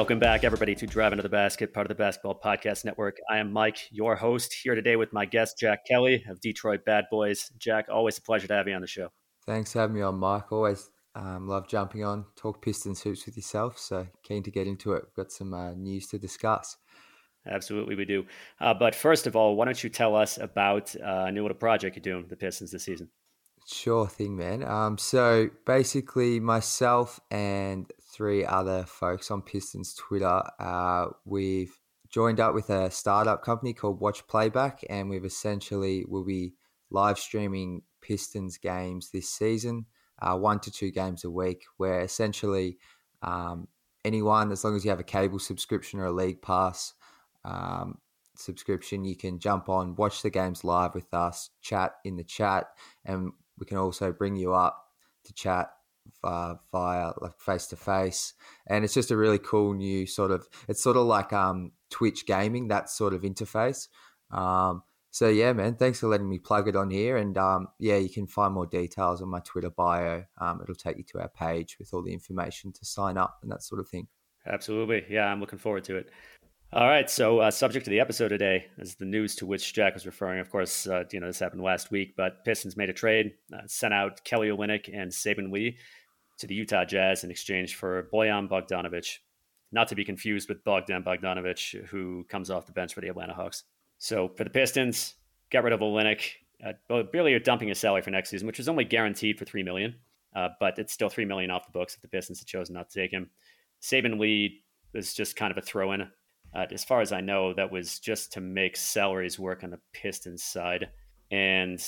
Welcome 0.00 0.18
back, 0.18 0.44
everybody, 0.44 0.74
to 0.76 0.86
Drive 0.86 1.12
Into 1.12 1.22
the 1.22 1.28
Basket, 1.28 1.74
part 1.74 1.84
of 1.84 1.88
the 1.90 1.94
Basketball 1.94 2.40
Podcast 2.42 2.86
Network. 2.86 3.18
I 3.28 3.36
am 3.36 3.52
Mike, 3.52 3.86
your 3.90 4.16
host, 4.16 4.54
here 4.54 4.74
today 4.74 4.96
with 4.96 5.12
my 5.12 5.26
guest, 5.26 5.58
Jack 5.58 5.84
Kelly 5.84 6.24
of 6.26 6.40
Detroit 6.40 6.86
Bad 6.86 7.04
Boys. 7.10 7.52
Jack, 7.58 7.84
always 7.90 8.16
a 8.16 8.22
pleasure 8.22 8.48
to 8.48 8.54
have 8.54 8.66
you 8.66 8.74
on 8.74 8.80
the 8.80 8.86
show. 8.86 9.10
Thanks 9.44 9.74
for 9.74 9.80
having 9.80 9.96
me 9.96 10.00
on, 10.00 10.14
Mike. 10.14 10.50
Always 10.50 10.88
um, 11.14 11.46
love 11.46 11.68
jumping 11.68 12.02
on, 12.02 12.24
talk 12.34 12.62
Pistons 12.62 13.02
hoops 13.02 13.26
with 13.26 13.36
yourself. 13.36 13.78
So 13.78 14.06
keen 14.22 14.42
to 14.44 14.50
get 14.50 14.66
into 14.66 14.94
it. 14.94 15.04
We've 15.04 15.26
got 15.26 15.32
some 15.32 15.52
uh, 15.52 15.74
news 15.74 16.06
to 16.06 16.18
discuss. 16.18 16.78
Absolutely, 17.46 17.94
we 17.94 18.06
do. 18.06 18.24
Uh, 18.58 18.72
but 18.72 18.94
first 18.94 19.26
of 19.26 19.36
all, 19.36 19.54
why 19.54 19.66
don't 19.66 19.84
you 19.84 19.90
tell 19.90 20.16
us 20.16 20.38
about 20.38 20.96
uh, 20.96 21.26
a 21.26 21.30
new 21.30 21.42
little 21.42 21.58
project 21.58 21.94
you're 21.94 22.14
doing, 22.14 22.26
the 22.26 22.36
Pistons 22.36 22.70
this 22.70 22.84
season? 22.84 23.10
Sure 23.66 24.08
thing, 24.08 24.34
man. 24.34 24.64
Um, 24.64 24.96
so 24.96 25.50
basically, 25.66 26.40
myself 26.40 27.20
and 27.30 27.92
three 28.12 28.44
other 28.44 28.84
folks 28.84 29.30
on 29.30 29.42
Pistons 29.42 29.94
Twitter, 29.94 30.42
uh, 30.58 31.06
we've 31.24 31.78
joined 32.08 32.40
up 32.40 32.54
with 32.54 32.70
a 32.70 32.90
startup 32.90 33.42
company 33.42 33.72
called 33.72 34.00
Watch 34.00 34.26
Playback, 34.26 34.80
and 34.90 35.08
we've 35.08 35.24
essentially 35.24 36.04
will 36.08 36.24
be 36.24 36.54
live 36.90 37.18
streaming 37.18 37.82
Pistons 38.00 38.58
games 38.58 39.10
this 39.10 39.28
season, 39.28 39.86
uh, 40.20 40.36
one 40.36 40.58
to 40.60 40.70
two 40.70 40.90
games 40.90 41.24
a 41.24 41.30
week, 41.30 41.64
where 41.76 42.00
essentially 42.00 42.78
um, 43.22 43.68
anyone, 44.04 44.50
as 44.50 44.64
long 44.64 44.74
as 44.74 44.84
you 44.84 44.90
have 44.90 45.00
a 45.00 45.04
cable 45.04 45.38
subscription 45.38 46.00
or 46.00 46.06
a 46.06 46.12
league 46.12 46.42
pass 46.42 46.94
um, 47.44 47.98
subscription, 48.34 49.04
you 49.04 49.16
can 49.16 49.38
jump 49.38 49.68
on, 49.68 49.94
watch 49.94 50.22
the 50.22 50.30
games 50.30 50.64
live 50.64 50.94
with 50.94 51.12
us, 51.14 51.50
chat 51.60 51.94
in 52.04 52.16
the 52.16 52.24
chat, 52.24 52.66
and 53.04 53.32
we 53.58 53.66
can 53.66 53.76
also 53.76 54.10
bring 54.12 54.36
you 54.36 54.52
up 54.54 54.86
to 55.24 55.32
chat 55.32 55.70
uh, 56.24 56.54
via 56.72 57.12
like 57.20 57.38
face 57.38 57.66
to 57.68 57.76
face, 57.76 58.34
and 58.66 58.84
it's 58.84 58.94
just 58.94 59.10
a 59.10 59.16
really 59.16 59.38
cool 59.38 59.74
new 59.74 60.06
sort 60.06 60.30
of. 60.30 60.46
It's 60.68 60.82
sort 60.82 60.96
of 60.96 61.06
like 61.06 61.32
um, 61.32 61.72
Twitch 61.90 62.26
gaming, 62.26 62.68
that 62.68 62.90
sort 62.90 63.14
of 63.14 63.22
interface. 63.22 63.88
Um, 64.30 64.82
so 65.10 65.28
yeah, 65.28 65.52
man, 65.52 65.74
thanks 65.74 66.00
for 66.00 66.06
letting 66.06 66.28
me 66.28 66.38
plug 66.38 66.68
it 66.68 66.76
on 66.76 66.90
here, 66.90 67.16
and 67.16 67.36
um, 67.36 67.68
yeah, 67.78 67.96
you 67.96 68.08
can 68.08 68.26
find 68.26 68.54
more 68.54 68.66
details 68.66 69.20
on 69.20 69.28
my 69.28 69.40
Twitter 69.40 69.70
bio. 69.70 70.24
Um, 70.40 70.60
it'll 70.62 70.74
take 70.74 70.98
you 70.98 71.04
to 71.12 71.20
our 71.20 71.28
page 71.28 71.76
with 71.78 71.92
all 71.92 72.02
the 72.02 72.12
information 72.12 72.72
to 72.72 72.84
sign 72.84 73.16
up 73.16 73.38
and 73.42 73.50
that 73.50 73.62
sort 73.62 73.80
of 73.80 73.88
thing. 73.88 74.06
Absolutely, 74.46 75.04
yeah, 75.10 75.26
I'm 75.26 75.40
looking 75.40 75.58
forward 75.58 75.84
to 75.84 75.96
it. 75.96 76.10
All 76.72 76.86
right. 76.86 77.10
So, 77.10 77.40
uh, 77.40 77.50
subject 77.50 77.86
to 77.86 77.90
the 77.90 77.98
episode 77.98 78.28
today 78.28 78.66
is 78.78 78.94
the 78.94 79.04
news 79.04 79.34
to 79.36 79.46
which 79.46 79.74
Jack 79.74 79.94
was 79.94 80.06
referring. 80.06 80.38
Of 80.38 80.50
course, 80.50 80.86
uh, 80.86 81.02
you 81.10 81.18
know 81.18 81.26
this 81.26 81.40
happened 81.40 81.62
last 81.62 81.90
week, 81.90 82.14
but 82.16 82.44
Pistons 82.44 82.76
made 82.76 82.88
a 82.88 82.92
trade, 82.92 83.32
uh, 83.52 83.62
sent 83.66 83.92
out 83.92 84.22
Kelly 84.22 84.50
Olynyk 84.50 84.88
and 84.96 85.10
Saben 85.10 85.50
Lee 85.50 85.78
to 86.40 86.46
the 86.46 86.54
Utah 86.54 86.84
Jazz 86.84 87.24
in 87.24 87.30
exchange 87.30 87.76
for 87.76 88.08
Bojan 88.12 88.48
Bogdanovic, 88.48 89.18
not 89.72 89.88
to 89.88 89.94
be 89.94 90.04
confused 90.04 90.48
with 90.48 90.64
Bogdan 90.64 91.02
Bogdanovic, 91.02 91.86
who 91.86 92.24
comes 92.28 92.50
off 92.50 92.66
the 92.66 92.72
bench 92.72 92.92
for 92.94 93.00
the 93.00 93.08
Atlanta 93.08 93.34
Hawks. 93.34 93.64
So, 93.98 94.28
for 94.36 94.44
the 94.44 94.50
Pistons, 94.50 95.14
get 95.50 95.64
rid 95.64 95.72
of 95.72 95.80
Olynyk. 95.80 96.22
Uh, 96.64 97.02
barely 97.04 97.32
are 97.32 97.38
dumping 97.38 97.68
his 97.68 97.78
salary 97.78 98.02
for 98.02 98.10
next 98.10 98.30
season, 98.30 98.46
which 98.46 98.58
was 98.58 98.68
only 98.68 98.84
guaranteed 98.84 99.38
for 99.38 99.44
three 99.44 99.62
million, 99.62 99.94
uh, 100.34 100.48
but 100.58 100.78
it's 100.78 100.92
still 100.92 101.08
three 101.08 101.24
million 101.24 101.50
off 101.50 101.66
the 101.66 101.72
books 101.72 101.94
if 101.94 102.02
the 102.02 102.08
Pistons 102.08 102.38
had 102.38 102.48
chosen 102.48 102.74
not 102.74 102.90
to 102.90 103.00
take 103.00 103.10
him. 103.10 103.30
Saben 103.80 104.18
Lee 104.18 104.62
was 104.92 105.14
just 105.14 105.36
kind 105.36 105.50
of 105.50 105.56
a 105.56 105.62
throw-in 105.62 106.10
uh, 106.54 106.66
as 106.72 106.84
far 106.84 107.00
as 107.00 107.12
I 107.12 107.20
know, 107.20 107.54
that 107.54 107.70
was 107.70 107.98
just 107.98 108.32
to 108.32 108.40
make 108.40 108.76
salaries 108.76 109.38
work 109.38 109.62
on 109.62 109.70
the 109.70 109.80
Pistons 109.92 110.42
side. 110.42 110.88
And 111.30 111.78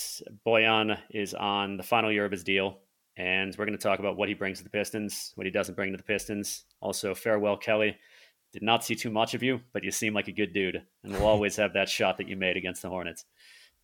Bojan 0.45 0.97
is 1.09 1.33
on 1.33 1.75
the 1.75 1.83
final 1.83 2.11
year 2.11 2.25
of 2.25 2.31
his 2.31 2.45
deal. 2.45 2.79
And 3.15 3.55
we're 3.57 3.65
going 3.65 3.77
to 3.77 3.83
talk 3.83 3.99
about 3.99 4.17
what 4.17 4.27
he 4.27 4.33
brings 4.33 4.57
to 4.57 4.63
the 4.63 4.69
Pistons, 4.69 5.33
what 5.35 5.45
he 5.45 5.51
doesn't 5.51 5.75
bring 5.75 5.91
to 5.91 5.97
the 5.97 6.03
Pistons. 6.03 6.63
Also, 6.81 7.13
farewell, 7.13 7.57
Kelly. 7.57 7.97
Did 8.51 8.63
not 8.63 8.83
see 8.83 8.95
too 8.95 9.09
much 9.09 9.33
of 9.33 9.41
you, 9.41 9.61
but 9.71 9.83
you 9.83 9.91
seem 9.91 10.13
like 10.13 10.27
a 10.27 10.31
good 10.31 10.53
dude. 10.53 10.81
And 11.03 11.13
we'll 11.13 11.25
always 11.27 11.55
have 11.55 11.73
that 11.73 11.89
shot 11.89 12.17
that 12.17 12.27
you 12.27 12.35
made 12.35 12.57
against 12.57 12.81
the 12.81 12.89
Hornets. 12.89 13.25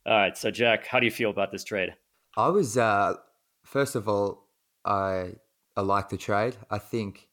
All 0.06 0.14
right. 0.14 0.38
So, 0.38 0.52
Jack, 0.52 0.86
how 0.86 1.00
do 1.00 1.06
you 1.06 1.12
feel 1.12 1.30
about 1.30 1.52
this 1.52 1.64
trade? 1.64 1.96
I 2.38 2.50
was, 2.50 2.78
uh, 2.78 3.16
first 3.64 3.96
of 3.96 4.08
all, 4.08 4.48
I, 4.86 5.34
I 5.76 5.82
like 5.82 6.10
the 6.10 6.18
trade. 6.18 6.56
I 6.70 6.78
think 6.78 7.28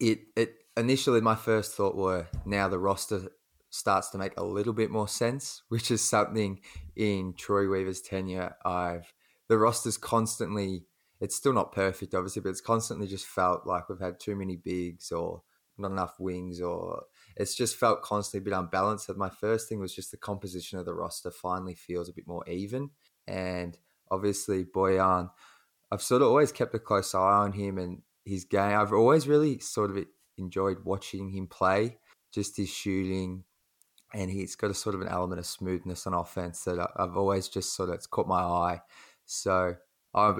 it, 0.00 0.20
it 0.36 0.54
initially 0.76 1.20
my 1.20 1.34
first 1.34 1.74
thought 1.74 1.96
were 1.96 2.26
now 2.44 2.68
the 2.68 2.78
roster 2.78 3.30
starts 3.70 4.10
to 4.10 4.18
make 4.18 4.32
a 4.36 4.44
little 4.44 4.72
bit 4.72 4.90
more 4.90 5.08
sense, 5.08 5.62
which 5.68 5.90
is 5.90 6.02
something 6.02 6.60
in 6.96 7.34
Troy 7.34 7.68
Weaver's 7.68 8.00
tenure 8.00 8.56
I've 8.64 9.12
the 9.48 9.58
roster's 9.58 9.96
constantly 9.96 10.84
it's 11.20 11.34
still 11.34 11.52
not 11.52 11.72
perfect 11.72 12.14
obviously, 12.14 12.42
but 12.42 12.50
it's 12.50 12.60
constantly 12.60 13.06
just 13.06 13.26
felt 13.26 13.66
like 13.66 13.88
we've 13.88 14.00
had 14.00 14.20
too 14.20 14.36
many 14.36 14.56
bigs 14.56 15.10
or 15.10 15.42
not 15.76 15.90
enough 15.90 16.18
wings 16.18 16.60
or 16.60 17.04
it's 17.36 17.54
just 17.54 17.76
felt 17.76 18.02
constantly 18.02 18.44
a 18.44 18.50
bit 18.50 18.58
unbalanced. 18.58 19.06
So 19.06 19.14
my 19.14 19.30
first 19.30 19.68
thing 19.68 19.80
was 19.80 19.94
just 19.94 20.10
the 20.10 20.16
composition 20.16 20.78
of 20.78 20.84
the 20.84 20.94
roster 20.94 21.30
finally 21.30 21.74
feels 21.74 22.08
a 22.08 22.12
bit 22.12 22.26
more 22.26 22.48
even. 22.48 22.90
And 23.26 23.78
obviously 24.10 24.64
Bojan 24.64 25.30
I've 25.90 26.02
sort 26.02 26.22
of 26.22 26.28
always 26.28 26.52
kept 26.52 26.74
a 26.74 26.78
close 26.78 27.14
eye 27.14 27.18
on 27.18 27.52
him 27.52 27.78
and 27.78 28.02
his 28.24 28.44
game. 28.44 28.78
I've 28.78 28.92
always 28.92 29.26
really 29.26 29.58
sort 29.58 29.90
of 29.90 30.04
enjoyed 30.36 30.84
watching 30.84 31.30
him 31.30 31.46
play, 31.46 31.98
just 32.32 32.56
his 32.56 32.68
shooting, 32.68 33.44
and 34.12 34.30
he's 34.30 34.54
got 34.54 34.70
a 34.70 34.74
sort 34.74 34.94
of 34.94 35.00
an 35.00 35.08
element 35.08 35.38
of 35.38 35.46
smoothness 35.46 36.06
on 36.06 36.14
offense 36.14 36.64
that 36.64 36.90
I've 36.96 37.16
always 37.16 37.48
just 37.48 37.74
sort 37.74 37.88
of 37.88 37.96
it's 37.96 38.06
caught 38.06 38.28
my 38.28 38.40
eye. 38.40 38.80
So 39.28 39.76
I, 40.14 40.36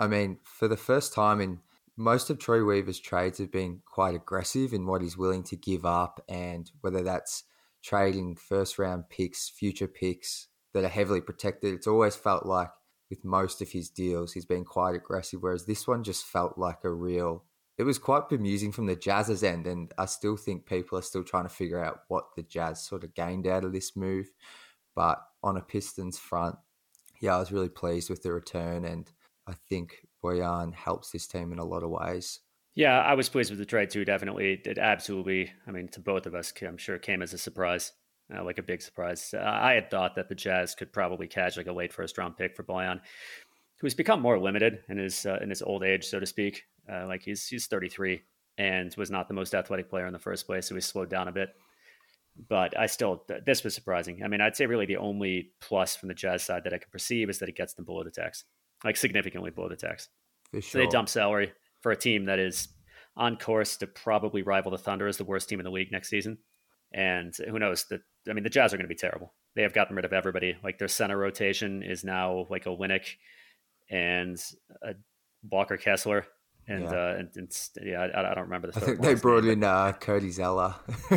I 0.00 0.08
mean, 0.08 0.38
for 0.42 0.68
the 0.68 0.76
first 0.76 1.14
time 1.14 1.40
in 1.40 1.60
most 1.96 2.28
of 2.28 2.38
Troy 2.38 2.64
Weaver's 2.64 2.98
trades 2.98 3.38
have 3.38 3.52
been 3.52 3.82
quite 3.86 4.14
aggressive 4.14 4.72
in 4.72 4.86
what 4.86 5.00
he's 5.00 5.16
willing 5.16 5.44
to 5.44 5.56
give 5.56 5.86
up, 5.86 6.22
and 6.28 6.70
whether 6.80 7.02
that's 7.02 7.44
trading 7.82 8.36
first 8.36 8.78
round 8.78 9.08
picks, 9.08 9.48
future 9.48 9.86
picks 9.86 10.48
that 10.74 10.84
are 10.84 10.88
heavily 10.88 11.20
protected. 11.20 11.74
It's 11.74 11.86
always 11.86 12.16
felt 12.16 12.44
like 12.44 12.70
with 13.10 13.24
most 13.24 13.62
of 13.62 13.70
his 13.70 13.90
deals, 13.90 14.32
he's 14.32 14.46
been 14.46 14.64
quite 14.64 14.94
aggressive, 14.94 15.42
whereas 15.42 15.66
this 15.66 15.86
one 15.86 16.02
just 16.02 16.24
felt 16.24 16.58
like 16.58 16.82
a 16.84 16.90
real 16.90 17.44
it 17.78 17.84
was 17.84 17.98
quite 17.98 18.28
bemusing 18.28 18.72
from 18.72 18.86
the 18.86 18.96
Jazz's 18.96 19.42
end, 19.42 19.66
and 19.66 19.92
I 19.96 20.04
still 20.04 20.36
think 20.36 20.66
people 20.66 20.98
are 20.98 21.02
still 21.02 21.24
trying 21.24 21.44
to 21.44 21.54
figure 21.54 21.82
out 21.82 22.00
what 22.08 22.34
the 22.36 22.42
Jazz 22.42 22.82
sort 22.82 23.02
of 23.02 23.14
gained 23.14 23.46
out 23.46 23.64
of 23.64 23.72
this 23.72 23.96
move. 23.96 24.30
But 24.94 25.22
on 25.42 25.56
a 25.56 25.62
Pistons 25.62 26.18
front, 26.18 26.56
yeah, 27.22 27.36
I 27.36 27.38
was 27.38 27.52
really 27.52 27.68
pleased 27.68 28.10
with 28.10 28.22
the 28.22 28.32
return, 28.32 28.84
and 28.84 29.10
I 29.46 29.54
think 29.68 30.04
Bojan 30.22 30.74
helps 30.74 31.10
this 31.10 31.26
team 31.26 31.52
in 31.52 31.60
a 31.60 31.64
lot 31.64 31.84
of 31.84 31.90
ways. 31.90 32.40
Yeah, 32.74 33.00
I 33.00 33.14
was 33.14 33.28
pleased 33.28 33.50
with 33.50 33.60
the 33.60 33.64
trade 33.64 33.90
too. 33.90 34.04
Definitely, 34.04 34.60
it 34.64 34.76
absolutely. 34.76 35.52
I 35.66 35.70
mean, 35.70 35.88
to 35.88 36.00
both 36.00 36.26
of 36.26 36.34
us, 36.34 36.52
I'm 36.60 36.76
sure 36.76 36.98
came 36.98 37.22
as 37.22 37.32
a 37.32 37.38
surprise, 37.38 37.92
uh, 38.34 38.42
like 38.44 38.58
a 38.58 38.62
big 38.62 38.82
surprise. 38.82 39.32
Uh, 39.32 39.40
I 39.40 39.74
had 39.74 39.88
thought 39.88 40.16
that 40.16 40.28
the 40.28 40.34
Jazz 40.34 40.74
could 40.74 40.92
probably 40.92 41.28
catch 41.28 41.56
like 41.56 41.68
a 41.68 41.72
late 41.72 41.92
first 41.92 42.18
round 42.18 42.36
pick 42.36 42.56
for 42.56 42.64
Bojan, 42.64 43.00
who's 43.80 43.94
become 43.94 44.20
more 44.20 44.38
limited 44.38 44.80
in 44.88 44.98
his 44.98 45.24
uh, 45.24 45.38
in 45.40 45.48
his 45.48 45.62
old 45.62 45.84
age, 45.84 46.04
so 46.04 46.18
to 46.18 46.26
speak. 46.26 46.64
Uh, 46.92 47.06
like 47.06 47.22
he's 47.22 47.46
he's 47.46 47.68
33 47.68 48.20
and 48.58 48.92
was 48.98 49.12
not 49.12 49.28
the 49.28 49.34
most 49.34 49.54
athletic 49.54 49.88
player 49.88 50.06
in 50.06 50.12
the 50.12 50.18
first 50.18 50.46
place, 50.46 50.66
so 50.66 50.74
he 50.74 50.80
slowed 50.80 51.08
down 51.08 51.28
a 51.28 51.32
bit. 51.32 51.50
But 52.48 52.78
I 52.78 52.86
still, 52.86 53.24
this 53.44 53.62
was 53.62 53.74
surprising. 53.74 54.22
I 54.24 54.28
mean, 54.28 54.40
I'd 54.40 54.56
say 54.56 54.66
really 54.66 54.86
the 54.86 54.96
only 54.96 55.52
plus 55.60 55.94
from 55.96 56.08
the 56.08 56.14
Jazz 56.14 56.42
side 56.42 56.64
that 56.64 56.72
I 56.72 56.78
can 56.78 56.90
perceive 56.90 57.28
is 57.28 57.38
that 57.40 57.48
it 57.48 57.56
gets 57.56 57.74
them 57.74 57.84
below 57.84 58.02
the 58.04 58.10
tax, 58.10 58.44
like 58.84 58.96
significantly 58.96 59.50
below 59.50 59.68
the 59.68 59.76
tax. 59.76 60.08
Sure. 60.52 60.62
So 60.62 60.78
they 60.78 60.86
dump 60.86 61.08
salary 61.08 61.52
for 61.80 61.92
a 61.92 61.96
team 61.96 62.26
that 62.26 62.38
is 62.38 62.68
on 63.16 63.36
course 63.36 63.76
to 63.78 63.86
probably 63.86 64.42
rival 64.42 64.70
the 64.70 64.78
Thunder 64.78 65.06
as 65.06 65.18
the 65.18 65.24
worst 65.24 65.48
team 65.48 65.60
in 65.60 65.64
the 65.64 65.70
league 65.70 65.92
next 65.92 66.08
season. 66.08 66.38
And 66.94 67.34
who 67.36 67.58
knows? 67.58 67.84
That 67.90 68.00
I 68.28 68.32
mean, 68.32 68.44
the 68.44 68.50
Jazz 68.50 68.72
are 68.72 68.76
going 68.76 68.84
to 68.84 68.88
be 68.88 68.94
terrible. 68.94 69.34
They 69.54 69.62
have 69.62 69.74
gotten 69.74 69.96
rid 69.96 70.04
of 70.04 70.12
everybody. 70.12 70.56
Like 70.62 70.78
their 70.78 70.88
center 70.88 71.16
rotation 71.16 71.82
is 71.82 72.04
now 72.04 72.46
like 72.48 72.66
a 72.66 72.70
Olynyk 72.70 73.16
and 73.90 74.38
a 74.82 74.94
Walker 75.50 75.76
Kessler 75.76 76.26
and 76.68 76.84
yeah, 76.84 76.90
uh, 76.90 77.16
and, 77.18 77.30
and 77.36 77.68
yeah 77.82 78.00
I, 78.00 78.30
I, 78.30 78.34
don't 78.34 78.44
remember 78.44 78.70
the. 78.70 78.78
I 78.78 78.80
think 78.80 79.00
they 79.00 79.14
brought 79.14 79.44
name, 79.44 79.52
in 79.54 79.64
uh, 79.64 79.92
Cody 79.92 80.30
Zeller. 80.30 80.74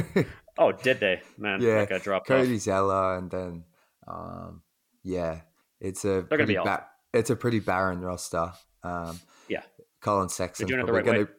oh, 0.57 0.71
did 0.71 0.99
they? 0.99 1.21
Man, 1.37 1.61
yeah, 1.61 1.85
got 1.85 2.03
dropped. 2.03 2.27
Cody 2.27 2.55
off. 2.55 2.61
Zeller, 2.61 3.17
and 3.17 3.31
then 3.31 3.63
um, 4.07 4.61
yeah, 5.03 5.41
it's 5.79 6.05
a 6.05 6.25
They're 6.29 6.37
pretty 6.37 6.55
ba- 6.55 6.87
it's 7.13 7.29
a 7.29 7.35
pretty 7.35 7.59
barren 7.59 8.01
roster. 8.01 8.51
Um, 8.83 9.19
yeah, 9.47 9.63
Collin 10.01 10.29
Sexton's 10.29 10.71
probably 10.71 10.91
right 10.93 11.05
going 11.05 11.25
to. 11.25 11.31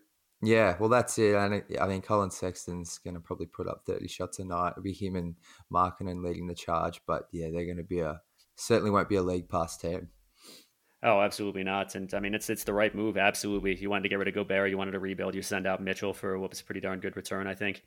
Yeah, 0.42 0.76
well, 0.78 0.90
that's 0.90 1.18
it. 1.18 1.34
I, 1.34 1.62
I 1.80 1.88
mean, 1.88 2.02
Collin 2.02 2.30
Sexton's 2.30 2.98
going 2.98 3.14
to 3.14 3.20
probably 3.20 3.46
put 3.46 3.66
up 3.66 3.82
30 3.86 4.06
shots 4.06 4.38
a 4.38 4.44
night. 4.44 4.72
It'll 4.72 4.82
be 4.82 4.92
him 4.92 5.16
and 5.16 5.34
Markkanen 5.72 6.22
leading 6.22 6.46
the 6.46 6.54
charge. 6.54 7.00
But 7.06 7.22
yeah, 7.32 7.46
they're 7.50 7.64
going 7.64 7.78
to 7.78 7.82
be 7.82 8.00
a 8.00 8.20
certainly 8.54 8.90
won't 8.90 9.08
be 9.08 9.16
a 9.16 9.22
league 9.22 9.48
pass 9.48 9.76
team. 9.78 10.08
Oh, 11.02 11.20
absolutely 11.20 11.62
not. 11.62 11.94
And 11.94 12.12
I 12.14 12.20
mean, 12.20 12.34
it's 12.34 12.50
it's 12.50 12.64
the 12.64 12.72
right 12.72 12.94
move. 12.94 13.16
Absolutely. 13.16 13.76
You 13.76 13.90
wanted 13.90 14.04
to 14.04 14.08
get 14.08 14.18
rid 14.18 14.28
of 14.28 14.34
Gobert. 14.34 14.70
You 14.70 14.78
wanted 14.78 14.92
to 14.92 14.98
rebuild. 14.98 15.34
You 15.34 15.42
send 15.42 15.66
out 15.66 15.82
Mitchell 15.82 16.12
for 16.14 16.38
what 16.38 16.50
was 16.50 16.60
a 16.60 16.64
pretty 16.64 16.80
darn 16.80 17.00
good 17.00 17.16
return, 17.16 17.46
I 17.46 17.54
think. 17.54 17.82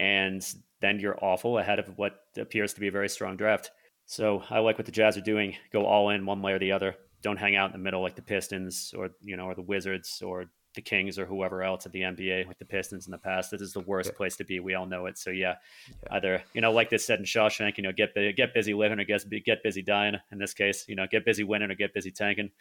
And 0.00 0.44
then 0.80 1.00
you're 1.00 1.22
awful 1.24 1.58
ahead 1.58 1.78
of 1.78 1.96
what 1.96 2.20
appears 2.36 2.74
to 2.74 2.80
be 2.80 2.88
a 2.88 2.92
very 2.92 3.08
strong 3.08 3.36
draft. 3.36 3.70
So 4.06 4.42
I 4.50 4.58
like 4.60 4.78
what 4.78 4.86
the 4.86 4.92
Jazz 4.92 5.16
are 5.16 5.22
doing. 5.22 5.56
Go 5.72 5.86
all 5.86 6.10
in 6.10 6.26
one 6.26 6.42
way 6.42 6.52
or 6.52 6.58
the 6.58 6.72
other. 6.72 6.96
Don't 7.22 7.36
hang 7.38 7.56
out 7.56 7.66
in 7.66 7.72
the 7.72 7.84
middle 7.84 8.02
like 8.02 8.16
the 8.16 8.22
Pistons 8.22 8.94
or 8.96 9.10
you 9.20 9.36
know 9.36 9.46
or 9.46 9.54
the 9.54 9.62
Wizards 9.62 10.22
or 10.22 10.46
the 10.74 10.82
Kings 10.82 11.18
or 11.18 11.26
whoever 11.26 11.62
else 11.62 11.86
at 11.86 11.92
the 11.92 12.02
NBA, 12.02 12.46
with 12.46 12.58
the 12.58 12.64
Pistons 12.64 13.06
in 13.06 13.10
the 13.10 13.18
past. 13.18 13.50
This 13.50 13.60
is 13.60 13.72
the 13.72 13.80
worst 13.80 14.10
yeah. 14.12 14.16
place 14.16 14.36
to 14.36 14.44
be. 14.44 14.60
We 14.60 14.74
all 14.74 14.86
know 14.86 15.06
it. 15.06 15.18
So 15.18 15.30
yeah, 15.30 15.56
yeah, 15.88 16.16
either 16.16 16.42
you 16.54 16.60
know, 16.60 16.72
like 16.72 16.90
they 16.90 16.98
said 16.98 17.18
in 17.18 17.24
Shawshank, 17.24 17.76
you 17.76 17.82
know, 17.82 17.92
get 17.92 18.14
get 18.36 18.54
busy 18.54 18.74
living 18.74 19.00
or 19.00 19.04
get 19.04 19.24
get 19.44 19.62
busy 19.62 19.82
dying. 19.82 20.16
In 20.30 20.38
this 20.38 20.54
case, 20.54 20.84
you 20.88 20.96
know, 20.96 21.06
get 21.10 21.24
busy 21.24 21.44
winning 21.44 21.70
or 21.70 21.74
get 21.74 21.94
busy 21.94 22.10
tanking. 22.10 22.50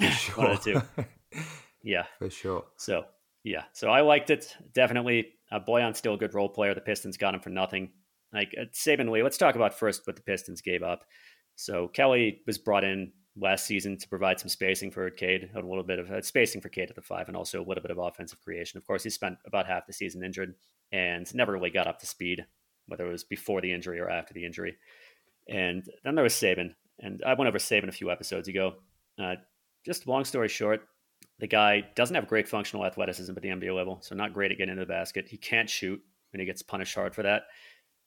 Sure. 0.00 0.34
One 0.44 0.50
of 0.52 0.64
the 0.64 0.72
two. 0.72 1.42
Yeah, 1.86 2.04
for 2.18 2.30
sure. 2.30 2.64
So 2.78 3.04
yeah, 3.44 3.64
so 3.74 3.90
I 3.90 4.00
liked 4.00 4.30
it 4.30 4.56
definitely. 4.72 5.34
Uh, 5.52 5.60
Bojan's 5.60 5.98
still 5.98 6.14
a 6.14 6.18
good 6.18 6.34
role 6.34 6.48
player. 6.48 6.74
The 6.74 6.80
Pistons 6.80 7.18
got 7.18 7.34
him 7.34 7.40
for 7.40 7.50
nothing. 7.50 7.90
Like 8.32 8.54
uh, 8.58 8.64
Saben 8.72 9.10
Lee, 9.10 9.22
let's 9.22 9.36
talk 9.36 9.54
about 9.54 9.78
first 9.78 10.06
what 10.06 10.16
the 10.16 10.22
Pistons 10.22 10.62
gave 10.62 10.82
up. 10.82 11.04
So 11.56 11.88
Kelly 11.88 12.40
was 12.46 12.58
brought 12.58 12.84
in 12.84 13.12
last 13.36 13.66
season 13.66 13.96
to 13.98 14.08
provide 14.08 14.38
some 14.38 14.48
spacing 14.48 14.90
for 14.90 15.10
Cade, 15.10 15.50
a 15.54 15.60
little 15.60 15.82
bit 15.82 15.98
of 15.98 16.10
uh, 16.10 16.22
spacing 16.22 16.60
for 16.60 16.68
Cade 16.68 16.90
at 16.90 16.96
the 16.96 17.02
five, 17.02 17.28
and 17.28 17.36
also 17.36 17.60
a 17.60 17.66
little 17.66 17.82
bit 17.82 17.90
of 17.90 17.98
offensive 17.98 18.40
creation. 18.42 18.78
Of 18.78 18.86
course, 18.86 19.02
he 19.02 19.10
spent 19.10 19.38
about 19.46 19.66
half 19.66 19.86
the 19.86 19.92
season 19.92 20.24
injured 20.24 20.54
and 20.92 21.32
never 21.34 21.52
really 21.52 21.70
got 21.70 21.86
up 21.86 21.98
to 22.00 22.06
speed, 22.06 22.46
whether 22.86 23.06
it 23.06 23.12
was 23.12 23.24
before 23.24 23.60
the 23.60 23.72
injury 23.72 23.98
or 23.98 24.08
after 24.08 24.32
the 24.34 24.44
injury. 24.44 24.76
And 25.48 25.84
then 26.04 26.14
there 26.14 26.22
was 26.22 26.34
Saben, 26.34 26.74
and 27.00 27.22
I 27.26 27.34
went 27.34 27.48
over 27.48 27.58
Saben 27.58 27.88
a 27.88 27.92
few 27.92 28.10
episodes 28.10 28.48
ago. 28.48 28.74
Uh, 29.20 29.34
just 29.84 30.06
long 30.06 30.24
story 30.24 30.48
short, 30.48 30.82
the 31.40 31.46
guy 31.48 31.82
doesn't 31.96 32.14
have 32.14 32.28
great 32.28 32.48
functional 32.48 32.86
athleticism 32.86 33.32
at 33.36 33.42
the 33.42 33.48
NBA 33.48 33.74
level, 33.74 33.98
so 34.00 34.14
not 34.14 34.32
great 34.32 34.52
at 34.52 34.58
getting 34.58 34.72
into 34.72 34.84
the 34.84 34.92
basket. 34.92 35.26
He 35.28 35.36
can't 35.36 35.68
shoot, 35.68 36.00
and 36.32 36.40
he 36.40 36.46
gets 36.46 36.62
punished 36.62 36.94
hard 36.94 37.14
for 37.14 37.24
that. 37.24 37.42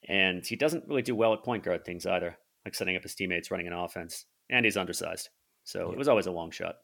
And 0.07 0.45
he 0.45 0.55
doesn't 0.55 0.87
really 0.87 1.01
do 1.01 1.15
well 1.15 1.33
at 1.33 1.43
point 1.43 1.63
guard 1.63 1.83
things 1.83 2.05
either, 2.05 2.37
like 2.63 2.75
setting 2.75 2.95
up 2.95 3.03
his 3.03 3.15
teammates, 3.15 3.51
running 3.51 3.67
an 3.67 3.73
offense 3.73 4.25
and 4.49 4.65
he's 4.65 4.77
undersized, 4.77 5.29
so 5.63 5.87
yeah. 5.87 5.93
it 5.93 5.97
was 5.97 6.07
always 6.07 6.25
a 6.25 6.31
long 6.31 6.51
shot. 6.51 6.77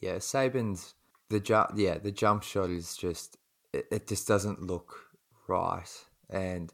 Yeah, 0.00 0.18
Saben's 0.18 0.94
the 1.28 1.40
jump. 1.40 1.72
Yeah, 1.76 1.98
the 1.98 2.12
jump 2.12 2.42
shot 2.42 2.70
is 2.70 2.96
just 2.96 3.36
it, 3.72 3.86
it 3.90 4.06
just 4.06 4.26
doesn't 4.26 4.62
look 4.62 5.06
right, 5.48 5.88
and 6.28 6.72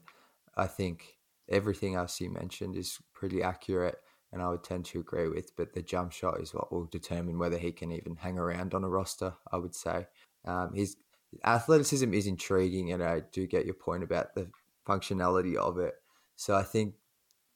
I 0.55 0.67
think 0.67 1.17
everything 1.49 1.95
else 1.95 2.19
you 2.19 2.29
mentioned 2.29 2.75
is 2.75 2.99
pretty 3.13 3.41
accurate, 3.41 3.97
and 4.31 4.41
I 4.41 4.49
would 4.49 4.63
tend 4.63 4.85
to 4.85 4.99
agree 4.99 5.27
with. 5.27 5.55
But 5.55 5.73
the 5.73 5.81
jump 5.81 6.11
shot 6.11 6.39
is 6.39 6.53
what 6.53 6.71
will 6.71 6.85
determine 6.85 7.39
whether 7.39 7.57
he 7.57 7.71
can 7.71 7.91
even 7.91 8.15
hang 8.15 8.37
around 8.37 8.73
on 8.73 8.83
a 8.83 8.89
roster. 8.89 9.33
I 9.51 9.57
would 9.57 9.75
say 9.75 10.07
um, 10.45 10.73
his 10.73 10.97
athleticism 11.43 12.13
is 12.13 12.27
intriguing, 12.27 12.91
and 12.91 13.03
I 13.03 13.21
do 13.31 13.47
get 13.47 13.65
your 13.65 13.75
point 13.75 14.03
about 14.03 14.35
the 14.35 14.49
functionality 14.87 15.55
of 15.55 15.77
it. 15.77 15.95
So 16.35 16.55
I 16.55 16.63
think 16.63 16.95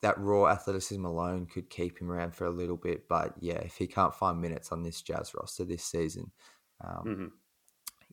that 0.01 0.19
raw 0.19 0.48
athleticism 0.48 1.06
alone 1.06 1.45
could 1.45 1.69
keep 1.69 2.00
him 2.00 2.12
around 2.12 2.36
for 2.36 2.45
a 2.45 2.51
little 2.51 2.77
bit. 2.77 3.07
But 3.07 3.33
yeah, 3.39 3.59
if 3.59 3.77
he 3.77 3.88
can't 3.88 4.15
find 4.15 4.42
minutes 4.42 4.71
on 4.71 4.83
this 4.83 5.01
Jazz 5.01 5.33
roster 5.36 5.63
this 5.63 5.83
season, 5.83 6.31
um, 6.83 7.03
mm-hmm. 7.06 7.25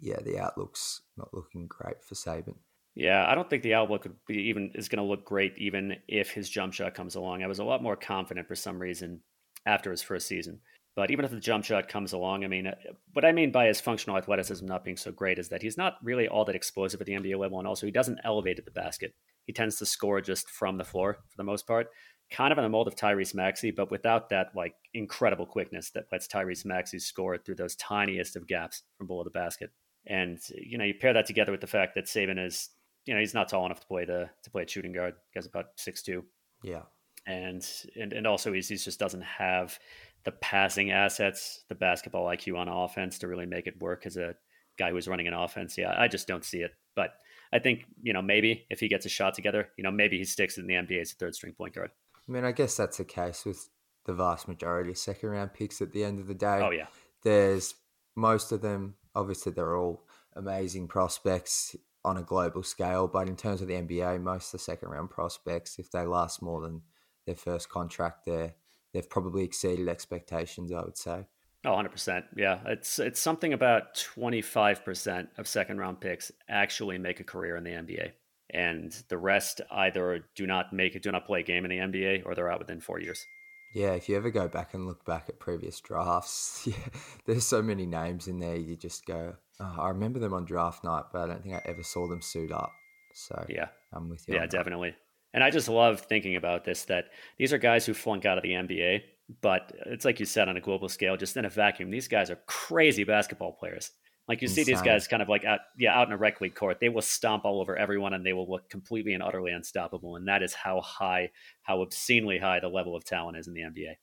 yeah, 0.00 0.20
the 0.22 0.38
outlook's 0.38 1.02
not 1.16 1.32
looking 1.32 1.66
great 1.66 2.02
for 2.02 2.14
Saben. 2.14 2.56
Yeah, 2.94 3.24
I 3.28 3.34
don't 3.34 3.48
think 3.48 3.62
the 3.62 3.74
outlook 3.74 4.04
would 4.04 4.16
be 4.26 4.48
even 4.48 4.72
is 4.74 4.88
going 4.88 5.02
to 5.02 5.08
look 5.08 5.24
great 5.24 5.54
even 5.56 5.96
if 6.08 6.30
his 6.30 6.50
jump 6.50 6.72
shot 6.72 6.94
comes 6.94 7.14
along. 7.14 7.42
I 7.42 7.46
was 7.46 7.60
a 7.60 7.64
lot 7.64 7.82
more 7.82 7.96
confident 7.96 8.48
for 8.48 8.56
some 8.56 8.78
reason 8.78 9.20
after 9.64 9.90
his 9.90 10.02
first 10.02 10.26
season. 10.26 10.60
But 10.96 11.12
even 11.12 11.24
if 11.24 11.30
the 11.30 11.38
jump 11.38 11.64
shot 11.64 11.86
comes 11.86 12.12
along, 12.12 12.42
I 12.42 12.48
mean, 12.48 12.66
uh, 12.66 12.74
what 13.12 13.24
I 13.24 13.30
mean 13.30 13.52
by 13.52 13.66
his 13.66 13.80
functional 13.80 14.16
athleticism 14.16 14.66
not 14.66 14.84
being 14.84 14.96
so 14.96 15.12
great 15.12 15.38
is 15.38 15.48
that 15.50 15.62
he's 15.62 15.76
not 15.76 15.94
really 16.02 16.26
all 16.26 16.44
that 16.46 16.56
explosive 16.56 17.00
at 17.00 17.06
the 17.06 17.12
NBA 17.12 17.38
level, 17.38 17.60
and 17.60 17.68
also 17.68 17.86
he 17.86 17.92
doesn't 17.92 18.18
elevate 18.24 18.58
at 18.58 18.64
the 18.64 18.72
basket. 18.72 19.14
He 19.48 19.54
tends 19.54 19.76
to 19.76 19.86
score 19.86 20.20
just 20.20 20.50
from 20.50 20.76
the 20.76 20.84
floor 20.84 21.14
for 21.14 21.36
the 21.38 21.42
most 21.42 21.66
part, 21.66 21.88
kind 22.30 22.52
of 22.52 22.58
in 22.58 22.64
the 22.64 22.68
mold 22.68 22.86
of 22.86 22.94
Tyrese 22.94 23.34
Maxey, 23.34 23.70
but 23.70 23.90
without 23.90 24.28
that 24.28 24.48
like 24.54 24.74
incredible 24.92 25.46
quickness 25.46 25.88
that 25.92 26.04
lets 26.12 26.28
Tyrese 26.28 26.66
Maxey 26.66 26.98
score 26.98 27.38
through 27.38 27.54
those 27.54 27.74
tiniest 27.76 28.36
of 28.36 28.46
gaps 28.46 28.82
from 28.98 29.06
below 29.06 29.24
the 29.24 29.30
basket. 29.30 29.70
And 30.06 30.38
you 30.54 30.76
know, 30.76 30.84
you 30.84 30.92
pair 30.92 31.14
that 31.14 31.24
together 31.24 31.50
with 31.50 31.62
the 31.62 31.66
fact 31.66 31.94
that 31.94 32.04
Saben 32.04 32.44
is, 32.44 32.68
you 33.06 33.14
know, 33.14 33.20
he's 33.20 33.32
not 33.32 33.48
tall 33.48 33.64
enough 33.64 33.80
to 33.80 33.86
play 33.86 34.04
the 34.04 34.28
to 34.42 34.50
play 34.50 34.64
a 34.64 34.68
shooting 34.68 34.92
guard. 34.92 35.14
He's 35.32 35.46
about 35.46 35.68
six 35.76 36.02
two. 36.02 36.26
Yeah. 36.62 36.82
And 37.26 37.66
and 37.98 38.12
and 38.12 38.26
also 38.26 38.52
he's, 38.52 38.68
he 38.68 38.76
just 38.76 39.00
doesn't 39.00 39.24
have 39.24 39.78
the 40.24 40.32
passing 40.32 40.90
assets, 40.90 41.64
the 41.70 41.74
basketball 41.74 42.26
IQ 42.26 42.58
on 42.58 42.68
offense 42.68 43.18
to 43.20 43.28
really 43.28 43.46
make 43.46 43.66
it 43.66 43.80
work 43.80 44.04
as 44.04 44.18
a 44.18 44.34
guy 44.78 44.90
who's 44.90 45.08
running 45.08 45.26
an 45.26 45.32
offense. 45.32 45.78
Yeah, 45.78 45.94
I 45.98 46.06
just 46.06 46.28
don't 46.28 46.44
see 46.44 46.58
it. 46.58 46.72
But 46.94 47.14
I 47.52 47.58
think 47.58 47.84
you 48.02 48.12
know 48.12 48.22
maybe 48.22 48.66
if 48.70 48.80
he 48.80 48.88
gets 48.88 49.06
a 49.06 49.08
shot 49.08 49.34
together, 49.34 49.68
you 49.76 49.84
know 49.84 49.90
maybe 49.90 50.18
he 50.18 50.24
sticks 50.24 50.58
in 50.58 50.66
the 50.66 50.74
NBA 50.74 51.00
as 51.00 51.12
a 51.12 51.14
third 51.14 51.34
string 51.34 51.52
point 51.52 51.74
guard. 51.74 51.90
I 52.16 52.32
mean, 52.32 52.44
I 52.44 52.52
guess 52.52 52.76
that's 52.76 52.98
the 52.98 53.04
case 53.04 53.44
with 53.44 53.68
the 54.04 54.14
vast 54.14 54.48
majority 54.48 54.90
of 54.90 54.98
second 54.98 55.30
round 55.30 55.54
picks. 55.54 55.80
At 55.80 55.92
the 55.92 56.04
end 56.04 56.18
of 56.18 56.26
the 56.26 56.34
day, 56.34 56.60
oh 56.62 56.70
yeah, 56.70 56.86
there's 57.22 57.74
most 58.16 58.52
of 58.52 58.62
them. 58.62 58.94
Obviously, 59.14 59.52
they're 59.52 59.76
all 59.76 60.04
amazing 60.34 60.88
prospects 60.88 61.74
on 62.04 62.16
a 62.16 62.22
global 62.22 62.62
scale, 62.62 63.08
but 63.08 63.28
in 63.28 63.36
terms 63.36 63.60
of 63.60 63.68
the 63.68 63.74
NBA, 63.74 64.22
most 64.22 64.46
of 64.46 64.52
the 64.52 64.58
second 64.64 64.90
round 64.90 65.10
prospects, 65.10 65.78
if 65.78 65.90
they 65.90 66.06
last 66.06 66.40
more 66.40 66.60
than 66.60 66.82
their 67.26 67.34
first 67.34 67.68
contract, 67.68 68.24
there 68.24 68.54
they've 68.92 69.08
probably 69.08 69.44
exceeded 69.44 69.88
expectations. 69.88 70.72
I 70.72 70.82
would 70.82 70.96
say. 70.96 71.26
Oh, 71.68 71.72
100%. 71.72 72.24
Yeah. 72.34 72.60
It's 72.64 72.98
it's 72.98 73.20
something 73.20 73.52
about 73.52 73.94
25% 74.16 75.28
of 75.36 75.46
second 75.46 75.76
round 75.76 76.00
picks 76.00 76.32
actually 76.48 76.96
make 76.96 77.20
a 77.20 77.24
career 77.24 77.56
in 77.56 77.64
the 77.64 77.72
NBA. 77.72 78.12
And 78.50 78.90
the 79.08 79.18
rest 79.18 79.60
either 79.70 80.24
do 80.34 80.46
not 80.46 80.72
make 80.72 80.96
it, 80.96 81.02
do 81.02 81.12
not 81.12 81.26
play 81.26 81.40
a 81.40 81.42
game 81.42 81.66
in 81.66 81.70
the 81.70 81.76
NBA, 81.76 82.22
or 82.24 82.34
they're 82.34 82.50
out 82.50 82.58
within 82.58 82.80
four 82.80 82.98
years. 82.98 83.26
Yeah, 83.74 83.90
if 83.90 84.08
you 84.08 84.16
ever 84.16 84.30
go 84.30 84.48
back 84.48 84.72
and 84.72 84.86
look 84.86 85.04
back 85.04 85.28
at 85.28 85.38
previous 85.38 85.78
drafts, 85.80 86.62
yeah, 86.66 86.88
there's 87.26 87.46
so 87.46 87.60
many 87.60 87.84
names 87.84 88.28
in 88.28 88.38
there. 88.38 88.56
You 88.56 88.74
just 88.74 89.04
go, 89.04 89.36
oh, 89.60 89.76
I 89.78 89.88
remember 89.88 90.18
them 90.18 90.32
on 90.32 90.46
draft 90.46 90.84
night, 90.84 91.04
but 91.12 91.20
I 91.20 91.26
don't 91.26 91.42
think 91.42 91.54
I 91.54 91.60
ever 91.66 91.82
saw 91.82 92.08
them 92.08 92.22
suit 92.22 92.50
up. 92.50 92.72
So 93.12 93.44
yeah, 93.50 93.68
I'm 93.92 94.08
with 94.08 94.26
you. 94.26 94.36
Yeah, 94.36 94.46
definitely. 94.46 94.94
And 95.34 95.44
I 95.44 95.50
just 95.50 95.68
love 95.68 96.00
thinking 96.00 96.36
about 96.36 96.64
this 96.64 96.86
that 96.86 97.10
these 97.36 97.52
are 97.52 97.58
guys 97.58 97.84
who 97.84 97.92
flunk 97.92 98.24
out 98.24 98.38
of 98.38 98.42
the 98.42 98.52
NBA 98.52 99.02
but 99.40 99.72
it's 99.86 100.04
like 100.04 100.20
you 100.20 100.26
said 100.26 100.48
on 100.48 100.56
a 100.56 100.60
global 100.60 100.88
scale, 100.88 101.16
just 101.16 101.36
in 101.36 101.44
a 101.44 101.50
vacuum, 101.50 101.90
these 101.90 102.08
guys 102.08 102.30
are 102.30 102.38
crazy 102.46 103.04
basketball 103.04 103.52
players. 103.52 103.92
Like 104.26 104.42
you 104.42 104.48
see 104.48 104.62
these 104.62 104.82
guys 104.82 105.08
kind 105.08 105.22
of 105.22 105.28
like 105.30 105.44
out, 105.44 105.60
yeah, 105.78 105.98
out 105.98 106.06
in 106.06 106.12
a 106.12 106.16
rec 106.16 106.42
league 106.42 106.54
court, 106.54 106.80
they 106.80 106.90
will 106.90 107.02
stomp 107.02 107.46
all 107.46 107.62
over 107.62 107.76
everyone 107.76 108.12
and 108.12 108.24
they 108.24 108.34
will 108.34 108.48
look 108.48 108.68
completely 108.68 109.14
and 109.14 109.22
utterly 109.22 109.52
unstoppable. 109.52 110.16
And 110.16 110.28
that 110.28 110.42
is 110.42 110.52
how 110.52 110.82
high, 110.82 111.30
how 111.62 111.80
obscenely 111.80 112.38
high 112.38 112.60
the 112.60 112.68
level 112.68 112.94
of 112.94 113.04
talent 113.04 113.38
is 113.38 113.48
in 113.48 113.54
the 113.54 113.62
NBA. 113.62 113.96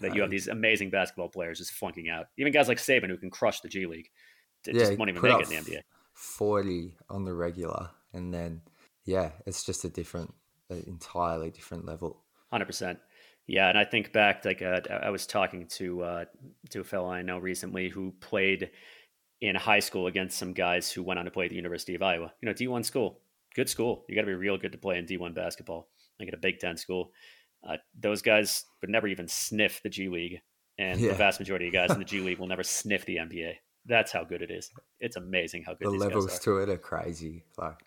That 0.00 0.14
you 0.14 0.22
have 0.22 0.30
these 0.30 0.48
amazing 0.48 0.90
basketball 0.90 1.28
players 1.28 1.58
just 1.58 1.72
flunking 1.72 2.08
out. 2.08 2.26
Even 2.38 2.52
guys 2.52 2.68
like 2.68 2.78
Saben 2.78 3.08
who 3.08 3.18
can 3.18 3.30
crush 3.30 3.60
the 3.60 3.68
G 3.68 3.84
League, 3.84 4.08
yeah, 4.66 4.72
just 4.72 4.98
won't 4.98 5.10
even 5.10 5.20
make 5.20 5.40
it 5.40 5.50
in 5.50 5.62
the 5.62 5.70
NBA. 5.70 5.80
Forty 6.14 6.96
on 7.10 7.24
the 7.24 7.34
regular, 7.34 7.90
and 8.14 8.32
then 8.32 8.62
yeah, 9.04 9.32
it's 9.46 9.62
just 9.62 9.84
a 9.84 9.90
different, 9.90 10.32
entirely 10.70 11.50
different 11.50 11.84
level. 11.84 12.22
Hundred 12.50 12.64
percent. 12.64 12.98
Yeah, 13.50 13.68
and 13.68 13.76
I 13.76 13.84
think 13.84 14.12
back 14.12 14.44
like 14.44 14.62
uh, 14.62 14.80
I 14.88 15.10
was 15.10 15.26
talking 15.26 15.66
to 15.70 16.02
uh, 16.04 16.24
to 16.70 16.82
a 16.82 16.84
fellow 16.84 17.10
I 17.10 17.22
know 17.22 17.36
recently 17.36 17.88
who 17.88 18.12
played 18.20 18.70
in 19.40 19.56
high 19.56 19.80
school 19.80 20.06
against 20.06 20.38
some 20.38 20.52
guys 20.52 20.92
who 20.92 21.02
went 21.02 21.18
on 21.18 21.24
to 21.24 21.32
play 21.32 21.46
at 21.46 21.50
the 21.50 21.56
University 21.56 21.96
of 21.96 22.02
Iowa. 22.02 22.32
You 22.40 22.46
know, 22.46 22.52
D 22.52 22.68
one 22.68 22.84
school, 22.84 23.18
good 23.56 23.68
school. 23.68 24.04
You 24.08 24.14
got 24.14 24.20
to 24.20 24.28
be 24.28 24.34
real 24.34 24.56
good 24.56 24.70
to 24.70 24.78
play 24.78 24.98
in 24.98 25.04
D 25.04 25.16
one 25.16 25.34
basketball. 25.34 25.88
Like 26.20 26.28
at 26.28 26.34
a 26.34 26.36
Big 26.36 26.60
Ten 26.60 26.76
school, 26.76 27.10
uh, 27.68 27.78
those 27.98 28.22
guys 28.22 28.66
would 28.82 28.90
never 28.90 29.08
even 29.08 29.26
sniff 29.26 29.82
the 29.82 29.88
G 29.88 30.08
League, 30.08 30.42
and 30.78 31.00
yeah. 31.00 31.08
the 31.08 31.16
vast 31.16 31.40
majority 31.40 31.66
of 31.66 31.72
guys 31.72 31.90
in 31.90 31.98
the 31.98 32.04
G 32.04 32.20
League 32.20 32.38
will 32.38 32.46
never 32.46 32.62
sniff 32.62 33.04
the 33.04 33.16
NBA. 33.16 33.54
That's 33.84 34.12
how 34.12 34.22
good 34.22 34.42
it 34.42 34.52
is. 34.52 34.70
It's 35.00 35.16
amazing 35.16 35.64
how 35.64 35.74
good 35.74 35.88
the 35.88 35.90
levels 35.90 36.38
to 36.38 36.58
it 36.58 36.68
are 36.68 36.78
crazy. 36.78 37.42
Like, 37.58 37.82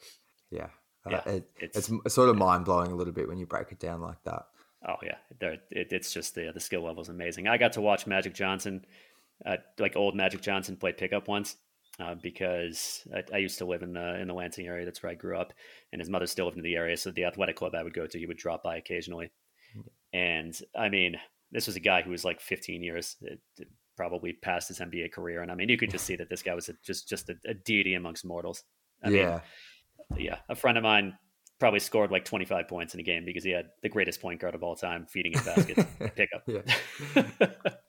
yeah, 0.52 0.68
uh, 1.06 1.22
it, 1.26 1.50
it's, 1.58 1.90
it's 1.90 2.16
sort 2.16 2.28
of 2.28 2.36
mind 2.36 2.66
blowing 2.66 2.92
a 2.92 2.96
little 2.96 3.14
bit 3.14 3.30
when 3.30 3.38
you 3.38 3.46
break 3.46 3.72
it 3.72 3.80
down 3.80 4.02
like 4.02 4.22
that. 4.26 4.48
Oh 4.88 4.96
yeah, 5.02 5.18
it, 5.40 5.62
it's 5.92 6.14
just 6.14 6.36
the 6.36 6.52
the 6.54 6.60
skill 6.60 6.84
level 6.84 7.02
is 7.02 7.10
amazing. 7.10 7.48
I 7.48 7.58
got 7.58 7.74
to 7.74 7.82
watch 7.82 8.06
Magic 8.06 8.34
Johnson, 8.34 8.86
uh, 9.46 9.58
like 9.80 9.96
old 9.96 10.16
Magic 10.16 10.42
Johnson, 10.42 10.76
play 10.76 10.92
pickup 10.92 11.28
once 11.28 11.56
uh, 12.00 12.16
because 12.16 13.08
I, 13.14 13.24
I, 13.34 13.38
used 13.38 13.60
to 13.60 13.66
live 13.66 13.84
in 13.84 13.94
the 13.94 14.20
in 14.20 14.28
the 14.28 14.34
Lansing 14.34 14.68
area. 14.68 14.86
That's 14.86 15.04
where 15.04 15.12
I 15.12 15.16
grew 15.16 15.38
up, 15.38 15.54
and 15.92 16.02
his 16.02 16.10
mother 16.10 16.26
still 16.26 16.46
lived 16.46 16.58
in 16.58 16.64
the 16.64 16.76
area. 16.76 16.98
So 16.98 17.12
the 17.12 17.26
athletic 17.26 17.56
club 17.56 17.76
I 17.76 17.84
would 17.84 17.94
go 17.94 18.08
to, 18.08 18.20
he 18.20 18.26
would 18.26 18.38
drop 18.38 18.64
by 18.64 18.78
occasionally. 18.78 19.32
And 20.12 20.60
I 20.76 20.90
mean, 20.90 21.16
this 21.52 21.68
was 21.68 21.76
a 21.76 21.80
guy 21.80 22.02
who 22.02 22.12
was 22.12 22.24
like 22.24 22.40
15 22.40 22.84
years, 22.84 23.16
it 23.22 23.40
probably 23.96 24.34
past 24.34 24.68
his 24.68 24.80
NBA 24.80 25.12
career, 25.12 25.42
and 25.42 25.52
I 25.52 25.56
mean, 25.56 25.70
you 25.70 25.78
could 25.78 25.92
just 25.92 26.06
see 26.06 26.16
that 26.16 26.30
this 26.30 26.42
guy 26.42 26.56
was 26.56 26.70
a, 26.70 26.74
just 26.84 27.08
just 27.08 27.30
a, 27.30 27.36
a, 27.46 27.54
deity 27.54 27.94
amongst 27.94 28.26
mortals. 28.26 28.64
I 29.04 29.10
yeah, 29.10 29.40
mean, 30.16 30.26
yeah. 30.26 30.38
A 30.50 30.56
friend 30.56 30.78
of 30.78 30.84
mine 30.84 31.18
probably 31.60 31.80
scored 31.80 32.12
like 32.12 32.26
25 32.26 32.68
points 32.68 32.94
in 32.94 33.00
a 33.00 33.04
game 33.04 33.26
because 33.26 33.44
he 33.44 33.52
had 33.52 33.68
the 33.82 33.90
greatest 33.90 34.22
point 34.22 34.40
guard 34.40 34.56
of 34.56 34.64
all 34.64 34.76
time 34.76 35.06
feeding 35.06 35.34
his 35.34 35.44
baskets 35.44 35.86
pickup. 36.16 36.44
Yeah. 36.48 36.62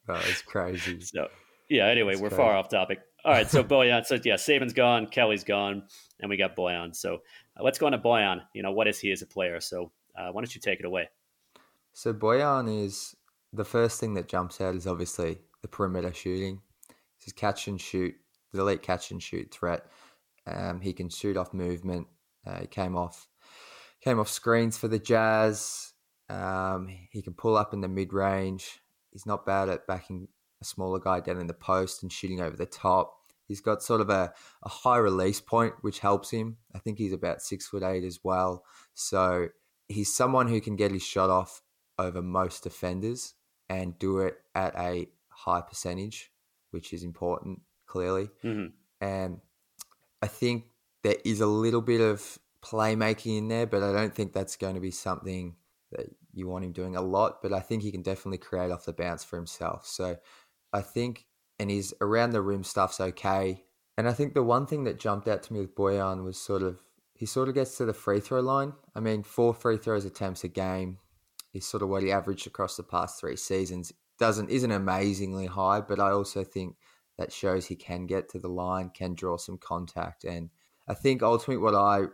oh, 0.09 0.23
it's 0.29 0.43
crazy. 0.43 1.01
So, 1.01 1.29
yeah, 1.69 1.87
anyway, 1.87 2.13
That's 2.13 2.23
we're 2.23 2.29
crazy. 2.29 2.43
far 2.43 2.57
off 2.57 2.69
topic. 2.69 3.01
All 3.25 3.33
right, 3.33 3.51
so 3.51 3.65
Bojan. 3.65 4.05
So, 4.05 4.19
yeah, 4.23 4.37
Saben's 4.37 4.75
gone, 4.75 5.07
Kelly's 5.07 5.45
gone, 5.45 5.85
and 6.21 6.29
we 6.29 6.37
got 6.37 6.55
Bojan. 6.55 6.95
So, 6.95 7.23
uh, 7.59 7.63
let's 7.63 7.79
go 7.79 7.87
on 7.87 7.93
to 7.93 7.99
Bojan. 7.99 8.43
You 8.53 8.63
know, 8.63 8.73
what 8.73 8.87
is 8.87 8.99
he 9.01 9.11
as 9.13 9.23
a 9.23 9.27
player? 9.27 9.61
So, 9.61 9.91
uh, 10.17 10.29
why 10.31 10.41
don't 10.41 10.55
you 10.55 10.61
take 10.61 10.79
it 10.79 10.87
away? 10.87 11.09
So, 11.93 12.13
Bojan 12.13 12.85
is 12.85 13.17
the 13.53 13.65
first 13.65 13.99
thing 13.99 14.15
that 14.15 14.29
jumps 14.29 14.61
out 14.61 14.75
is 14.75 14.87
obviously 14.87 15.39
the 15.63 15.69
perimeter 15.69 16.13
shooting. 16.13 16.61
His 17.17 17.33
catch 17.33 17.67
and 17.69 17.81
shoot 17.81 18.15
the 18.53 18.61
elite 18.61 18.83
catch 18.83 19.11
and 19.11 19.23
shoot 19.23 19.51
threat. 19.51 19.87
Um, 20.47 20.81
he 20.81 20.93
can 20.93 21.09
shoot 21.09 21.37
off 21.37 21.55
movement. 21.55 22.07
Uh, 22.47 22.61
he 22.61 22.67
came 22.67 22.97
off 22.97 23.27
came 24.05 24.21
off 24.21 24.29
screens 24.29 24.77
for 24.77 24.87
the 24.87 24.99
Jazz. 24.99 25.93
Um, 26.29 26.89
he 27.11 27.23
can 27.23 27.33
pull 27.33 27.57
up 27.57 27.73
in 27.73 27.81
the 27.81 27.89
mid 27.89 28.13
range. 28.13 28.81
He's 29.13 29.27
not 29.27 29.47
bad 29.47 29.69
at 29.69 29.87
backing 29.87 30.29
a 30.61 30.65
smaller 30.65 30.99
guy 30.99 31.21
down 31.21 31.41
in 31.41 31.47
the 31.47 31.55
post 31.55 32.03
and 32.03 32.13
shooting 32.13 32.41
over 32.41 32.57
the 32.57 32.67
top. 32.67 33.15
He's 33.47 33.61
got 33.61 33.83
sort 33.83 34.01
of 34.01 34.11
a, 34.11 34.33
a 34.63 34.69
high 34.69 34.97
release 34.97 35.41
point, 35.41 35.75
which 35.83 36.01
helps 36.01 36.31
him. 36.31 36.59
I 36.75 36.79
think 36.79 36.99
he's 36.99 37.13
about 37.13 37.43
six 37.43 37.67
foot 37.67 37.83
eight 37.83 38.05
as 38.05 38.21
well. 38.23 38.65
So 38.95 39.49
he's 39.89 40.15
someone 40.15 40.49
who 40.49 40.61
can 40.61 40.77
get 40.77 40.91
his 40.93 41.03
shot 41.03 41.31
off 41.31 41.63
over 41.99 42.23
most 42.23 42.63
defenders 42.63 43.35
and 43.69 43.99
do 43.99 44.19
it 44.19 44.37
at 44.55 44.75
a 44.79 45.09
high 45.29 45.61
percentage, 45.61 46.31
which 46.71 46.93
is 46.93 47.03
important, 47.03 47.61
clearly. 47.87 48.31
Mm-hmm. 48.43 48.67
And 49.01 49.41
I 50.23 50.27
think 50.27 50.65
there 51.03 51.17
is 51.25 51.41
a 51.41 51.47
little 51.47 51.83
bit 51.83 52.01
of 52.01 52.39
playmaking 52.65 53.39
in 53.39 53.49
there, 53.49 53.67
but 53.67 53.83
I 53.83 53.93
don't 53.93 54.15
think 54.15 54.33
that's 54.33 54.57
going 54.57 54.75
to 54.75 54.81
be 54.81 54.91
something 54.91 55.57
that 55.93 56.07
you 56.33 56.49
want 56.49 56.65
him 56.65 56.73
doing 56.73 56.97
a 56.97 57.03
lot. 57.03 57.43
But 57.43 57.53
I 57.53 57.61
think 57.61 57.83
he 57.83 57.93
can 57.93 58.03
definitely 58.03 58.39
create 58.39 58.71
off 58.71 58.87
the 58.87 58.93
bounce 58.93 59.25
for 59.25 59.37
himself. 59.37 59.87
So 59.87 60.17
I 60.73 60.81
think, 60.81 61.27
and 61.59 61.71
his 61.71 61.95
around 62.01 62.31
the 62.31 62.43
rim 62.43 62.65
stuff's 62.65 63.01
okay. 63.01 63.65
And 63.97 64.09
I 64.09 64.13
think 64.13 64.35
the 64.35 64.43
one 64.43 64.67
thing 64.67 64.85
that 64.85 64.99
jumped 64.99 65.29
out 65.29 65.43
to 65.45 65.53
me 65.53 65.61
with 65.61 65.75
Bojan 65.75 66.25
was 66.25 66.37
sort 66.37 66.63
of 66.63 66.81
he 67.17 67.27
sort 67.27 67.49
of 67.49 67.55
gets 67.55 67.77
to 67.77 67.85
the 67.85 67.95
free 67.95 68.21
throw 68.21 68.41
line. 68.41 68.73
I 68.95 69.01
mean, 69.01 69.23
four 69.23 69.55
free 69.55 69.77
throws 69.77 70.05
attempts 70.05 70.43
a 70.43 70.49
game 70.49 70.99
is 71.53 71.65
sort 71.65 71.83
of 71.83 71.89
what 71.89 72.03
he 72.03 72.11
averaged 72.11 72.47
across 72.47 72.77
the 72.77 72.83
past 72.83 73.21
three 73.21 73.37
seasons. 73.37 73.93
Doesn't 74.19 74.51
isn't 74.51 74.73
amazingly 74.73 75.47
high, 75.47 75.81
but 75.81 76.01
I 76.01 76.11
also 76.11 76.43
think 76.45 76.77
that 77.19 77.33
shows 77.33 77.67
he 77.67 77.77
can 77.77 78.07
get 78.07 78.29
to 78.31 78.41
the 78.41 78.49
line, 78.49 78.91
can 78.91 79.15
draw 79.15 79.37
some 79.37 79.59
contact, 79.59 80.25
and 80.25 80.51
I 80.89 80.95
think 80.95 81.23
ultimately 81.23 81.63
what 81.63 81.75
I 81.75 82.07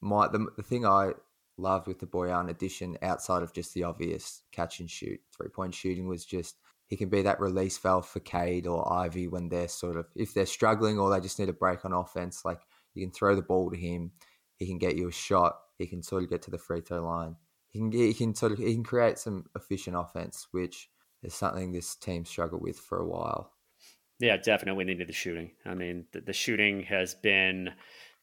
might 0.00 0.32
the, 0.32 0.46
the 0.56 0.62
thing 0.62 0.86
I 0.86 1.12
loved 1.56 1.86
with 1.86 1.98
the 1.98 2.06
Bojan 2.06 2.50
addition 2.50 2.96
outside 3.02 3.42
of 3.42 3.52
just 3.52 3.74
the 3.74 3.84
obvious 3.84 4.42
catch 4.52 4.80
and 4.80 4.90
shoot 4.90 5.20
three 5.36 5.48
point 5.48 5.74
shooting 5.74 6.06
was 6.08 6.24
just 6.24 6.56
he 6.86 6.96
can 6.96 7.08
be 7.08 7.22
that 7.22 7.40
release 7.40 7.76
valve 7.78 8.06
for 8.06 8.20
Cade 8.20 8.66
or 8.66 8.90
Ivey 8.92 9.28
when 9.28 9.48
they're 9.48 9.68
sort 9.68 9.96
of 9.96 10.06
if 10.16 10.34
they're 10.34 10.46
struggling 10.46 10.98
or 10.98 11.10
they 11.10 11.20
just 11.20 11.38
need 11.38 11.48
a 11.48 11.54
break 11.54 11.84
on 11.84 11.92
offense. 11.92 12.44
Like 12.44 12.60
you 12.94 13.04
can 13.04 13.12
throw 13.12 13.34
the 13.34 13.42
ball 13.42 13.70
to 13.70 13.76
him, 13.76 14.12
he 14.56 14.66
can 14.66 14.78
get 14.78 14.96
you 14.96 15.08
a 15.08 15.12
shot, 15.12 15.58
he 15.76 15.86
can 15.86 16.02
sort 16.02 16.22
of 16.22 16.30
get 16.30 16.42
to 16.42 16.50
the 16.50 16.58
free 16.58 16.80
throw 16.80 17.04
line. 17.04 17.36
He 17.70 17.78
can 17.78 17.92
he 17.92 18.14
can 18.14 18.34
sort 18.34 18.52
of 18.52 18.58
he 18.58 18.74
can 18.74 18.84
create 18.84 19.18
some 19.18 19.46
efficient 19.54 19.96
offense, 19.96 20.48
which 20.50 20.88
is 21.22 21.34
something 21.34 21.72
this 21.72 21.94
team 21.94 22.24
struggled 22.24 22.62
with 22.62 22.78
for 22.78 22.98
a 22.98 23.06
while. 23.06 23.52
Yeah, 24.20 24.36
definitely 24.36 24.84
needed 24.84 25.08
the 25.08 25.12
shooting. 25.12 25.52
I 25.64 25.74
mean, 25.74 26.06
the, 26.12 26.20
the 26.20 26.32
shooting 26.32 26.82
has 26.84 27.14
been, 27.14 27.70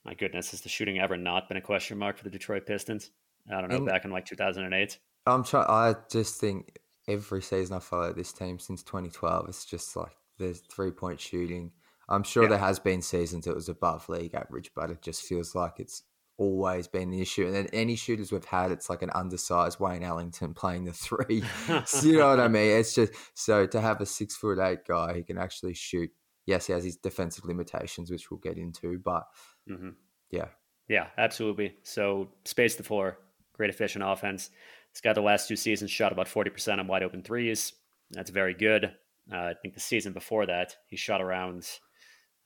my 0.06 0.14
goodness, 0.14 0.52
has 0.52 0.62
the 0.62 0.70
shooting 0.70 1.00
ever 1.00 1.18
not 1.18 1.48
been 1.48 1.58
a 1.58 1.62
question 1.62 1.98
mark 1.98 2.18
for 2.18 2.24
the 2.24 2.30
Detroit 2.30 2.66
Pistons? 2.66 3.12
I 3.52 3.62
don't 3.62 3.70
know, 3.70 3.78
in, 3.78 3.86
back 3.86 4.06
in 4.06 4.12
like 4.12 4.26
2008. 4.26 5.00
I'm 5.26 5.44
trying. 5.44 5.66
I 5.68 5.96
just 6.10 6.40
think 6.40 6.78
every 7.08 7.42
season 7.42 7.76
I 7.76 7.80
follow 7.80 8.14
this 8.14 8.32
team 8.32 8.60
since 8.60 8.84
2012, 8.84 9.50
it's 9.50 9.66
just 9.66 9.96
like 9.96 10.16
there's 10.38 10.60
three 10.60 10.92
point 10.92 11.20
shooting. 11.20 11.72
I'm 12.08 12.24
sure 12.24 12.44
yeah. 12.44 12.50
there 12.50 12.60
has 12.60 12.80
been 12.80 13.02
seasons 13.02 13.48
it 13.48 13.56
was 13.56 13.70
above 13.70 14.08
league 14.10 14.36
average, 14.36 14.72
but 14.76 14.92
it 14.92 15.02
just 15.02 15.24
feels 15.24 15.56
like 15.56 15.80
it's 15.80 16.04
always 16.38 16.88
been 16.88 17.14
an 17.14 17.20
issue. 17.20 17.46
And 17.46 17.56
then 17.56 17.68
any 17.74 17.96
shooters 17.96 18.32
we've 18.32 18.46
had, 18.46 18.72
it's 18.72 18.90
like 18.90 19.02
an 19.02 19.10
undersized 19.16 19.80
Wayne 19.80 20.04
Ellington 20.04 20.54
playing 20.54 20.86
the 20.86 20.94
three. 20.94 21.44
so 21.86 22.02
you 22.08 22.20
know 22.20 22.30
what 22.30 22.40
I 22.40 22.48
mean? 22.48 22.78
It's 22.78 22.94
just 22.94 23.14
so 23.34 23.66
to 23.66 23.82
have 23.82 24.02
a 24.02 24.06
six 24.06 24.36
foot 24.36 24.60
eight 24.60 24.86
guy 24.88 25.14
who 25.14 25.24
can 25.24 25.38
actually 25.38 25.74
shoot. 25.74 26.12
Yes, 26.46 26.68
he 26.68 26.74
has 26.74 26.84
his 26.84 26.98
defensive 26.98 27.46
limitations, 27.46 28.12
which 28.12 28.30
we'll 28.30 28.40
get 28.40 28.58
into, 28.58 29.00
but 29.00 29.24
mm-hmm. 29.70 29.90
yeah. 30.32 30.48
Yeah, 30.88 31.08
absolutely. 31.18 31.76
So 31.84 32.30
space 32.46 32.76
the 32.76 32.84
floor, 32.84 33.18
great 33.54 33.70
efficient 33.70 34.04
offense. 34.06 34.50
This 34.94 35.02
guy 35.02 35.14
the 35.14 35.22
last 35.22 35.48
two 35.48 35.56
seasons 35.56 35.92
shot 35.92 36.12
about 36.12 36.28
40% 36.28 36.80
on 36.80 36.88
wide 36.88 37.04
open 37.04 37.24
threes. 37.24 37.74
That's 38.12 38.30
very 38.30 38.54
good. 38.54 38.94
Uh, 39.32 39.38
I 39.38 39.54
think 39.62 39.74
the 39.74 39.80
season 39.80 40.14
before 40.14 40.46
that, 40.46 40.76
he 40.88 40.96
shot 40.96 41.22
around, 41.22 41.68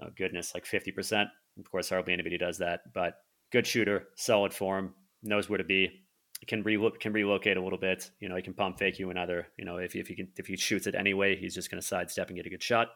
oh 0.02 0.10
goodness, 0.18 0.54
like 0.54 0.66
50%. 0.66 1.28
Of 1.60 1.70
course, 1.70 1.90
hardly 1.90 2.14
anybody 2.14 2.38
does 2.38 2.60
that, 2.60 2.82
but 2.94 3.16
good 3.52 3.68
shooter, 3.68 4.08
solid 4.16 4.54
form, 4.54 4.94
knows 5.22 5.50
where 5.50 5.58
to 5.58 5.64
be, 5.66 6.06
can 6.48 6.64
re- 6.64 6.92
can 7.00 7.12
relocate 7.12 7.58
a 7.58 7.62
little 7.62 7.78
bit. 7.78 8.10
You 8.20 8.30
know, 8.30 8.36
he 8.36 8.42
can 8.42 8.54
pump 8.54 8.80
fake 8.80 9.00
you 9.00 9.10
another. 9.10 9.48
You 9.58 9.66
know, 9.66 9.78
if 9.78 9.96
if 9.96 10.08
he 10.08 10.16
can 10.16 10.30
if 10.38 10.48
he 10.48 10.56
shoots 10.56 10.88
it 10.88 10.96
anyway, 10.96 11.36
he's 11.36 11.54
just 11.54 11.70
going 11.70 11.82
to 11.82 11.88
sidestep 11.88 12.30
and 12.30 12.38
get 12.38 12.46
a 12.46 12.50
good 12.50 12.64
shot. 12.64 12.90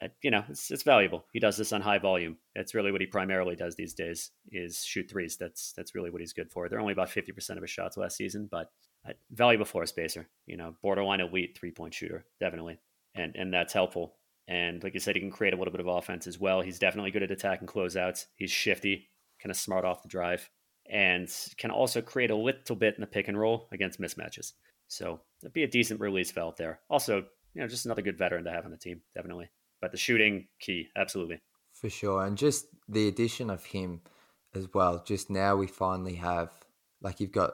Uh, 0.00 0.08
you 0.22 0.30
know, 0.30 0.44
it's, 0.48 0.70
it's 0.70 0.84
valuable. 0.84 1.26
He 1.32 1.40
does 1.40 1.56
this 1.56 1.72
on 1.72 1.80
high 1.80 1.98
volume. 1.98 2.36
That's 2.54 2.74
really 2.74 2.92
what 2.92 3.00
he 3.00 3.06
primarily 3.06 3.56
does 3.56 3.74
these 3.74 3.94
days 3.94 4.30
is 4.52 4.84
shoot 4.84 5.10
threes. 5.10 5.36
That's 5.36 5.72
that's 5.72 5.94
really 5.94 6.10
what 6.10 6.20
he's 6.20 6.32
good 6.32 6.50
for. 6.50 6.68
They're 6.68 6.80
only 6.80 6.92
about 6.92 7.10
fifty 7.10 7.32
percent 7.32 7.58
of 7.58 7.62
his 7.62 7.70
shots 7.70 7.96
last 7.96 8.16
season, 8.16 8.48
but 8.50 8.70
uh, 9.08 9.12
valuable 9.32 9.64
floor 9.64 9.86
spacer. 9.86 10.28
You 10.46 10.56
know, 10.56 10.76
borderline 10.82 11.20
elite 11.20 11.58
three 11.58 11.72
point 11.72 11.94
shooter, 11.94 12.24
definitely, 12.38 12.78
and 13.14 13.34
and 13.34 13.52
that's 13.52 13.72
helpful. 13.72 14.14
And 14.46 14.82
like 14.82 14.94
you 14.94 15.00
said, 15.00 15.16
he 15.16 15.20
can 15.20 15.30
create 15.30 15.52
a 15.52 15.56
little 15.56 15.72
bit 15.72 15.80
of 15.80 15.88
offense 15.88 16.26
as 16.26 16.38
well. 16.38 16.60
He's 16.60 16.78
definitely 16.78 17.10
good 17.10 17.24
at 17.24 17.30
attacking 17.30 17.68
closeouts. 17.68 18.26
He's 18.36 18.50
shifty 18.50 19.08
kind 19.42 19.50
of 19.50 19.56
smart 19.56 19.84
off 19.84 20.02
the 20.02 20.08
drive, 20.08 20.48
and 20.90 21.28
can 21.56 21.70
also 21.70 22.00
create 22.00 22.30
a 22.30 22.36
little 22.36 22.76
bit 22.76 22.94
in 22.94 23.00
the 23.00 23.06
pick 23.06 23.28
and 23.28 23.38
roll 23.38 23.68
against 23.72 24.00
mismatches. 24.00 24.52
So 24.86 25.20
it'd 25.42 25.52
be 25.52 25.64
a 25.64 25.68
decent 25.68 26.00
release 26.00 26.30
valve 26.30 26.56
there. 26.56 26.80
Also, 26.88 27.24
you 27.54 27.60
know, 27.60 27.68
just 27.68 27.84
another 27.84 28.02
good 28.02 28.16
veteran 28.16 28.44
to 28.44 28.50
have 28.50 28.64
on 28.64 28.70
the 28.70 28.76
team, 28.76 29.02
definitely. 29.14 29.50
But 29.80 29.92
the 29.92 29.98
shooting 29.98 30.48
key, 30.60 30.88
absolutely. 30.96 31.40
For 31.72 31.88
sure. 31.88 32.24
And 32.24 32.36
just 32.36 32.66
the 32.88 33.08
addition 33.08 33.50
of 33.50 33.64
him 33.64 34.00
as 34.54 34.68
well. 34.74 35.02
Just 35.04 35.30
now 35.30 35.56
we 35.56 35.66
finally 35.66 36.16
have 36.16 36.50
like 37.00 37.20
you've 37.20 37.32
got 37.32 37.52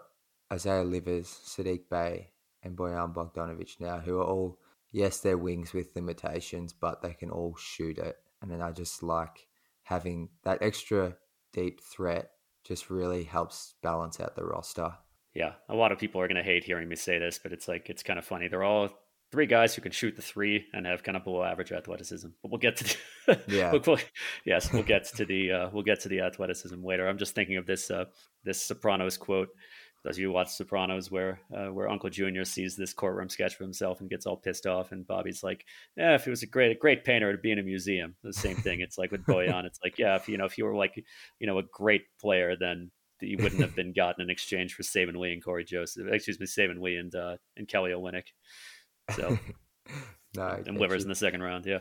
Isaiah 0.52 0.84
Livers, 0.84 1.40
Saddiq 1.44 1.88
Bey, 1.90 2.30
and 2.62 2.76
Bojan 2.76 3.14
Bogdanovic 3.14 3.80
now, 3.80 3.98
who 3.98 4.18
are 4.20 4.24
all 4.24 4.58
yes, 4.90 5.18
they're 5.18 5.36
wings 5.36 5.72
with 5.72 5.94
limitations, 5.96 6.72
but 6.72 7.02
they 7.02 7.12
can 7.12 7.30
all 7.30 7.56
shoot 7.56 7.98
it. 7.98 8.16
And 8.40 8.50
then 8.50 8.62
I 8.62 8.70
just 8.70 9.02
like 9.02 9.46
having 9.82 10.30
that 10.44 10.62
extra 10.62 11.16
deep 11.52 11.80
threat 11.82 12.30
just 12.64 12.90
really 12.90 13.24
helps 13.24 13.74
balance 13.82 14.20
out 14.20 14.36
the 14.36 14.44
roster. 14.44 14.94
Yeah, 15.34 15.54
a 15.68 15.74
lot 15.74 15.92
of 15.92 15.98
people 15.98 16.20
are 16.20 16.28
going 16.28 16.36
to 16.36 16.42
hate 16.42 16.64
hearing 16.64 16.88
me 16.88 16.96
say 16.96 17.18
this, 17.18 17.40
but 17.42 17.52
it's 17.52 17.68
like 17.68 17.90
it's 17.90 18.02
kind 18.02 18.18
of 18.18 18.24
funny. 18.24 18.48
They're 18.48 18.62
all 18.62 18.90
three 19.34 19.46
guys 19.46 19.74
who 19.74 19.82
can 19.82 19.90
shoot 19.90 20.14
the 20.14 20.22
three 20.22 20.66
and 20.72 20.86
have 20.86 21.02
kind 21.02 21.16
of 21.16 21.24
below 21.24 21.42
average 21.42 21.72
athleticism. 21.72 22.28
But 22.40 22.52
we'll 22.52 22.58
get 22.58 22.76
to 22.76 22.84
the, 23.26 23.40
yeah. 23.48 23.72
we'll, 23.72 23.82
we'll, 23.84 23.98
yes, 24.44 24.72
we'll 24.72 24.84
get 24.84 25.04
to 25.16 25.24
the 25.24 25.50
uh, 25.50 25.70
we'll 25.72 25.82
get 25.82 26.00
to 26.02 26.08
the 26.08 26.20
athleticism 26.20 26.84
later. 26.84 27.08
I'm 27.08 27.18
just 27.18 27.34
thinking 27.34 27.56
of 27.56 27.66
this 27.66 27.90
uh, 27.90 28.04
this 28.44 28.62
Sopranos 28.62 29.16
quote 29.16 29.48
those 30.04 30.18
you 30.18 30.30
watch 30.30 30.54
Sopranos, 30.54 31.10
where 31.10 31.40
uh, 31.56 31.72
where 31.72 31.88
Uncle 31.88 32.10
Junior 32.10 32.44
sees 32.44 32.76
this 32.76 32.92
courtroom 32.92 33.30
sketch 33.30 33.54
of 33.54 33.58
himself 33.58 34.00
and 34.00 34.10
gets 34.10 34.26
all 34.26 34.36
pissed 34.36 34.66
off, 34.66 34.92
and 34.92 35.06
Bobby's 35.06 35.42
like, 35.42 35.64
"Yeah, 35.96 36.14
if 36.14 36.24
he 36.24 36.30
was 36.30 36.42
a 36.42 36.46
great 36.46 36.72
a 36.72 36.78
great 36.78 37.04
painter, 37.04 37.30
it'd 37.30 37.42
be 37.42 37.52
in 37.52 37.58
a 37.58 37.62
museum." 37.62 38.14
The 38.22 38.32
same 38.32 38.56
thing. 38.56 38.80
It's 38.80 38.98
like 38.98 39.10
with 39.10 39.24
Bojan. 39.24 39.64
It's 39.64 39.80
like, 39.82 39.98
yeah, 39.98 40.16
if 40.16 40.28
you 40.28 40.36
know, 40.36 40.44
if 40.44 40.58
you 40.58 40.66
were 40.66 40.76
like, 40.76 41.02
you 41.40 41.46
know, 41.46 41.58
a 41.58 41.62
great 41.72 42.02
player, 42.20 42.54
then 42.54 42.90
you 43.20 43.38
wouldn't 43.42 43.62
have 43.62 43.74
been 43.74 43.94
gotten 43.94 44.22
in 44.22 44.30
exchange 44.30 44.74
for 44.74 44.82
Saben 44.82 45.16
Lee 45.16 45.32
and 45.32 45.42
Cory 45.42 45.64
Joseph. 45.64 46.06
Excuse 46.12 46.38
me, 46.38 46.46
Saben 46.46 46.82
Lee 46.82 46.96
and 46.96 47.14
uh, 47.14 47.36
and 47.56 47.66
Kelly 47.66 47.92
Olynyk. 47.92 48.26
So, 49.12 49.38
no, 50.36 50.62
and 50.66 50.78
Livers 50.78 51.02
you. 51.02 51.06
in 51.06 51.08
the 51.08 51.14
second 51.14 51.42
round. 51.42 51.66
Yeah. 51.66 51.80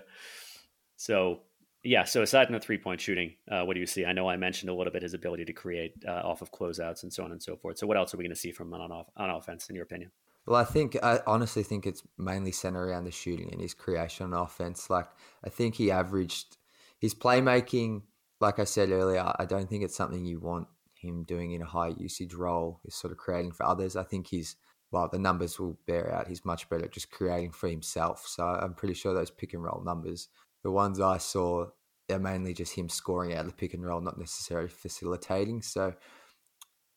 So 0.98 1.42
yeah. 1.84 2.06
So 2.06 2.22
aside 2.22 2.46
from 2.48 2.54
the 2.54 2.60
three 2.60 2.78
point 2.78 3.02
shooting, 3.02 3.34
uh, 3.50 3.64
what 3.64 3.74
do 3.74 3.80
you 3.80 3.86
see? 3.86 4.06
I 4.06 4.14
know 4.14 4.30
I 4.30 4.38
mentioned 4.38 4.70
a 4.70 4.74
little 4.74 4.94
bit 4.94 5.04
his 5.04 5.14
ability 5.14 5.46
to 5.46 5.54
create 5.54 5.94
uh, 6.08 6.22
off 6.24 6.42
of 6.42 6.52
closeouts 6.52 7.04
and 7.04 7.12
so 7.12 7.24
on 7.24 7.32
and 7.32 7.42
so 7.42 7.56
forth. 7.56 7.78
So 7.78 7.88
what 7.88 7.98
else 7.98 8.14
are 8.14 8.18
we 8.18 8.24
going 8.24 8.36
to 8.36 8.40
see 8.40 8.52
from 8.52 8.68
him 8.74 8.82
on 8.82 8.92
off 8.92 9.08
on 9.18 9.30
offense, 9.30 9.70
in 9.70 9.76
your 9.76 9.84
opinion? 9.84 10.12
Well, 10.46 10.60
I 10.60 10.66
think 10.66 10.98
I 11.02 11.20
honestly 11.26 11.64
think 11.64 11.86
it's 11.86 12.04
mainly 12.18 12.52
centered 12.52 12.90
around 12.90 13.06
the 13.06 13.12
shooting 13.12 13.50
and 13.52 13.62
his 13.62 13.74
creation 13.74 14.34
on 14.34 14.34
offense. 14.34 14.90
Like 14.90 15.08
I 15.44 15.50
think 15.50 15.76
he 15.76 15.92
averaged 15.92 16.58
his 17.00 17.14
playmaking. 17.14 18.04
Like 18.40 18.60
I 18.60 18.66
said 18.66 18.90
earlier, 18.90 19.32
I 19.40 19.46
don't 19.46 19.70
think 19.70 19.84
it's 19.84 19.96
something 19.96 20.26
you 20.26 20.40
want 20.40 20.68
him 20.96 21.24
doing 21.24 21.52
in 21.52 21.62
a 21.62 21.66
high 21.66 21.94
usage 21.98 22.34
role. 22.34 22.82
Is 22.86 22.96
sort 22.96 23.12
of 23.12 23.18
creating 23.18 23.54
for 23.54 23.66
others. 23.66 23.96
I 23.96 24.04
think 24.04 24.28
he's 24.28 24.56
well, 24.94 25.10
the 25.12 25.20
numbers 25.20 25.60
will 25.60 25.78
bear 25.86 26.14
out. 26.14 26.30
He's 26.30 26.46
much 26.46 26.70
better 26.70 26.86
at 26.86 26.92
just 26.94 27.12
creating 27.12 27.52
for 27.52 27.68
himself. 27.68 28.26
So 28.26 28.46
I'm 28.46 28.76
pretty 28.76 28.94
sure 28.94 29.14
those 29.14 29.32
pick 29.32 29.54
and 29.54 29.64
roll 29.64 29.84
numbers 29.84 30.30
the 30.64 30.72
ones 30.72 31.00
I 31.00 31.18
saw 31.18 31.68
are 32.10 32.20
mainly 32.20 32.54
just 32.54 32.76
him 32.76 32.90
scoring 32.90 33.34
out 33.34 33.42
of 33.42 33.48
the 33.48 33.54
pick 33.54 33.74
and 33.74 33.86
roll, 33.86 34.02
not 34.02 34.18
necessarily 34.18 34.70
facilitating. 34.70 35.62
So 35.62 35.94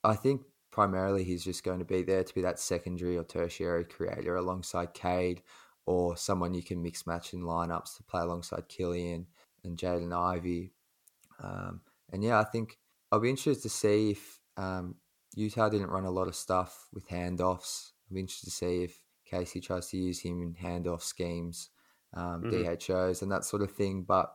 I 0.03 0.15
think 0.15 0.43
primarily 0.71 1.25
he's 1.25 1.45
just 1.45 1.65
going 1.65 1.81
to 1.81 1.85
be 1.85 2.03
there 2.03 2.25
to 2.25 2.35
be 2.35 2.43
that 2.43 2.61
secondary 2.61 3.17
or 3.17 3.25
tertiary 3.25 3.85
creator 3.85 4.37
alongside 4.37 4.95
Cade 4.95 5.43
or 5.85 6.17
someone 6.17 6.55
you 6.55 6.63
can 6.63 6.83
mix 6.83 7.07
match 7.07 7.33
in 7.33 7.43
lineups 7.43 7.97
to 7.97 8.03
play 8.05 8.23
alongside 8.23 8.69
Killian 8.69 9.27
and 9.65 9.77
Jaden 9.77 10.13
Ivey. 10.13 10.73
Um, 11.43 11.81
and 12.13 12.23
yeah, 12.23 12.39
I 12.39 12.45
think 12.45 12.79
I'll 13.11 13.21
be 13.21 13.31
interested 13.31 13.63
to 13.63 13.69
see 13.69 14.11
if 14.13 14.41
um, 14.57 14.97
Utah 15.37 15.69
didn't 15.69 15.91
run 15.91 16.05
a 16.05 16.11
lot 16.11 16.29
of 16.29 16.35
stuff 16.35 16.89
with 16.93 17.09
handoffs. 17.09 17.91
I'm 18.11 18.17
interested 18.17 18.47
to 18.47 18.57
see 18.57 18.83
if 18.83 19.01
Casey 19.27 19.61
tries 19.61 19.89
to 19.91 19.99
use 19.99 20.21
him 20.21 20.43
in 20.43 20.55
handoff 20.55 21.03
schemes 21.03 21.69
um, 22.15 22.43
mm-hmm. 22.43 22.93
DHOs 22.93 23.23
and 23.23 23.31
that 23.31 23.45
sort 23.45 23.63
of 23.63 23.71
thing. 23.71 24.03
But 24.03 24.35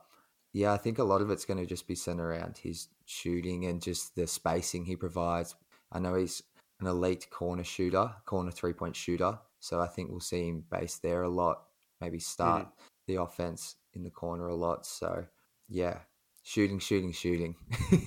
yeah, 0.52 0.72
I 0.72 0.76
think 0.76 0.98
a 0.98 1.04
lot 1.04 1.20
of 1.20 1.30
it's 1.30 1.44
going 1.44 1.58
to 1.58 1.66
just 1.66 1.88
be 1.88 1.96
centered 1.96 2.28
around 2.28 2.58
his 2.58 2.88
shooting 3.04 3.66
and 3.66 3.82
just 3.82 4.14
the 4.14 4.28
spacing 4.28 4.84
he 4.84 4.94
provides. 4.94 5.56
I 5.90 5.98
know 5.98 6.14
he's 6.14 6.42
an 6.80 6.86
elite 6.86 7.28
corner 7.30 7.64
shooter, 7.64 8.12
corner 8.24 8.52
three 8.52 8.72
point 8.72 8.94
shooter. 8.94 9.38
So 9.58 9.80
I 9.80 9.88
think 9.88 10.10
we'll 10.10 10.20
see 10.20 10.48
him 10.48 10.64
base 10.70 10.98
there 10.98 11.22
a 11.22 11.28
lot, 11.28 11.64
maybe 12.00 12.20
start 12.20 12.66
mm. 12.66 12.70
the 13.06 13.20
offense 13.22 13.76
in 13.94 14.04
the 14.04 14.10
corner 14.10 14.46
a 14.46 14.54
lot. 14.54 14.86
So 14.86 15.24
yeah, 15.68 15.98
shooting, 16.44 16.78
shooting, 16.78 17.12
shooting. 17.12 17.56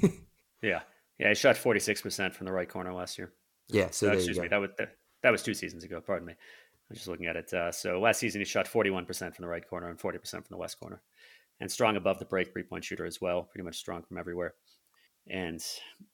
yeah. 0.61 0.81
Yeah. 1.19 1.29
He 1.29 1.35
shot 1.35 1.55
46% 1.55 2.33
from 2.33 2.45
the 2.45 2.51
right 2.51 2.67
corner 2.67 2.93
last 2.93 3.17
year. 3.17 3.31
Yeah. 3.67 3.89
So, 3.91 4.11
excuse 4.11 4.39
me. 4.39 4.47
That 4.47 4.57
was, 4.57 4.69
that 5.23 5.31
was 5.31 5.41
two 5.43 5.53
seasons 5.53 5.83
ago. 5.83 6.01
Pardon 6.01 6.27
me. 6.27 6.33
I'm 6.89 6.95
just 6.95 7.07
looking 7.07 7.25
at 7.25 7.35
it. 7.35 7.51
Uh, 7.51 7.71
so 7.71 7.99
last 7.99 8.19
season, 8.19 8.41
he 8.41 8.45
shot 8.45 8.67
41% 8.67 9.07
from 9.35 9.43
the 9.43 9.47
right 9.47 9.67
corner 9.67 9.89
and 9.89 9.97
40% 9.97 10.29
from 10.29 10.43
the 10.49 10.57
west 10.57 10.79
corner. 10.79 11.01
And 11.59 11.71
strong 11.71 11.95
above 11.95 12.19
the 12.19 12.25
break 12.25 12.51
three 12.51 12.63
point 12.63 12.83
shooter 12.83 13.05
as 13.05 13.21
well. 13.21 13.43
Pretty 13.43 13.63
much 13.63 13.77
strong 13.77 14.03
from 14.03 14.17
everywhere. 14.17 14.53
And 15.27 15.59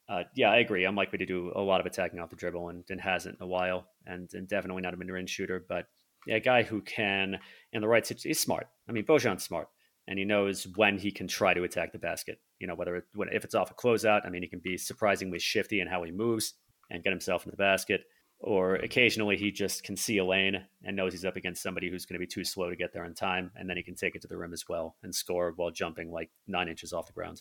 uh, 0.07 0.23
yeah, 0.35 0.49
I 0.49 0.59
agree. 0.59 0.85
I'm 0.85 0.95
likely 0.95 1.17
to 1.17 1.25
do 1.25 1.51
a 1.55 1.61
lot 1.61 1.81
of 1.81 1.85
attacking 1.85 2.19
off 2.19 2.29
the 2.29 2.35
dribble 2.35 2.69
and, 2.69 2.85
and 2.89 3.01
hasn't 3.01 3.37
in 3.39 3.43
a 3.43 3.47
while. 3.47 3.87
And, 4.05 4.29
and 4.33 4.47
definitely 4.47 4.83
not 4.83 4.93
a 4.93 4.97
mid 4.97 5.09
range 5.09 5.29
shooter. 5.29 5.65
But 5.67 5.87
yeah, 6.25 6.35
a 6.35 6.39
guy 6.39 6.63
who 6.63 6.81
can, 6.81 7.39
in 7.73 7.81
the 7.81 7.87
right 7.87 8.05
situation, 8.05 8.29
he's 8.29 8.39
smart. 8.39 8.67
I 8.87 8.91
mean, 8.91 9.03
Bojan's 9.03 9.43
smart. 9.43 9.67
And 10.07 10.17
he 10.17 10.25
knows 10.25 10.67
when 10.75 10.97
he 10.97 11.11
can 11.11 11.27
try 11.27 11.53
to 11.53 11.63
attack 11.63 11.91
the 11.91 11.99
basket. 11.99 12.39
You 12.59 12.67
know, 12.67 12.75
whether 12.75 12.97
it, 12.97 13.03
when, 13.13 13.29
if 13.31 13.45
it's 13.45 13.55
off 13.55 13.71
a 13.71 13.75
closeout, 13.75 14.25
I 14.25 14.29
mean, 14.29 14.41
he 14.41 14.47
can 14.47 14.59
be 14.59 14.77
surprisingly 14.77 15.39
shifty 15.39 15.79
in 15.79 15.87
how 15.87 16.03
he 16.03 16.11
moves 16.11 16.53
and 16.89 17.03
get 17.03 17.11
himself 17.11 17.45
into 17.45 17.51
the 17.51 17.61
basket 17.61 18.01
or 18.43 18.75
occasionally 18.75 19.37
he 19.37 19.51
just 19.51 19.83
can 19.83 19.95
see 19.95 20.17
a 20.17 20.25
lane 20.25 20.63
and 20.83 20.95
knows 20.95 21.13
he's 21.13 21.25
up 21.25 21.35
against 21.35 21.61
somebody 21.61 21.89
who's 21.89 22.05
going 22.05 22.15
to 22.15 22.19
be 22.19 22.27
too 22.27 22.43
slow 22.43 22.69
to 22.69 22.75
get 22.75 22.91
there 22.93 23.05
in 23.05 23.13
time, 23.13 23.51
and 23.55 23.69
then 23.69 23.77
he 23.77 23.83
can 23.83 23.95
take 23.95 24.15
it 24.15 24.21
to 24.21 24.27
the 24.27 24.37
rim 24.37 24.53
as 24.53 24.67
well 24.67 24.95
and 25.03 25.13
score 25.13 25.53
while 25.55 25.71
jumping 25.71 26.11
like 26.11 26.29
nine 26.47 26.67
inches 26.67 26.93
off 26.93 27.07
the 27.07 27.13
ground. 27.13 27.39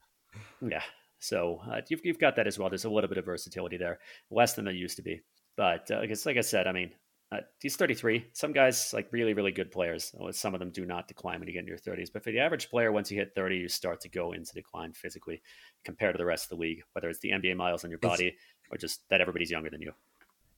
yeah, 0.62 0.82
so 1.18 1.60
uh, 1.70 1.80
you've 1.88 2.00
you've 2.04 2.18
got 2.18 2.36
that 2.36 2.46
as 2.46 2.58
well. 2.58 2.70
There's 2.70 2.84
a 2.84 2.90
little 2.90 3.08
bit 3.08 3.18
of 3.18 3.24
versatility 3.24 3.76
there, 3.76 3.98
less 4.30 4.54
than 4.54 4.64
there 4.64 4.74
used 4.74 4.96
to 4.96 5.02
be. 5.02 5.20
But 5.56 5.90
uh, 5.90 5.98
I 5.98 6.06
guess, 6.06 6.24
like 6.24 6.38
I 6.38 6.42
said, 6.42 6.66
I 6.66 6.72
mean, 6.72 6.90
uh, 7.32 7.38
he's 7.60 7.76
33. 7.76 8.26
Some 8.32 8.52
guys, 8.52 8.92
like 8.92 9.08
really, 9.12 9.34
really 9.34 9.52
good 9.52 9.70
players, 9.70 10.12
some 10.32 10.54
of 10.54 10.60
them 10.60 10.70
do 10.70 10.84
not 10.84 11.06
decline 11.06 11.38
when 11.38 11.48
you 11.48 11.54
get 11.54 11.60
into 11.60 11.70
your 11.70 11.78
30s. 11.78 12.12
But 12.12 12.24
for 12.24 12.32
the 12.32 12.40
average 12.40 12.70
player, 12.70 12.90
once 12.90 13.10
you 13.10 13.18
hit 13.18 13.34
30, 13.34 13.56
you 13.56 13.68
start 13.68 14.00
to 14.00 14.08
go 14.08 14.32
into 14.32 14.52
decline 14.52 14.92
physically 14.92 15.42
compared 15.84 16.14
to 16.14 16.18
the 16.18 16.24
rest 16.24 16.44
of 16.44 16.58
the 16.58 16.62
league, 16.62 16.82
whether 16.92 17.08
it's 17.08 17.20
the 17.20 17.30
NBA 17.30 17.56
miles 17.56 17.84
on 17.84 17.90
your 17.90 18.00
body 18.00 18.26
it's, 18.26 18.36
or 18.70 18.78
just 18.78 19.08
that 19.10 19.20
everybody's 19.20 19.50
younger 19.50 19.70
than 19.70 19.80
you 19.80 19.92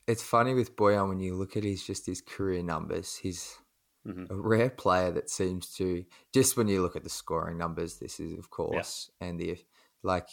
it's 0.06 0.22
funny 0.22 0.54
with 0.54 0.76
Bojan 0.76 1.08
when 1.08 1.20
you 1.20 1.34
look 1.34 1.56
at 1.56 1.64
his 1.64 1.84
just 1.84 2.06
his 2.06 2.20
career 2.20 2.62
numbers. 2.62 3.16
He's 3.16 3.56
mm-hmm. 4.06 4.32
a 4.32 4.36
rare 4.36 4.70
player 4.70 5.12
that 5.12 5.30
seems 5.30 5.72
to 5.76 6.04
just 6.32 6.56
when 6.56 6.68
you 6.68 6.82
look 6.82 6.96
at 6.96 7.04
the 7.04 7.10
scoring 7.10 7.58
numbers. 7.58 7.98
This 7.98 8.20
is 8.20 8.38
of 8.38 8.50
course, 8.50 9.10
yeah. 9.20 9.28
and 9.28 9.40
the 9.40 9.58
like. 10.02 10.28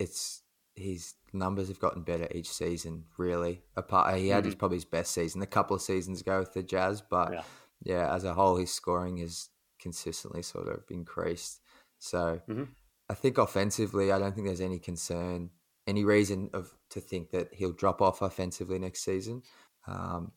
It's 0.00 0.42
his 0.74 1.14
numbers 1.32 1.68
have 1.68 1.78
gotten 1.78 2.02
better 2.02 2.28
each 2.34 2.50
season. 2.50 3.04
Really, 3.16 3.62
apart 3.76 4.16
he 4.16 4.28
had 4.28 4.38
mm-hmm. 4.38 4.46
his 4.46 4.54
probably 4.54 4.76
his 4.76 4.84
best 4.84 5.12
season 5.12 5.42
a 5.42 5.46
couple 5.46 5.76
of 5.76 5.82
seasons 5.82 6.20
ago 6.20 6.40
with 6.40 6.52
the 6.52 6.62
Jazz, 6.62 7.02
but 7.02 7.32
yeah, 7.32 7.42
yeah 7.82 8.14
as 8.14 8.24
a 8.24 8.34
whole, 8.34 8.56
his 8.56 8.72
scoring 8.72 9.18
has 9.18 9.48
consistently 9.80 10.42
sort 10.42 10.68
of 10.68 10.84
increased. 10.90 11.60
So. 11.98 12.40
Mm-hmm. 12.48 12.64
I 13.06 13.12
think 13.12 13.36
offensively, 13.36 14.10
I 14.10 14.18
don't 14.18 14.34
think 14.34 14.46
there's 14.46 14.62
any 14.62 14.78
concern 14.78 15.50
any 15.86 16.04
reason 16.04 16.50
of 16.52 16.74
to 16.90 17.00
think 17.00 17.30
that 17.30 17.48
he'll 17.52 17.72
drop 17.72 18.00
off 18.00 18.22
offensively 18.22 18.78
next 18.78 19.04
season. 19.04 19.42
Um, 19.86 20.32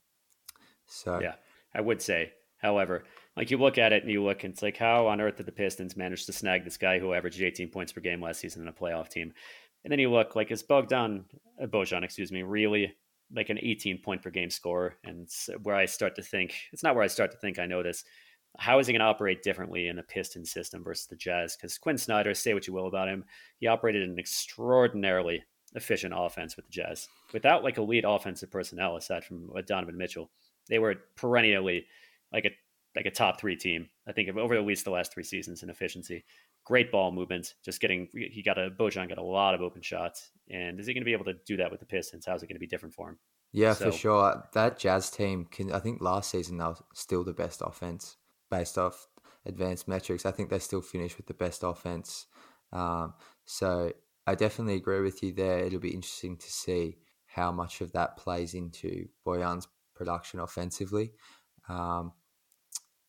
so 0.85 1.19
yeah, 1.21 1.35
I 1.73 1.81
would 1.81 2.01
say. 2.01 2.33
However, 2.59 3.03
like 3.35 3.51
you 3.51 3.57
look 3.57 3.77
at 3.77 3.93
it 3.93 4.01
and 4.01 4.11
you 4.11 4.23
look, 4.23 4.43
and 4.43 4.51
it's 4.51 4.63
like, 4.63 4.77
how 4.77 5.05
on 5.07 5.21
earth 5.21 5.37
did 5.37 5.45
the 5.45 5.51
Pistons 5.51 5.95
manage 5.95 6.25
to 6.25 6.33
snag 6.33 6.63
this 6.63 6.77
guy 6.77 6.97
who 6.97 7.13
averaged 7.13 7.39
18 7.39 7.69
points 7.69 7.91
per 7.91 8.01
game 8.01 8.19
last 8.19 8.39
season 8.39 8.63
in 8.63 8.67
a 8.67 8.73
playoff 8.73 9.09
team? 9.09 9.31
And 9.87 9.91
then 9.93 9.99
you 9.99 10.11
look 10.11 10.35
like 10.35 10.51
is 10.51 10.63
Bogdan 10.63 11.23
Bojan, 11.61 12.03
excuse 12.03 12.29
me, 12.29 12.43
really 12.43 12.93
like 13.33 13.49
an 13.49 13.57
18 13.57 13.99
point 13.99 14.21
per 14.21 14.29
game 14.29 14.49
scorer? 14.49 14.97
And 15.05 15.29
where 15.63 15.77
I 15.77 15.85
start 15.85 16.13
to 16.17 16.21
think 16.21 16.55
it's 16.73 16.83
not 16.83 16.93
where 16.93 17.05
I 17.05 17.07
start 17.07 17.31
to 17.31 17.37
think 17.37 17.57
I 17.57 17.67
know 17.67 17.81
this. 17.81 18.03
How 18.57 18.79
is 18.79 18.87
he 18.87 18.91
going 18.91 18.99
to 18.99 19.05
operate 19.05 19.43
differently 19.43 19.87
in 19.87 19.97
a 19.97 20.03
Piston 20.03 20.43
system 20.43 20.83
versus 20.83 21.07
the 21.07 21.15
Jazz? 21.15 21.55
Because 21.55 21.77
Quin 21.77 21.97
Snyder, 21.97 22.33
say 22.33 22.53
what 22.53 22.67
you 22.67 22.73
will 22.73 22.87
about 22.87 23.07
him, 23.07 23.23
he 23.61 23.67
operated 23.67 24.09
an 24.09 24.19
extraordinarily 24.19 25.45
efficient 25.73 26.13
offense 26.13 26.57
with 26.57 26.65
the 26.65 26.71
Jazz. 26.73 27.07
Without 27.31 27.63
like 27.63 27.77
elite 27.77 28.03
offensive 28.05 28.51
personnel 28.51 28.97
aside 28.97 29.23
from 29.23 29.49
uh, 29.55 29.61
Donovan 29.61 29.97
Mitchell, 29.97 30.29
they 30.67 30.79
were 30.79 30.95
perennially 31.15 31.85
like 32.33 32.43
a 32.43 32.51
like 32.93 33.05
a 33.05 33.11
top 33.11 33.39
three 33.39 33.55
team. 33.55 33.87
I 34.05 34.11
think 34.11 34.35
over 34.35 34.55
at 34.55 34.65
least 34.65 34.83
the 34.83 34.91
last 34.91 35.13
three 35.13 35.23
seasons 35.23 35.63
in 35.63 35.69
efficiency. 35.69 36.25
Great 36.67 36.91
ball 36.91 37.13
movement, 37.13 37.53
just 37.63 37.79
getting 37.79 38.09
he 38.11 38.43
got 38.43 38.57
a 38.57 38.69
Bojan 38.69 39.07
got 39.07 39.17
a 39.17 39.23
lot 39.23 39.55
of 39.55 39.61
open 39.61 39.81
shots. 39.81 40.31
And 40.49 40.79
is 40.79 40.87
he 40.87 40.93
going 40.93 41.01
to 41.01 41.05
be 41.05 41.13
able 41.13 41.25
to 41.25 41.35
do 41.45 41.55
that 41.57 41.71
with 41.71 41.79
the 41.79 41.85
Pistons? 41.85 42.25
How's 42.25 42.43
it 42.43 42.47
going 42.47 42.57
to 42.57 42.59
be 42.59 42.67
different 42.67 42.93
for 42.93 43.09
him? 43.09 43.17
Yeah, 43.53 43.73
so, 43.73 43.85
for 43.85 43.97
sure. 43.97 44.43
That 44.53 44.77
Jazz 44.77 45.09
team 45.09 45.45
can 45.49 45.71
I 45.71 45.79
think 45.79 46.01
last 46.01 46.29
season 46.31 46.57
they 46.57 46.65
were 46.65 46.75
still 46.93 47.23
the 47.23 47.31
best 47.33 47.61
offense 47.65 48.17
based 48.51 48.77
off 48.77 49.07
advanced 49.45 49.87
metrics. 49.87 50.25
I 50.25 50.31
think 50.31 50.49
they 50.49 50.59
still 50.59 50.81
finished 50.81 51.15
with 51.15 51.27
the 51.27 51.33
best 51.33 51.63
offense. 51.63 52.27
Um, 52.73 53.13
so 53.45 53.93
I 54.25 54.35
definitely 54.35 54.75
agree 54.75 54.99
with 54.99 55.23
you 55.23 55.31
there. 55.31 55.59
It'll 55.59 55.79
be 55.79 55.93
interesting 55.93 56.35
to 56.35 56.51
see 56.51 56.97
how 57.27 57.53
much 57.53 57.79
of 57.79 57.93
that 57.93 58.17
plays 58.17 58.53
into 58.53 59.07
Bojan's 59.25 59.69
production 59.95 60.41
offensively. 60.41 61.13
Um, 61.69 62.11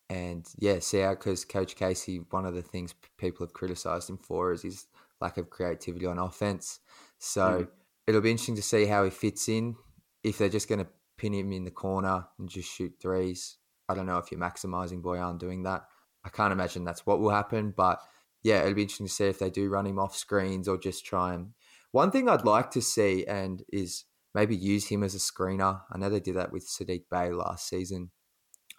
and 0.09 0.47
yeah, 0.57 0.79
see 0.79 0.99
how 0.99 1.11
because 1.11 1.45
Coach 1.45 1.75
Casey, 1.75 2.21
one 2.31 2.45
of 2.45 2.55
the 2.55 2.61
things 2.61 2.95
people 3.17 3.45
have 3.45 3.53
criticized 3.53 4.09
him 4.09 4.17
for 4.17 4.51
is 4.51 4.63
his 4.63 4.87
lack 5.21 5.37
of 5.37 5.49
creativity 5.49 6.05
on 6.05 6.17
offense. 6.17 6.79
So 7.19 7.41
mm. 7.41 7.67
it'll 8.07 8.21
be 8.21 8.31
interesting 8.31 8.55
to 8.55 8.61
see 8.61 8.85
how 8.85 9.03
he 9.03 9.11
fits 9.11 9.47
in. 9.47 9.75
If 10.23 10.37
they're 10.37 10.49
just 10.49 10.67
going 10.67 10.79
to 10.79 10.87
pin 11.17 11.33
him 11.33 11.51
in 11.51 11.63
the 11.63 11.71
corner 11.71 12.25
and 12.39 12.49
just 12.49 12.69
shoot 12.69 12.93
threes, 13.01 13.57
I 13.87 13.93
don't 13.93 14.07
know 14.07 14.17
if 14.17 14.31
you're 14.31 14.39
maximizing 14.39 15.01
Bojan 15.01 15.39
doing 15.39 15.63
that. 15.63 15.85
I 16.23 16.29
can't 16.29 16.51
imagine 16.51 16.83
that's 16.83 17.05
what 17.05 17.19
will 17.19 17.29
happen, 17.29 17.73
but 17.75 18.01
yeah, 18.43 18.61
it'll 18.61 18.73
be 18.73 18.81
interesting 18.81 19.07
to 19.07 19.13
see 19.13 19.25
if 19.25 19.39
they 19.39 19.49
do 19.49 19.69
run 19.69 19.85
him 19.85 19.99
off 19.99 20.15
screens 20.15 20.67
or 20.67 20.77
just 20.77 21.05
try 21.05 21.33
and. 21.33 21.53
One 21.91 22.11
thing 22.11 22.29
I'd 22.29 22.45
like 22.45 22.69
to 22.71 22.81
see 22.81 23.25
and 23.25 23.63
is 23.71 24.05
maybe 24.35 24.55
use 24.55 24.87
him 24.87 25.03
as 25.03 25.15
a 25.15 25.17
screener. 25.17 25.81
I 25.91 25.97
know 25.97 26.09
they 26.09 26.19
did 26.19 26.35
that 26.35 26.51
with 26.51 26.67
Saddiq 26.67 27.03
Bey 27.09 27.31
last 27.31 27.67
season. 27.67 28.11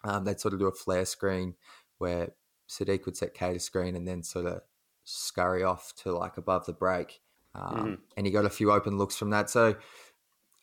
Um, 0.03 0.23
they'd 0.23 0.39
sort 0.39 0.53
of 0.53 0.59
do 0.59 0.67
a 0.67 0.71
flare 0.71 1.05
screen 1.05 1.55
where 1.97 2.33
Saddiq 2.69 3.05
would 3.05 3.17
set 3.17 3.33
Cade 3.33 3.53
to 3.55 3.59
screen 3.59 3.95
and 3.95 4.07
then 4.07 4.23
sort 4.23 4.45
of 4.45 4.61
scurry 5.03 5.63
off 5.63 5.93
to 5.97 6.11
like 6.11 6.37
above 6.37 6.65
the 6.65 6.73
break. 6.73 7.21
Um, 7.53 7.75
mm-hmm. 7.75 7.93
And 8.17 8.25
he 8.25 8.31
got 8.31 8.45
a 8.45 8.49
few 8.49 8.71
open 8.71 8.97
looks 8.97 9.17
from 9.17 9.29
that. 9.31 9.49
So, 9.49 9.75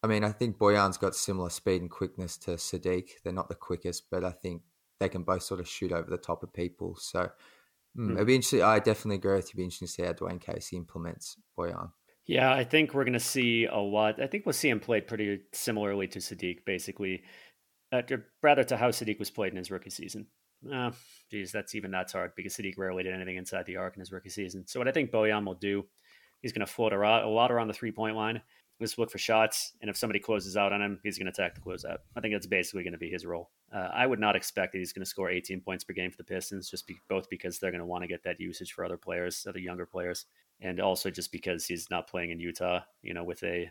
I 0.03 0.07
mean, 0.07 0.24
I 0.24 0.33
think 0.33 0.59
Bojan's 0.59 0.96
got 0.96 1.14
similar 1.14 1.51
speed 1.51 1.83
and 1.83 1.90
quickness 1.90 2.37
to 2.38 2.53
Saddiq. 2.53 3.22
They're 3.22 3.33
not 3.33 3.48
the 3.48 3.55
quickest, 3.55 4.11
but 4.11 4.24
I 4.24 4.31
think 4.31 4.62
they 4.98 5.09
can 5.09 5.22
both 5.22 5.42
sort 5.42 5.61
of 5.61 5.68
shoot 5.68 5.92
over 5.92 6.11
the 6.11 6.18
top 6.18 6.42
of 6.42 6.53
people. 6.53 6.96
So, 6.96 7.31
Mm, 7.98 8.14
it'd 8.14 8.27
be 8.27 8.35
interesting. 8.35 8.62
I 8.62 8.79
definitely 8.79 9.16
agree 9.16 9.35
with 9.35 9.46
you. 9.46 9.48
It'd 9.48 9.57
be 9.57 9.64
interesting 9.64 9.88
to 9.88 9.92
see 9.92 10.03
how 10.03 10.12
Dwane 10.12 10.40
Casey 10.40 10.77
implements 10.77 11.37
Bojan. 11.59 11.90
Yeah, 12.27 12.53
I 12.53 12.62
think 12.62 12.92
we're 12.92 13.05
going 13.05 13.14
to 13.14 13.20
see 13.20 13.64
a 13.64 13.79
lot. 13.79 14.20
I 14.20 14.27
think 14.27 14.44
we'll 14.44 14.53
see 14.53 14.68
him 14.68 14.81
played 14.81 15.07
pretty 15.07 15.40
similarly 15.53 16.07
to 16.09 16.18
Saddiq, 16.18 16.64
basically, 16.66 17.22
uh, 17.92 18.03
rather 18.42 18.64
to 18.64 18.77
how 18.77 18.90
Saddiq 18.90 19.18
was 19.18 19.31
played 19.31 19.53
in 19.53 19.59
his 19.59 19.70
rookie 19.70 19.90
season. 19.90 20.27
Uh, 20.72 20.90
geez, 21.31 21.53
that's 21.53 21.74
even 21.74 21.90
that's 21.90 22.12
hard 22.12 22.33
because 22.37 22.57
Saddiq 22.57 22.79
rarely 22.79 23.03
did 23.03 23.14
anything 23.14 23.37
inside 23.37 23.66
the 23.66 23.77
arc 23.77 23.94
in 23.94 24.01
his 24.01 24.12
rookie 24.12 24.29
season. 24.29 24.66
So 24.66 24.81
what 24.81 24.88
I 24.88 24.92
think 24.92 25.11
Bojan 25.11 25.46
will 25.46 25.55
do, 25.55 25.87
he's 26.40 26.53
going 26.53 26.66
to 26.66 26.72
float 26.72 26.92
a 26.92 26.98
lot, 26.98 27.24
a 27.24 27.29
lot 27.29 27.53
around 27.53 27.68
the 27.68 27.74
three 27.74 27.92
point 27.92 28.16
line. 28.16 28.40
Just 28.81 28.96
look 28.96 29.11
for 29.11 29.18
shots, 29.18 29.72
and 29.81 29.90
if 29.90 29.96
somebody 29.96 30.20
closes 30.20 30.57
out 30.57 30.72
on 30.72 30.81
him, 30.81 31.01
he's 31.03 31.18
going 31.18 31.27
to 31.27 31.33
attack 31.33 31.57
the 31.57 31.61
closeout. 31.61 31.98
I 32.16 32.20
think 32.20 32.33
that's 32.33 32.46
basically 32.46 32.85
going 32.85 32.92
to 32.92 32.98
be 32.98 33.11
his 33.11 33.27
role. 33.27 33.51
Uh, 33.74 33.88
I 33.92 34.07
would 34.07 34.20
not 34.20 34.37
expect 34.37 34.72
that 34.72 34.79
he's 34.79 34.92
going 34.92 35.05
to 35.05 35.11
score 35.11 35.29
18 35.29 35.62
points 35.62 35.83
per 35.83 35.92
game 35.94 36.12
for 36.12 36.16
the 36.16 36.22
Pistons, 36.22 36.70
just 36.70 36.87
be, 36.87 36.96
both 37.09 37.29
because 37.29 37.59
they're 37.59 37.72
going 37.72 37.81
to 37.81 37.87
want 37.87 38.03
to 38.03 38.09
get 38.09 38.22
that 38.22 38.38
usage 38.38 38.72
for 38.72 38.85
other 38.85 38.96
players, 38.96 39.44
other 39.48 39.59
younger 39.59 39.85
players, 39.85 40.27
and 40.61 40.79
also 40.79 41.11
just 41.11 41.33
because 41.33 41.66
he's 41.66 41.90
not 41.90 42.09
playing 42.09 42.31
in 42.31 42.38
Utah, 42.38 42.79
you 43.03 43.14
know, 43.14 43.24
with 43.24 43.42
a, 43.42 43.68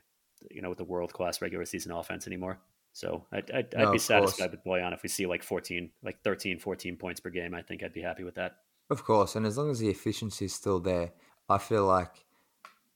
you 0.52 0.62
know, 0.62 0.70
with 0.70 0.82
a 0.82 0.84
world 0.86 1.14
class 1.14 1.42
regular 1.42 1.64
season 1.64 1.94
offense 1.94 2.28
anymore. 2.28 2.60
So 2.98 3.28
I'd, 3.32 3.52
I'd, 3.52 3.76
no, 3.78 3.90
I'd 3.90 3.92
be 3.92 4.00
satisfied 4.00 4.50
course. 4.50 4.52
with 4.52 4.64
Bojan 4.64 4.92
if 4.92 5.04
we 5.04 5.10
see 5.10 5.28
like 5.28 5.44
14, 5.44 5.92
like 6.04 6.20
13, 6.24 6.58
14 6.58 6.98
points 6.98 7.20
per 7.20 7.30
game. 7.30 7.54
I 7.54 7.62
think 7.62 7.84
I'd 7.84 7.94
be 7.94 8.02
happy 8.02 8.24
with 8.24 8.34
that. 8.36 8.56
Of 8.90 9.04
course, 9.04 9.36
and 9.36 9.46
as 9.46 9.56
long 9.56 9.70
as 9.70 9.78
the 9.78 9.90
efficiency 9.90 10.46
is 10.46 10.56
still 10.56 10.80
there, 10.80 11.12
I 11.48 11.60
feel 11.60 11.86
like 11.86 12.26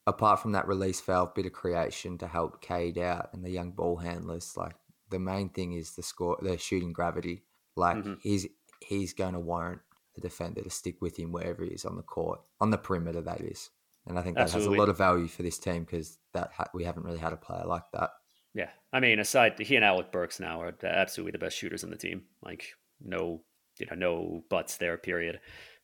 apart 0.08 0.40
from 0.40 0.54
that 0.54 0.68
release 0.68 1.00
valve 1.02 1.36
bit 1.36 1.46
of 1.46 1.52
creation 1.52 2.18
to 2.18 2.28
help 2.28 2.64
Cade 2.64 2.98
out 2.98 3.30
and 3.34 3.46
the 3.46 3.52
young 3.52 3.74
ball 3.74 3.98
handlers, 3.98 4.58
like 4.58 4.74
the 5.12 5.20
main 5.20 5.50
thing 5.50 5.74
is 5.74 5.92
the 5.92 6.02
score, 6.02 6.36
the 6.42 6.58
shooting 6.58 6.94
gravity. 6.94 7.44
Like 7.76 7.98
mm-hmm. 7.98 8.14
he's 8.24 8.48
he's 8.84 9.14
going 9.14 9.34
to 9.34 9.40
warrant 9.40 9.82
the 10.16 10.22
defender 10.22 10.64
to 10.64 10.70
stick 10.72 11.00
with 11.00 11.20
him 11.20 11.32
wherever 11.32 11.64
he 11.64 11.70
is 11.70 11.86
on 11.86 11.96
the 11.96 12.02
court, 12.02 12.42
on 12.60 12.72
the 12.72 12.78
perimeter. 12.80 13.22
That 13.22 13.42
is, 13.42 13.70
and 14.08 14.18
I 14.18 14.24
think 14.24 14.38
that 14.38 14.44
Absolutely. 14.46 14.74
has 14.74 14.78
a 14.78 14.80
lot 14.80 14.90
of 14.90 14.98
value 14.98 15.28
for 15.28 15.44
this 15.44 15.60
team 15.60 15.84
because 15.84 16.18
that 16.34 16.50
ha- 16.58 16.72
we 16.74 16.86
haven't 16.86 17.04
really 17.04 17.20
had 17.20 17.34
a 17.34 17.38
player 17.38 17.66
like 17.68 17.84
that. 17.94 18.10
Yeah, 18.54 18.70
I 18.92 19.00
mean, 19.00 19.20
aside 19.20 19.58
he 19.60 19.76
and 19.76 19.86
Alec 19.86 20.12
Burks 20.12 20.40
now 20.40 20.62
are 20.62 20.74
absolutely 20.84 21.32
the 21.32 21.38
best 21.38 21.58
shooters 21.58 21.84
in 21.84 21.90
the 21.90 21.98
team. 21.98 22.24
Like 22.44 22.74
no, 23.00 23.42
you 23.80 23.88
know, 23.88 23.96
no 23.96 24.44
buts 24.50 24.78
there. 24.78 24.98
Period. 24.98 25.40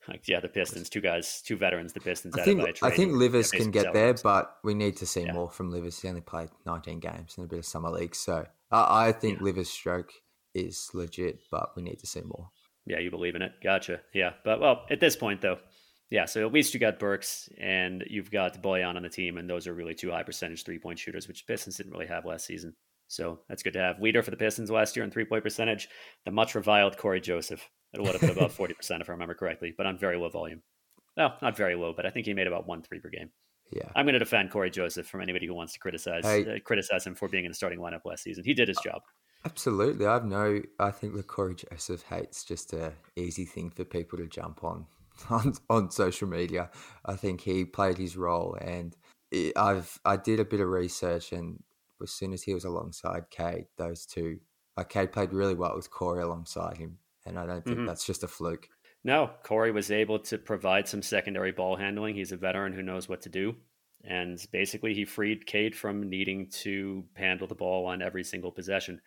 Like 0.07 0.27
yeah, 0.27 0.39
the 0.39 0.47
Pistons, 0.47 0.89
two 0.89 1.01
guys, 1.01 1.41
two 1.41 1.57
veterans. 1.57 1.93
The 1.93 1.99
Pistons. 1.99 2.37
I 2.37 2.43
think 2.43 2.61
I 2.81 2.89
think 2.89 3.13
Livers 3.13 3.51
can 3.51 3.71
get 3.71 3.93
there, 3.93 4.13
but 4.13 4.57
we 4.63 4.73
need 4.73 4.97
to 4.97 5.05
see 5.05 5.23
yeah. 5.23 5.33
more 5.33 5.49
from 5.49 5.71
Livers. 5.71 5.99
He 5.99 6.07
only 6.07 6.21
played 6.21 6.49
19 6.65 6.99
games 6.99 7.35
in 7.37 7.43
a 7.43 7.47
bit 7.47 7.59
of 7.59 7.65
summer 7.65 7.89
league, 7.89 8.15
so 8.15 8.45
I, 8.71 9.07
I 9.07 9.11
think 9.11 9.39
yeah. 9.39 9.45
Livers' 9.45 9.69
stroke 9.69 10.11
is 10.53 10.89
legit, 10.93 11.41
but 11.51 11.71
we 11.75 11.83
need 11.83 11.99
to 11.99 12.07
see 12.07 12.21
more. 12.21 12.49
Yeah, 12.85 12.99
you 12.99 13.11
believe 13.11 13.35
in 13.35 13.41
it. 13.41 13.51
Gotcha. 13.61 13.99
Yeah, 14.13 14.33
but 14.45 14.61
well, 14.61 14.85
at 14.89 15.01
this 15.01 15.15
point 15.15 15.41
though, 15.41 15.57
yeah. 16.09 16.25
So 16.25 16.45
at 16.45 16.53
least 16.53 16.73
you 16.73 16.79
got 16.79 16.99
Burks 16.99 17.49
and 17.57 18.03
you've 18.07 18.31
got 18.31 18.61
Bojan 18.61 18.95
on 18.95 19.03
the 19.03 19.09
team, 19.09 19.37
and 19.37 19.49
those 19.49 19.67
are 19.67 19.73
really 19.73 19.93
two 19.93 20.11
high 20.11 20.23
percentage 20.23 20.63
three 20.63 20.79
point 20.79 20.99
shooters, 20.99 21.27
which 21.27 21.45
Pistons 21.47 21.77
didn't 21.77 21.91
really 21.91 22.07
have 22.07 22.25
last 22.25 22.45
season. 22.45 22.75
So 23.07 23.39
that's 23.47 23.63
good 23.63 23.73
to 23.73 23.79
have. 23.79 24.01
Leader 24.01 24.21
for 24.21 24.31
the 24.31 24.37
Pistons 24.37 24.69
last 24.69 24.95
year 24.95 25.05
in 25.05 25.11
three 25.11 25.25
point 25.25 25.43
percentage, 25.43 25.89
the 26.25 26.31
much 26.31 26.55
reviled 26.55 26.97
Cory 26.97 27.21
Joseph. 27.21 27.67
It 27.93 28.01
would 28.01 28.11
have 28.11 28.21
been 28.21 28.31
about 28.31 28.51
40% 28.51 28.71
if 29.01 29.09
I 29.09 29.13
remember 29.13 29.33
correctly, 29.33 29.73
but 29.75 29.85
on 29.85 29.97
very 29.97 30.17
low 30.17 30.29
volume. 30.29 30.61
No, 31.15 31.31
not 31.41 31.55
very 31.55 31.75
low, 31.75 31.93
but 31.95 32.05
I 32.05 32.09
think 32.09 32.25
he 32.25 32.33
made 32.33 32.47
about 32.47 32.67
one 32.67 32.81
three 32.81 32.99
per 32.99 33.09
game. 33.09 33.31
Yeah. 33.71 33.89
I'm 33.95 34.05
going 34.05 34.13
to 34.13 34.19
defend 34.19 34.51
Corey 34.51 34.69
Joseph 34.69 35.07
from 35.07 35.21
anybody 35.21 35.47
who 35.47 35.53
wants 35.53 35.73
to 35.73 35.79
criticize 35.79 36.25
uh, 36.25 36.57
criticize 36.63 37.05
him 37.05 37.15
for 37.15 37.27
being 37.27 37.45
in 37.45 37.51
the 37.51 37.55
starting 37.55 37.79
lineup 37.79 38.05
last 38.05 38.23
season. 38.23 38.43
He 38.45 38.53
did 38.53 38.67
his 38.67 38.79
job. 38.83 39.01
Absolutely. 39.45 40.05
I've 40.05 40.25
no 40.25 40.61
I 40.79 40.91
think 40.91 41.15
the 41.15 41.23
Cory 41.23 41.55
Joseph 41.55 42.03
hate's 42.03 42.43
just 42.43 42.73
a 42.73 42.93
easy 43.15 43.45
thing 43.45 43.69
for 43.69 43.83
people 43.83 44.17
to 44.19 44.27
jump 44.27 44.63
on 44.63 44.85
on, 45.29 45.53
on 45.69 45.91
social 45.91 46.27
media. 46.27 46.69
I 47.05 47.15
think 47.15 47.41
he 47.41 47.65
played 47.65 47.97
his 47.97 48.17
role 48.17 48.57
and 48.59 48.95
it, 49.31 49.53
I've 49.57 49.99
I 50.05 50.17
did 50.17 50.39
a 50.39 50.45
bit 50.45 50.61
of 50.61 50.69
research 50.69 51.31
and 51.31 51.61
as 52.01 52.11
soon 52.11 52.33
as 52.33 52.43
he 52.43 52.53
was 52.53 52.65
alongside 52.65 53.29
Cade, 53.29 53.65
those 53.77 54.05
two 54.05 54.39
like 54.75 54.89
Cade 54.89 55.11
played 55.11 55.33
really 55.33 55.55
well 55.55 55.75
with 55.75 55.89
Cory 55.89 56.21
alongside 56.21 56.77
him 56.77 56.99
and 57.25 57.37
I 57.37 57.45
don't 57.45 57.63
think 57.63 57.77
mm-hmm. 57.77 57.87
that's 57.87 58.05
just 58.05 58.23
a 58.23 58.27
fluke. 58.27 58.67
No, 59.03 59.29
Cory 59.43 59.71
was 59.71 59.91
able 59.91 60.19
to 60.19 60.37
provide 60.37 60.87
some 60.87 61.01
secondary 61.01 61.51
ball 61.51 61.75
handling. 61.75 62.15
He's 62.15 62.31
a 62.31 62.37
veteran 62.37 62.73
who 62.73 62.81
knows 62.81 63.07
what 63.07 63.21
to 63.21 63.29
do. 63.29 63.55
And 64.03 64.43
basically, 64.51 64.93
he 64.93 65.05
freed 65.05 65.45
Cade 65.45 65.75
from 65.75 66.09
needing 66.09 66.49
to 66.61 67.03
handle 67.15 67.47
the 67.47 67.55
ball 67.55 67.85
on 67.85 68.01
every 68.01 68.23
single 68.23 68.51
possession. 68.51 69.01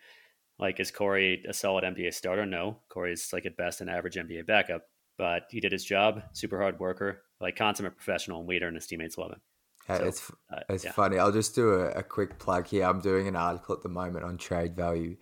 Like, 0.59 0.79
is 0.79 0.91
Cory 0.91 1.43
a 1.47 1.53
solid 1.53 1.83
NBA 1.83 2.13
starter? 2.13 2.45
No. 2.45 2.77
Cory's 2.89 3.31
like 3.33 3.45
at 3.45 3.57
best 3.57 3.81
an 3.81 3.89
average 3.89 4.15
NBA 4.15 4.45
backup, 4.45 4.83
but 5.21 5.43
he 5.51 5.59
did 5.59 5.71
his 5.71 5.85
job. 5.85 6.23
Super 6.33 6.59
hard 6.59 6.79
worker, 6.79 7.21
like 7.39 7.55
consummate 7.55 7.95
professional 7.95 8.39
and 8.39 8.49
leader, 8.49 8.67
and 8.67 8.75
his 8.75 8.87
teammates 8.87 9.17
love 9.17 9.31
him. 9.31 9.41
Hey, 9.87 9.97
so, 9.97 10.03
it's 10.05 10.31
uh, 10.51 10.59
it's 10.69 10.85
yeah. 10.85 10.91
funny. 10.91 11.19
I'll 11.19 11.31
just 11.31 11.53
do 11.53 11.73
a, 11.73 11.89
a, 11.91 12.03
quick 12.03 12.39
plug 12.39 12.67
here. 12.67 12.85
I'm 12.85 13.01
doing 13.01 13.27
an 13.27 13.35
article 13.35 13.75
at 13.75 13.83
the 13.83 13.89
moment 13.89 14.25
on 14.25 14.37
trade 14.37 14.75
value. 14.75 15.17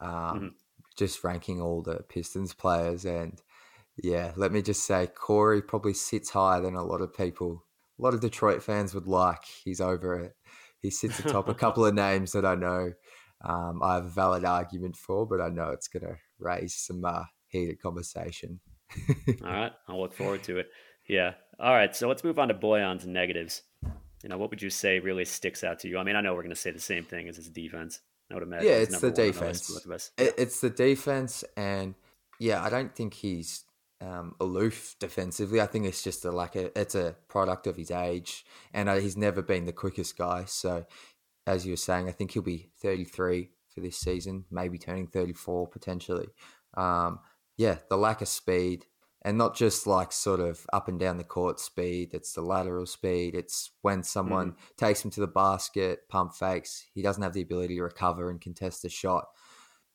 Um, 0.00 0.10
mm-hmm 0.10 0.48
just 0.96 1.24
ranking 1.24 1.60
all 1.60 1.82
the 1.82 1.96
Pistons 2.08 2.54
players. 2.54 3.04
And 3.04 3.40
yeah, 4.02 4.32
let 4.36 4.52
me 4.52 4.62
just 4.62 4.86
say, 4.86 5.06
Cory 5.06 5.62
probably 5.62 5.94
sits 5.94 6.30
higher 6.30 6.60
than 6.60 6.74
a 6.74 6.84
lot 6.84 7.00
of 7.00 7.14
people, 7.14 7.64
a 7.98 8.02
lot 8.02 8.14
of 8.14 8.20
Detroit 8.20 8.62
fans 8.62 8.94
would 8.94 9.06
like. 9.06 9.44
He's 9.64 9.80
over 9.80 10.18
it. 10.18 10.32
He 10.80 10.90
sits 10.90 11.20
atop 11.20 11.48
a 11.48 11.54
couple 11.54 11.86
of 11.86 11.94
names 12.06 12.32
that 12.32 12.44
I 12.44 12.54
know 12.54 12.92
um, 13.44 13.82
I 13.82 13.94
have 13.94 14.06
a 14.06 14.10
valid 14.10 14.44
argument 14.44 14.96
for, 14.96 15.26
but 15.26 15.40
I 15.40 15.48
know 15.48 15.70
it's 15.70 15.88
going 15.88 16.04
to 16.04 16.16
raise 16.38 16.74
some 16.74 17.04
uh, 17.04 17.24
heated 17.48 17.80
conversation. 17.80 18.60
all 19.44 19.52
right. 19.52 19.72
I'll 19.88 20.00
look 20.00 20.14
forward 20.14 20.42
to 20.44 20.58
it. 20.58 20.70
Yeah. 21.08 21.34
All 21.58 21.72
right. 21.72 21.94
So 21.94 22.08
let's 22.08 22.24
move 22.24 22.38
on 22.38 22.48
to 22.48 22.54
Bojan's 22.54 23.06
negatives. 23.06 23.62
You 24.22 24.28
know, 24.28 24.38
what 24.38 24.50
would 24.50 24.62
you 24.62 24.70
say 24.70 25.00
really 25.00 25.24
sticks 25.24 25.64
out 25.64 25.80
to 25.80 25.88
you? 25.88 25.98
I 25.98 26.04
mean, 26.04 26.16
I 26.16 26.20
know 26.20 26.34
we're 26.34 26.42
going 26.42 26.54
to 26.54 26.60
say 26.60 26.70
the 26.70 26.78
same 26.78 27.04
thing 27.04 27.28
as 27.28 27.36
his 27.36 27.48
defense. 27.48 28.00
I 28.30 28.34
would 28.34 28.42
imagine. 28.44 28.68
Yeah, 28.68 28.74
it's 28.74 29.00
the 29.00 29.10
defense. 29.10 29.66
The 29.66 30.10
it's 30.16 30.60
the 30.60 30.70
defense, 30.70 31.44
and 31.56 31.94
yeah, 32.38 32.62
I 32.62 32.70
don't 32.70 32.94
think 32.94 33.14
he's 33.14 33.64
um, 34.00 34.34
aloof 34.40 34.96
defensively. 34.98 35.60
I 35.60 35.66
think 35.66 35.86
it's 35.86 36.02
just 36.02 36.24
a 36.24 36.30
like 36.30 36.56
a 36.56 36.78
it's 36.78 36.94
a 36.94 37.16
product 37.28 37.66
of 37.66 37.76
his 37.76 37.90
age, 37.90 38.44
and 38.72 38.88
uh, 38.88 38.96
he's 38.96 39.16
never 39.16 39.42
been 39.42 39.66
the 39.66 39.72
quickest 39.72 40.16
guy. 40.16 40.44
So, 40.46 40.86
as 41.46 41.66
you 41.66 41.72
were 41.72 41.76
saying, 41.76 42.08
I 42.08 42.12
think 42.12 42.32
he'll 42.32 42.42
be 42.42 42.70
33 42.80 43.50
for 43.74 43.80
this 43.80 43.98
season, 43.98 44.44
maybe 44.50 44.78
turning 44.78 45.06
34 45.06 45.68
potentially. 45.68 46.28
Um, 46.74 47.20
yeah, 47.56 47.78
the 47.88 47.96
lack 47.96 48.22
of 48.22 48.28
speed, 48.28 48.86
and 49.24 49.38
not 49.38 49.54
just 49.56 49.86
like 49.86 50.12
sort 50.12 50.40
of 50.40 50.66
up 50.72 50.88
and 50.88 50.98
down 50.98 51.18
the 51.18 51.24
court 51.24 51.60
speed. 51.60 52.10
It's 52.12 52.32
the 52.32 52.42
lateral 52.42 52.86
speed. 52.86 53.34
It's 53.34 53.70
when 53.82 54.02
someone 54.02 54.52
mm. 54.52 54.56
takes 54.76 55.04
him 55.04 55.10
to 55.12 55.20
the 55.20 55.26
basket, 55.26 56.08
pump 56.08 56.34
fakes. 56.34 56.84
He 56.92 57.02
doesn't 57.02 57.22
have 57.22 57.32
the 57.32 57.42
ability 57.42 57.76
to 57.76 57.82
recover 57.82 58.30
and 58.30 58.40
contest 58.40 58.82
the 58.82 58.88
shot. 58.88 59.26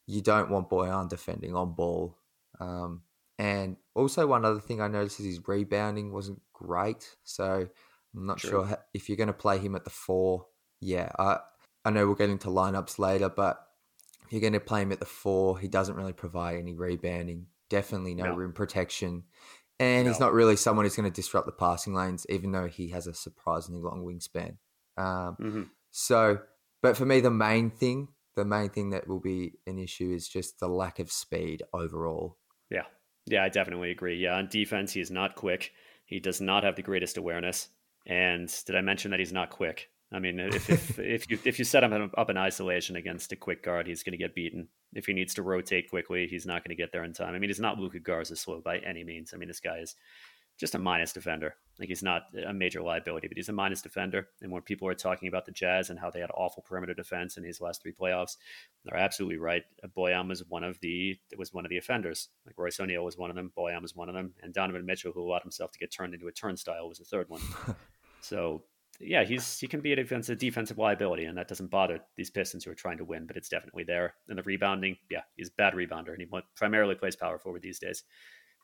You 0.06 0.22
don't 0.22 0.50
want 0.50 0.70
Bojan 0.70 1.10
defending 1.10 1.56
on 1.56 1.76
ball. 1.76 2.18
Um, 2.60 3.02
and 3.38 3.78
also 3.94 4.26
one 4.26 4.46
other 4.46 4.62
thing 4.62 4.82
I 4.82 4.88
noticed 4.88 5.20
is 5.20 5.26
his 5.26 5.48
rebounding 5.48 6.14
wasn't 6.14 6.42
great. 6.54 7.16
So 7.24 7.68
I'm 8.16 8.26
not 8.26 8.38
True. 8.38 8.50
sure 8.50 8.78
if 8.94 9.10
you're 9.10 9.18
going 9.18 9.28
to 9.28 9.34
play 9.34 9.60
him 9.60 9.76
at 9.76 9.84
the 9.84 9.90
four. 9.90 10.46
Yeah, 10.80 11.12
I 11.20 11.40
I 11.84 11.90
know 11.90 12.06
we'll 12.06 12.16
get 12.16 12.30
into 12.30 12.48
lineups 12.48 13.00
later, 13.00 13.30
but 13.30 13.67
you're 14.32 14.42
going 14.42 14.54
to 14.54 14.60
play 14.60 14.82
him 14.82 14.92
at 14.92 15.00
the 15.00 15.06
four, 15.06 15.60
he 15.60 15.68
doesn't 15.68 15.96
really 15.96 16.14
provide 16.14 16.58
any 16.58 16.74
rebounding 16.74 17.48
definitely 17.70 18.16
no, 18.16 18.26
no. 18.26 18.36
rim 18.36 18.54
protection. 18.54 19.24
And 19.80 20.06
no. 20.06 20.12
he's 20.12 20.20
not 20.20 20.34
really 20.34 20.56
someone 20.56 20.86
who's 20.86 20.96
going 20.96 21.10
to 21.10 21.16
disrupt 21.16 21.46
the 21.46 21.52
passing 21.52 21.94
lanes, 21.94 22.26
even 22.30 22.52
though 22.52 22.68
he 22.68 22.90
has 22.90 23.08
a 23.08 23.14
surprisingly 23.14 23.82
long 23.82 24.04
wingspan. 24.04 24.58
Um, 24.98 25.38
mm-hmm. 25.40 25.64
So, 25.92 26.40
but 26.82 26.98
for 26.98 27.06
me, 27.06 27.20
the 27.20 27.32
main 27.32 27.70
thing, 27.70 28.10
the 28.36 28.46
main 28.46 28.70
thing 28.70 28.92
that 28.92 29.08
will 29.08 29.20
be 29.20 29.54
an 29.68 29.78
issue 29.78 30.14
is 30.14 30.28
just 30.28 30.60
the 30.60 30.68
lack 30.68 31.00
of 31.00 31.12
speed 31.12 31.64
overall. 31.74 32.38
Yeah. 32.70 32.86
Yeah, 33.28 33.44
I 33.44 33.50
definitely 33.50 33.92
agree. 33.92 34.18
Yeah, 34.18 34.36
on 34.36 34.48
defense, 34.48 34.94
he 34.94 35.02
is 35.02 35.12
not 35.12 35.36
quick. 35.36 35.72
He 36.06 36.20
does 36.20 36.40
not 36.40 36.64
have 36.64 36.76
the 36.76 36.82
greatest 36.82 37.18
awareness. 37.18 37.68
And 38.06 38.52
did 38.66 38.76
I 38.76 38.82
mention 38.82 39.12
that 39.12 39.20
he's 39.20 39.34
not 39.34 39.50
quick? 39.50 39.90
I 40.12 40.20
mean, 40.20 40.40
if 40.40 40.70
if, 40.70 41.00
if 41.00 41.30
you 41.30 41.40
if 41.44 41.60
you 41.60 41.66
set 41.66 41.84
him 41.84 42.12
up 42.18 42.30
in 42.30 42.38
isolation 42.38 42.96
against 42.96 43.32
a 43.32 43.36
quick 43.36 43.64
guard, 43.64 43.88
he's 43.88 44.04
going 44.04 44.12
to 44.14 44.18
get 44.18 44.36
beaten. 44.36 44.68
If 44.94 45.06
he 45.06 45.14
needs 45.14 45.34
to 45.36 45.44
rotate 45.44 45.90
quickly, 45.90 46.28
he's 46.28 46.46
not 46.46 46.64
going 46.64 46.76
to 46.76 46.82
get 46.82 46.92
there 46.92 47.04
in 47.04 47.14
time. 47.14 47.36
I 47.36 47.40
mean, 47.40 47.50
he's 47.50 47.60
not 47.60 47.78
Luka 47.78 48.00
Garza 48.00 48.36
slow 48.36 48.62
by 48.62 48.78
any 48.80 49.04
means. 49.04 49.34
I 49.34 49.38
mean, 49.38 49.48
this 49.48 49.60
guy 49.60 49.80
is 49.80 49.96
just 50.58 50.74
a 50.74 50.80
minus 50.80 51.14
defender. 51.14 51.56
Like 51.80 51.90
he's 51.90 52.02
not 52.02 52.24
a 52.48 52.52
major 52.52 52.82
liability, 52.82 53.28
but 53.28 53.38
he's 53.38 53.50
a 53.50 53.54
minus 53.54 53.84
defender. 53.84 54.30
And 54.42 54.52
when 54.52 54.64
people 54.64 54.88
are 54.88 54.96
talking 54.96 55.28
about 55.28 55.46
the 55.46 55.52
Jazz 55.52 55.92
and 55.92 56.00
how 56.00 56.10
they 56.10 56.20
had 56.20 56.32
awful 56.34 56.64
perimeter 56.64 56.96
defense 56.96 57.38
in 57.38 57.44
these 57.44 57.62
last 57.62 57.84
three 57.84 57.92
playoffs, 57.94 58.38
they're 58.84 58.98
absolutely 58.98 59.38
right. 59.38 59.64
Bojan 59.96 60.28
was 60.28 60.44
one 60.48 60.64
of 60.64 60.80
the 60.80 61.20
was 61.38 61.54
one 61.54 61.66
of 61.66 61.70
the 61.70 61.78
offenders. 61.78 62.30
Like 62.46 62.58
Royce 62.58 62.80
O'Neale 62.80 63.06
was 63.06 63.18
one 63.18 63.30
of 63.30 63.36
them. 63.36 63.52
Bojan 63.56 63.84
was 63.84 63.96
one 63.96 64.10
of 64.10 64.16
them, 64.16 64.34
and 64.42 64.54
Donovan 64.54 64.86
Mitchell, 64.86 65.12
who 65.12 65.22
allowed 65.22 65.44
himself 65.44 65.72
to 65.74 65.80
get 65.80 65.92
turned 65.92 66.16
into 66.16 66.28
a 66.28 66.32
turnstile, 66.32 66.90
was 66.90 66.98
the 66.98 67.06
third 67.06 67.30
one. 67.30 67.42
so 68.22 68.64
yeah, 69.00 69.24
he's 69.24 69.60
he 69.60 69.68
can 69.68 69.82
be 69.82 69.94
a 69.94 69.96
defensive 69.96 70.40
defensive 70.40 70.78
liability, 70.78 71.26
and 71.26 71.38
that 71.38 71.48
doesn't 71.48 71.70
bother 71.70 72.00
these 72.16 72.32
Pistons 72.32 72.64
who 72.64 72.72
are 72.72 72.76
trying 72.76 72.98
to 72.98 73.06
win. 73.06 73.28
But 73.28 73.38
it's 73.38 73.50
definitely 73.50 73.84
there. 73.84 74.16
And 74.28 74.38
the 74.38 74.44
rebounding, 74.44 74.98
yeah, 75.10 75.22
he's 75.36 75.50
a 75.50 75.52
bad 75.58 75.74
rebounder, 75.74 76.10
and 76.10 76.20
he 76.20 76.28
primarily 76.56 76.96
plays 76.96 77.16
power 77.16 77.38
forward 77.38 77.62
these 77.62 77.80
days, 77.80 78.04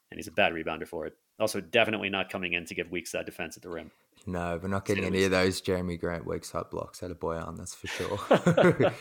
and 0.09 0.17
he's 0.17 0.27
a 0.27 0.31
bad 0.31 0.53
rebounder 0.53 0.87
for 0.87 1.05
it. 1.05 1.13
Also, 1.39 1.61
definitely 1.61 2.09
not 2.09 2.31
coming 2.31 2.53
in 2.53 2.65
to 2.65 2.75
give 2.75 2.89
weak 2.89 3.07
side 3.07 3.25
defense 3.25 3.57
at 3.57 3.63
the 3.63 3.69
rim. 3.69 3.91
No, 4.25 4.59
we're 4.61 4.69
not 4.69 4.85
getting 4.85 5.03
any 5.03 5.23
of 5.25 5.31
those 5.31 5.61
Jerami 5.61 5.99
Grant 5.99 6.25
weak 6.25 6.45
side 6.45 6.69
blocks 6.71 7.03
out 7.03 7.11
of 7.11 7.19
Bojan. 7.19 7.57
That's 7.57 7.75
for 7.75 7.87
sure. 7.87 8.93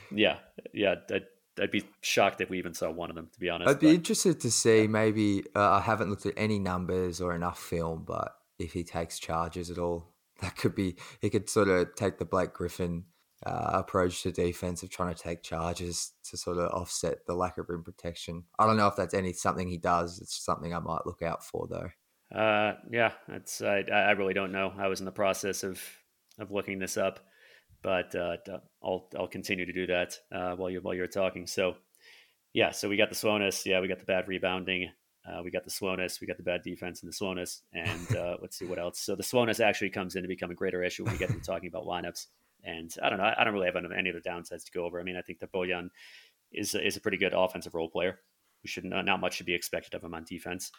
yeah, 0.14 0.36
yeah. 0.72 0.94
I'd, 1.10 1.24
I'd, 1.60 1.70
be 1.70 1.84
shocked 2.02 2.40
if 2.40 2.48
we 2.48 2.58
even 2.58 2.72
saw 2.72 2.90
one 2.90 3.10
of 3.10 3.16
them. 3.16 3.28
To 3.32 3.40
be 3.40 3.50
honest, 3.50 3.68
I'd 3.68 3.80
be 3.80 3.88
but, 3.88 3.94
interested 3.96 4.40
to 4.40 4.50
see. 4.50 4.86
Maybe 4.86 5.44
uh, 5.56 5.72
I 5.72 5.80
haven't 5.80 6.08
looked 6.08 6.24
at 6.24 6.34
any 6.36 6.58
numbers 6.58 7.20
or 7.20 7.34
enough 7.34 7.58
film, 7.58 8.04
but 8.06 8.32
if 8.58 8.72
he 8.72 8.84
takes 8.84 9.18
charges 9.18 9.70
at 9.70 9.78
all 9.78 10.12
that 10.40 10.56
could 10.56 10.74
be 10.74 10.96
he 11.20 11.30
could 11.30 11.48
sort 11.48 11.68
of 11.68 11.94
take 11.94 12.18
the 12.18 12.24
Blake 12.24 12.52
Griffin 12.52 13.04
uh, 13.46 13.70
approach 13.74 14.22
to 14.22 14.32
defense 14.32 14.82
of 14.82 14.90
trying 14.90 15.14
to 15.14 15.22
take 15.22 15.42
charges 15.42 16.12
to 16.24 16.36
sort 16.36 16.58
of 16.58 16.70
offset 16.72 17.18
the 17.26 17.34
lack 17.34 17.58
of 17.58 17.68
rim 17.68 17.84
protection. 17.84 18.44
I 18.58 18.66
don't 18.66 18.76
know 18.76 18.88
if 18.88 18.96
that's 18.96 19.14
any 19.14 19.32
something 19.32 19.68
he 19.68 19.78
does. 19.78 20.20
It's 20.20 20.44
something 20.44 20.74
I 20.74 20.80
might 20.80 21.06
look 21.06 21.22
out 21.22 21.44
for 21.44 21.68
though. 21.68 21.90
Uh, 22.36 22.74
yeah, 22.90 23.12
it's 23.28 23.62
I, 23.62 23.84
I 23.90 24.10
really 24.12 24.34
don't 24.34 24.52
know. 24.52 24.72
I 24.76 24.88
was 24.88 25.00
in 25.00 25.06
the 25.06 25.12
process 25.12 25.62
of 25.62 25.80
of 26.38 26.50
looking 26.50 26.78
this 26.78 26.96
up, 26.96 27.20
but 27.82 28.14
uh, 28.14 28.36
I'll 28.82 29.08
I'll 29.18 29.28
continue 29.28 29.66
to 29.66 29.72
do 29.72 29.86
that 29.86 30.18
uh, 30.32 30.54
while 30.56 30.70
you 30.70 30.80
while 30.80 30.94
you're 30.94 31.06
talking. 31.06 31.46
So 31.46 31.76
yeah, 32.52 32.70
so 32.70 32.88
we 32.88 32.96
got 32.96 33.08
the 33.08 33.14
slowness. 33.14 33.64
Yeah, 33.64 33.80
we 33.80 33.88
got 33.88 33.98
the 33.98 34.04
bad 34.04 34.28
rebounding. 34.28 34.90
Uh, 35.28 35.42
we 35.42 35.50
got 35.50 35.64
the 35.64 35.70
slowness, 35.70 36.20
we 36.20 36.26
got 36.26 36.36
the 36.36 36.42
bad 36.42 36.62
defense 36.62 37.02
and 37.02 37.08
the 37.08 37.12
slowness, 37.12 37.62
and 37.72 38.16
uh, 38.16 38.36
let's 38.42 38.58
see 38.58 38.64
what 38.64 38.78
else. 38.78 39.00
So 39.00 39.14
the 39.14 39.22
slowness 39.22 39.60
actually 39.60 39.90
comes 39.90 40.16
in 40.16 40.22
to 40.22 40.28
become 40.28 40.50
a 40.50 40.54
greater 40.54 40.82
issue 40.82 41.04
when 41.04 41.12
we 41.12 41.18
get 41.18 41.30
to 41.30 41.40
talking 41.40 41.68
about 41.68 41.84
lineups. 41.84 42.26
And 42.64 42.94
I 43.02 43.10
don't 43.10 43.18
know, 43.18 43.32
I 43.36 43.44
don't 43.44 43.52
really 43.52 43.66
have 43.66 43.76
any 43.76 44.10
other 44.10 44.20
downsides 44.20 44.64
to 44.64 44.72
go 44.72 44.84
over. 44.84 44.98
I 44.98 45.02
mean, 45.02 45.16
I 45.16 45.22
think 45.22 45.40
that 45.40 45.52
Bojan 45.52 45.90
is 46.52 46.74
is 46.74 46.96
a 46.96 47.00
pretty 47.00 47.18
good 47.18 47.34
offensive 47.34 47.74
role 47.74 47.88
player. 47.88 48.20
We 48.64 48.68
should 48.68 48.84
not, 48.84 49.04
not 49.04 49.20
much 49.20 49.34
should 49.34 49.46
be 49.46 49.54
expected 49.54 49.94
of 49.94 50.02
him 50.02 50.14
on 50.14 50.24
defense. 50.24 50.72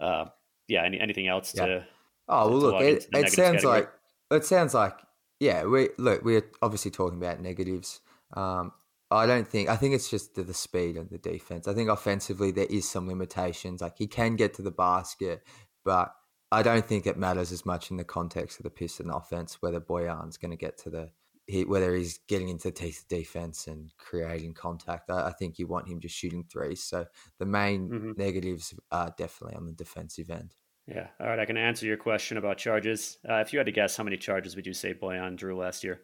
Uh, 0.00 0.26
yeah. 0.68 0.82
Any, 0.82 1.00
anything 1.00 1.28
else 1.28 1.54
yeah. 1.54 1.66
to? 1.66 1.86
Oh 2.28 2.48
well, 2.48 2.58
look, 2.58 2.82
it, 2.82 3.06
it 3.12 3.30
sounds 3.30 3.62
category? 3.62 3.80
like 3.80 3.90
it 4.30 4.44
sounds 4.44 4.74
like 4.74 4.98
yeah. 5.40 5.64
We 5.64 5.90
look, 5.98 6.22
we're 6.24 6.50
obviously 6.62 6.90
talking 6.90 7.18
about 7.18 7.40
negatives. 7.40 8.00
Um, 8.34 8.72
I 9.16 9.26
don't 9.26 9.48
think. 9.48 9.68
I 9.68 9.76
think 9.76 9.94
it's 9.94 10.10
just 10.10 10.34
the, 10.34 10.42
the 10.42 10.54
speed 10.54 10.96
and 10.96 11.10
the 11.10 11.18
defense. 11.18 11.68
I 11.68 11.74
think 11.74 11.90
offensively 11.90 12.50
there 12.50 12.66
is 12.70 12.88
some 12.88 13.08
limitations. 13.08 13.80
Like 13.80 13.98
he 13.98 14.06
can 14.06 14.36
get 14.36 14.54
to 14.54 14.62
the 14.62 14.70
basket, 14.70 15.42
but 15.84 16.14
I 16.50 16.62
don't 16.62 16.86
think 16.86 17.06
it 17.06 17.18
matters 17.18 17.52
as 17.52 17.66
much 17.66 17.90
in 17.90 17.96
the 17.96 18.04
context 18.04 18.58
of 18.58 18.64
the 18.64 18.70
Piston 18.70 19.10
offense 19.10 19.60
whether 19.60 19.80
Bojan's 19.80 20.36
going 20.36 20.52
to 20.52 20.56
get 20.56 20.78
to 20.78 20.90
the 20.90 21.10
he, 21.46 21.64
whether 21.64 21.94
he's 21.94 22.20
getting 22.26 22.48
into 22.48 22.68
the 22.68 22.72
teeth 22.72 23.02
of 23.02 23.08
defense 23.08 23.66
and 23.66 23.92
creating 23.98 24.54
contact. 24.54 25.10
I, 25.10 25.28
I, 25.28 25.32
think 25.32 25.58
you 25.58 25.66
want 25.66 25.88
him 25.88 26.00
just 26.00 26.14
shooting 26.14 26.44
threes. 26.44 26.82
So 26.82 27.04
the 27.38 27.44
main 27.44 27.90
mm-hmm. 27.90 28.12
negatives 28.16 28.72
are 28.90 29.12
definitely 29.18 29.56
on 29.56 29.66
the 29.66 29.72
defensive 29.72 30.30
end. 30.30 30.54
Yeah. 30.86 31.08
All 31.20 31.26
right. 31.26 31.38
I 31.38 31.44
can 31.44 31.58
answer 31.58 31.84
your 31.84 31.96
question 31.98 32.38
about 32.38 32.56
charges. 32.56 33.18
Uh, 33.28 33.36
if 33.36 33.52
you 33.52 33.58
had 33.58 33.66
to 33.66 33.72
guess, 33.72 33.96
how 33.96 34.04
many 34.04 34.16
charges 34.16 34.56
would 34.56 34.66
you 34.66 34.72
say 34.72 34.94
Bojan 34.94 35.36
drew 35.36 35.58
last 35.58 35.84
year? 35.84 36.00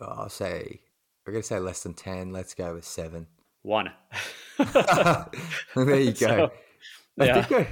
Oh, 0.00 0.06
I'll 0.06 0.28
say 0.28 0.80
I'm 1.28 1.32
going 1.32 1.42
to 1.42 1.46
say 1.46 1.58
less 1.58 1.82
than 1.82 1.92
10. 1.92 2.32
Let's 2.32 2.54
go 2.54 2.72
with 2.72 2.86
seven. 2.86 3.26
One. 3.60 3.90
there 4.58 6.00
you 6.00 6.12
go. 6.12 6.14
So, 6.14 6.52
I, 7.20 7.24
yeah. 7.26 7.42
think 7.42 7.70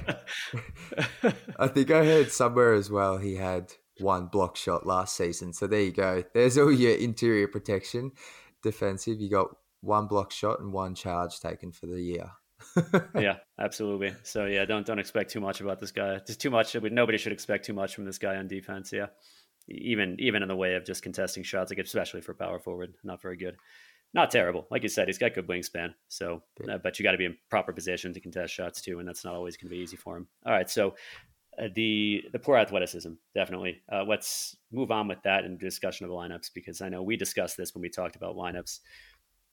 I, 0.93 1.33
I 1.63 1.67
think 1.67 1.89
I 1.89 2.05
heard 2.05 2.31
somewhere 2.31 2.73
as 2.73 2.91
well 2.91 3.17
he 3.17 3.33
had 3.33 3.73
one 3.97 4.27
block 4.27 4.57
shot 4.57 4.85
last 4.85 5.17
season. 5.17 5.53
So 5.53 5.65
there 5.65 5.81
you 5.81 5.91
go. 5.91 6.23
There's 6.35 6.55
all 6.59 6.71
your 6.71 6.95
interior 6.97 7.47
protection. 7.47 8.11
Defensive, 8.61 9.19
you 9.19 9.27
got 9.27 9.47
one 9.81 10.05
block 10.05 10.31
shot 10.31 10.59
and 10.59 10.71
one 10.71 10.93
charge 10.93 11.39
taken 11.39 11.71
for 11.71 11.87
the 11.87 11.99
year. 11.99 12.29
yeah, 13.15 13.37
absolutely. 13.59 14.13
So 14.21 14.45
yeah, 14.45 14.65
don't 14.65 14.85
don't 14.85 14.99
expect 14.99 15.31
too 15.31 15.41
much 15.41 15.61
about 15.61 15.79
this 15.79 15.91
guy. 15.91 16.19
Just 16.27 16.41
too 16.41 16.51
much. 16.51 16.75
Nobody 16.75 17.17
should 17.17 17.33
expect 17.33 17.65
too 17.65 17.73
much 17.73 17.95
from 17.95 18.05
this 18.05 18.19
guy 18.19 18.35
on 18.35 18.47
defense. 18.47 18.93
Yeah 18.93 19.07
even 19.67 20.15
even 20.19 20.41
in 20.41 20.47
the 20.47 20.55
way 20.55 20.75
of 20.75 20.85
just 20.85 21.03
contesting 21.03 21.43
shots, 21.43 21.71
like 21.71 21.79
especially 21.79 22.21
for 22.21 22.33
power 22.33 22.59
forward, 22.59 22.95
not 23.03 23.21
very 23.21 23.37
good. 23.37 23.55
Not 24.13 24.31
terrible, 24.31 24.67
like 24.71 24.83
you 24.83 24.89
said, 24.89 25.07
he's 25.07 25.17
got 25.17 25.33
good 25.33 25.47
wingspan. 25.47 25.93
So, 26.07 26.41
uh, 26.69 26.77
but 26.77 26.97
you 26.97 27.03
got 27.03 27.11
to 27.11 27.17
be 27.17 27.25
in 27.25 27.37
proper 27.49 27.73
position 27.73 28.13
to 28.13 28.21
contest 28.21 28.53
shots 28.53 28.81
too, 28.81 28.99
and 28.99 29.07
that's 29.07 29.25
not 29.25 29.35
always 29.35 29.57
going 29.57 29.69
to 29.69 29.75
be 29.75 29.81
easy 29.81 29.97
for 29.97 30.15
him. 30.15 30.27
All 30.45 30.53
right, 30.53 30.69
so 30.69 30.95
uh, 31.61 31.67
the 31.75 32.23
the 32.31 32.39
poor 32.39 32.57
athleticism, 32.57 33.11
definitely. 33.35 33.81
Uh, 33.91 34.03
let's 34.03 34.55
move 34.71 34.91
on 34.91 35.09
with 35.09 35.21
that 35.23 35.43
and 35.43 35.59
discussion 35.59 36.05
of 36.05 36.09
the 36.09 36.15
lineups 36.15 36.51
because 36.53 36.81
I 36.81 36.87
know 36.87 37.03
we 37.03 37.17
discussed 37.17 37.57
this 37.57 37.75
when 37.75 37.81
we 37.81 37.89
talked 37.89 38.15
about 38.15 38.35
lineups. 38.35 38.79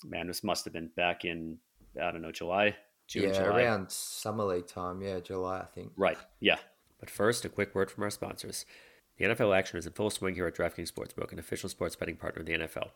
Man, 0.05 0.29
this 0.29 0.45
must 0.45 0.65
have 0.65 0.73
been 0.73 0.91
back 0.97 1.25
in 1.25 1.59
I 2.01 2.13
don't 2.13 2.23
know 2.23 2.33
July, 2.33 2.77
June, 3.09 3.25
yeah, 3.25 3.33
July. 3.33 3.63
around 3.63 3.91
summer 3.91 4.45
league 4.45 4.67
time. 4.67 5.03
Yeah, 5.03 5.21
July, 5.21 5.61
I 5.61 5.67
think. 5.75 5.93
Right. 5.97 6.19
Yeah. 6.41 6.59
But 7.01 7.11
first, 7.11 7.45
a 7.45 7.49
quick 7.49 7.75
word 7.75 7.91
from 7.91 8.05
our 8.05 8.11
sponsors. 8.11 8.65
The 9.17 9.27
NFL 9.27 9.57
action 9.57 9.79
is 9.79 9.87
in 9.87 9.93
full 9.93 10.11
swing 10.11 10.35
here 10.35 10.47
at 10.47 10.57
DraftKings 10.57 10.93
Sportsbook, 10.93 11.33
an 11.33 11.39
official 11.39 11.69
sports 11.69 11.95
betting 11.95 12.17
partner 12.17 12.41
of 12.41 12.47
the 12.47 12.55
NFL. 12.55 12.91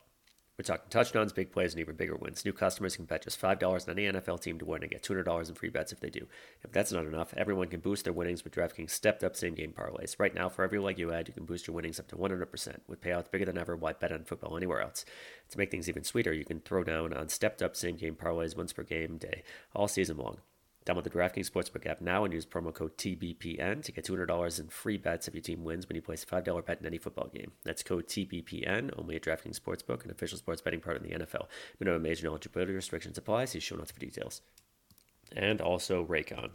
We're 0.58 0.64
talking 0.64 0.90
touchdowns, 0.90 1.32
big 1.32 1.52
plays, 1.52 1.72
and 1.72 1.80
even 1.80 1.94
bigger 1.94 2.16
wins. 2.16 2.44
New 2.44 2.52
customers 2.52 2.96
can 2.96 3.04
bet 3.04 3.22
just 3.22 3.40
$5 3.40 3.88
on 3.88 3.96
any 3.96 4.10
NFL 4.10 4.40
team 4.40 4.58
to 4.58 4.64
win 4.64 4.82
and 4.82 4.90
get 4.90 5.04
$200 5.04 5.48
in 5.48 5.54
free 5.54 5.68
bets 5.68 5.92
if 5.92 6.00
they 6.00 6.10
do. 6.10 6.26
If 6.64 6.72
that's 6.72 6.90
not 6.90 7.06
enough, 7.06 7.32
everyone 7.36 7.68
can 7.68 7.78
boost 7.78 8.02
their 8.02 8.12
winnings 8.12 8.42
with 8.42 8.56
DraftKings 8.56 8.90
stepped 8.90 9.22
up 9.22 9.36
same 9.36 9.54
game 9.54 9.72
parlays. 9.72 10.18
Right 10.18 10.34
now, 10.34 10.48
for 10.48 10.64
every 10.64 10.80
leg 10.80 10.98
you 10.98 11.12
add, 11.12 11.28
you 11.28 11.34
can 11.34 11.44
boost 11.44 11.68
your 11.68 11.76
winnings 11.76 12.00
up 12.00 12.08
to 12.08 12.16
100%, 12.16 12.78
with 12.88 13.00
payouts 13.00 13.30
bigger 13.30 13.44
than 13.44 13.56
ever. 13.56 13.76
Why 13.76 13.92
bet 13.92 14.10
on 14.10 14.24
football 14.24 14.56
anywhere 14.56 14.80
else? 14.80 15.04
To 15.50 15.58
make 15.58 15.70
things 15.70 15.88
even 15.88 16.02
sweeter, 16.02 16.32
you 16.32 16.44
can 16.44 16.58
throw 16.58 16.82
down 16.82 17.12
on 17.12 17.28
stepped 17.28 17.62
up 17.62 17.76
same 17.76 17.94
game 17.94 18.16
parlays 18.16 18.56
once 18.56 18.72
per 18.72 18.82
game 18.82 19.18
day, 19.18 19.44
all 19.76 19.86
season 19.86 20.16
long. 20.16 20.38
Download 20.88 21.04
the 21.04 21.10
DraftKings 21.10 21.50
Sportsbook 21.50 21.84
app 21.84 22.00
now 22.00 22.24
and 22.24 22.32
use 22.32 22.46
promo 22.46 22.72
code 22.72 22.96
TBPN 22.96 23.82
to 23.82 23.92
get 23.92 24.06
$200 24.06 24.58
in 24.58 24.68
free 24.68 24.96
bets 24.96 25.28
if 25.28 25.34
your 25.34 25.42
team 25.42 25.62
wins 25.62 25.86
when 25.86 25.96
you 25.96 26.00
place 26.00 26.22
a 26.22 26.26
$5 26.26 26.64
bet 26.64 26.80
in 26.80 26.86
any 26.86 26.96
football 26.96 27.28
game. 27.28 27.52
That's 27.62 27.82
code 27.82 28.06
TBPN, 28.06 28.98
only 28.98 29.16
at 29.16 29.22
DraftKings 29.22 29.60
Sportsbook, 29.60 30.06
an 30.06 30.10
official 30.10 30.38
sports 30.38 30.62
betting 30.62 30.80
partner 30.80 31.04
of 31.04 31.20
the 31.20 31.26
NFL. 31.26 31.48
Minimum 31.78 32.06
age 32.06 32.20
and 32.20 32.28
eligibility 32.28 32.72
restrictions 32.72 33.18
apply. 33.18 33.44
See 33.44 33.60
show 33.60 33.76
notes 33.76 33.90
for 33.90 34.00
details. 34.00 34.40
And 35.36 35.60
also 35.60 36.06
Raycon. 36.06 36.52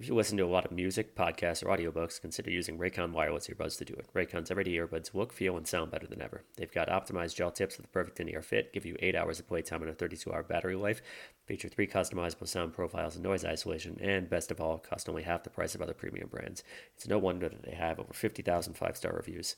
If 0.00 0.06
you 0.06 0.14
listen 0.14 0.38
to 0.38 0.44
a 0.44 0.46
lot 0.46 0.64
of 0.64 0.70
music, 0.70 1.16
podcasts, 1.16 1.64
or 1.64 1.76
audiobooks, 1.76 2.20
consider 2.20 2.52
using 2.52 2.78
Raycon 2.78 3.10
wireless 3.10 3.48
earbuds 3.48 3.76
to 3.78 3.84
do 3.84 3.94
it. 3.94 4.06
Raycon's 4.14 4.48
everyday 4.48 4.76
earbuds 4.76 5.12
look, 5.12 5.32
feel, 5.32 5.56
and 5.56 5.66
sound 5.66 5.90
better 5.90 6.06
than 6.06 6.22
ever. 6.22 6.44
They've 6.56 6.70
got 6.70 6.86
optimized 6.86 7.34
gel 7.34 7.50
tips 7.50 7.76
with 7.76 7.86
the 7.86 7.90
perfect 7.90 8.20
in-ear 8.20 8.40
fit, 8.40 8.72
give 8.72 8.86
you 8.86 8.96
8 9.00 9.16
hours 9.16 9.40
of 9.40 9.48
playtime 9.48 9.82
and 9.82 9.90
a 9.90 9.94
32-hour 9.94 10.44
battery 10.44 10.76
life, 10.76 11.02
feature 11.46 11.68
3 11.68 11.88
customizable 11.88 12.46
sound 12.46 12.74
profiles 12.74 13.16
and 13.16 13.24
noise 13.24 13.44
isolation, 13.44 13.98
and 14.00 14.30
best 14.30 14.52
of 14.52 14.60
all, 14.60 14.78
cost 14.78 15.08
only 15.08 15.24
half 15.24 15.42
the 15.42 15.50
price 15.50 15.74
of 15.74 15.82
other 15.82 15.94
premium 15.94 16.28
brands. 16.28 16.62
It's 16.94 17.08
no 17.08 17.18
wonder 17.18 17.48
that 17.48 17.64
they 17.64 17.74
have 17.74 17.98
over 17.98 18.14
50,000 18.14 18.74
five-star 18.74 19.12
reviews. 19.12 19.56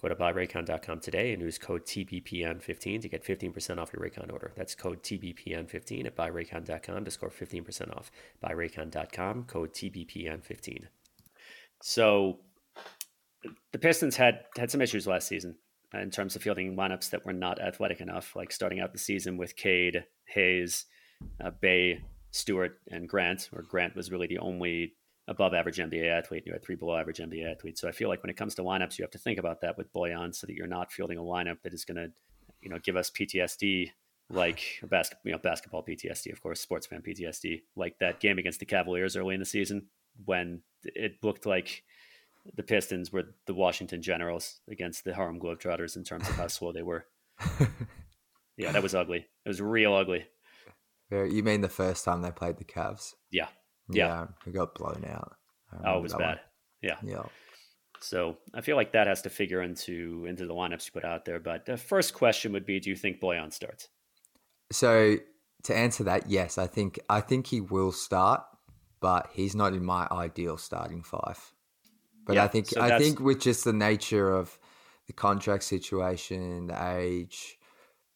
Go 0.00 0.08
to 0.08 0.14
buyraycon.com 0.14 1.00
today 1.00 1.32
and 1.32 1.42
use 1.42 1.58
code 1.58 1.84
TBPN15 1.84 3.02
to 3.02 3.08
get 3.08 3.24
15% 3.24 3.78
off 3.78 3.92
your 3.92 4.02
Raycon 4.02 4.32
order. 4.32 4.52
That's 4.56 4.74
code 4.74 5.02
TBPN15 5.02 6.06
at 6.06 6.16
buyraycon.com 6.16 7.04
to 7.04 7.10
score 7.10 7.30
15% 7.30 7.96
off. 7.96 8.12
Buyraycon.com, 8.44 9.44
code 9.44 9.72
TBPN15. 9.72 10.84
So 11.82 12.38
the 13.72 13.78
Pistons 13.78 14.16
had 14.16 14.44
had 14.56 14.70
some 14.70 14.80
issues 14.80 15.06
last 15.06 15.28
season 15.28 15.56
in 15.94 16.10
terms 16.10 16.36
of 16.36 16.42
fielding 16.42 16.76
lineups 16.76 17.10
that 17.10 17.24
were 17.24 17.32
not 17.32 17.60
athletic 17.60 18.00
enough, 18.00 18.36
like 18.36 18.52
starting 18.52 18.80
out 18.80 18.92
the 18.92 18.98
season 18.98 19.36
with 19.36 19.56
Cade, 19.56 20.04
Hayes, 20.26 20.86
uh, 21.42 21.50
Bey, 21.50 22.02
Stewart, 22.30 22.78
and 22.90 23.08
Grant, 23.08 23.48
where 23.50 23.62
Grant 23.62 23.96
was 23.96 24.12
really 24.12 24.26
the 24.26 24.38
only 24.38 24.94
above 25.28 25.54
average 25.54 25.76
NBA 25.76 26.10
athlete, 26.10 26.42
and 26.42 26.46
you 26.46 26.52
had 26.54 26.64
three 26.64 26.74
below 26.74 26.96
average 26.96 27.18
NBA 27.18 27.50
athletes. 27.50 27.80
So 27.80 27.88
I 27.88 27.92
feel 27.92 28.08
like 28.08 28.22
when 28.22 28.30
it 28.30 28.36
comes 28.36 28.54
to 28.56 28.62
lineups, 28.62 28.98
you 28.98 29.02
have 29.04 29.10
to 29.12 29.18
think 29.18 29.38
about 29.38 29.60
that 29.60 29.76
with 29.76 29.92
Bojan 29.92 30.34
so 30.34 30.46
that 30.46 30.54
you're 30.54 30.66
not 30.66 30.90
fielding 30.90 31.18
a 31.18 31.22
lineup 31.22 31.62
that 31.62 31.74
is 31.74 31.84
going 31.84 31.96
to, 31.96 32.10
you 32.62 32.70
know, 32.70 32.78
give 32.82 32.96
us 32.96 33.10
PTSD 33.10 33.90
like 34.30 34.62
basketball, 34.88 35.22
you 35.24 35.32
know, 35.32 35.38
basketball 35.38 35.84
PTSD, 35.84 36.32
of 36.32 36.40
course, 36.40 36.60
sports 36.60 36.86
fan 36.86 37.02
PTSD, 37.02 37.62
like 37.76 37.98
that 38.00 38.20
game 38.20 38.38
against 38.38 38.58
the 38.58 38.66
Cavaliers 38.66 39.16
early 39.16 39.34
in 39.34 39.40
the 39.40 39.46
season 39.46 39.86
when 40.24 40.62
it 40.82 41.16
looked 41.22 41.46
like 41.46 41.84
the 42.56 42.62
Pistons 42.62 43.12
were 43.12 43.34
the 43.46 43.54
Washington 43.54 44.00
Generals 44.00 44.60
against 44.70 45.04
the 45.04 45.14
Harlem 45.14 45.38
Globetrotters 45.38 45.96
in 45.96 46.04
terms 46.04 46.28
of 46.28 46.36
how 46.36 46.46
slow 46.46 46.72
they 46.72 46.82
were. 46.82 47.04
yeah, 48.56 48.72
that 48.72 48.82
was 48.82 48.94
ugly. 48.94 49.26
It 49.44 49.48
was 49.48 49.60
real 49.60 49.94
ugly. 49.94 50.26
You 51.10 51.42
mean 51.42 51.60
the 51.60 51.68
first 51.68 52.04
time 52.04 52.22
they 52.22 52.30
played 52.30 52.58
the 52.58 52.64
Cavs? 52.64 53.14
Yeah, 53.30 53.48
yeah, 53.90 54.26
yeah 54.46 54.52
got 54.52 54.74
blown 54.74 55.04
out. 55.08 55.36
Oh, 55.84 55.98
it 55.98 56.02
was 56.02 56.14
bad. 56.14 56.20
One. 56.20 56.38
Yeah, 56.82 56.96
yeah. 57.02 57.22
So 58.00 58.38
I 58.54 58.60
feel 58.60 58.76
like 58.76 58.92
that 58.92 59.06
has 59.06 59.22
to 59.22 59.30
figure 59.30 59.62
into 59.62 60.24
into 60.26 60.46
the 60.46 60.54
lineups 60.54 60.86
you 60.86 60.92
put 60.92 61.04
out 61.04 61.24
there. 61.24 61.40
But 61.40 61.66
the 61.66 61.76
first 61.76 62.14
question 62.14 62.52
would 62.52 62.66
be: 62.66 62.80
Do 62.80 62.90
you 62.90 62.96
think 62.96 63.20
Bojan 63.20 63.52
starts? 63.52 63.88
So 64.70 65.16
to 65.64 65.76
answer 65.76 66.04
that, 66.04 66.30
yes, 66.30 66.58
I 66.58 66.66
think 66.66 66.98
I 67.08 67.20
think 67.20 67.46
he 67.48 67.60
will 67.60 67.92
start, 67.92 68.42
but 69.00 69.28
he's 69.32 69.54
not 69.54 69.72
in 69.72 69.84
my 69.84 70.06
ideal 70.10 70.56
starting 70.56 71.02
five. 71.02 71.52
But 72.26 72.36
yeah, 72.36 72.44
I 72.44 72.48
think 72.48 72.66
so 72.66 72.80
I 72.80 72.98
think 72.98 73.20
with 73.20 73.40
just 73.40 73.64
the 73.64 73.72
nature 73.72 74.32
of 74.32 74.58
the 75.06 75.12
contract 75.12 75.64
situation, 75.64 76.68
the 76.68 76.96
age, 76.96 77.58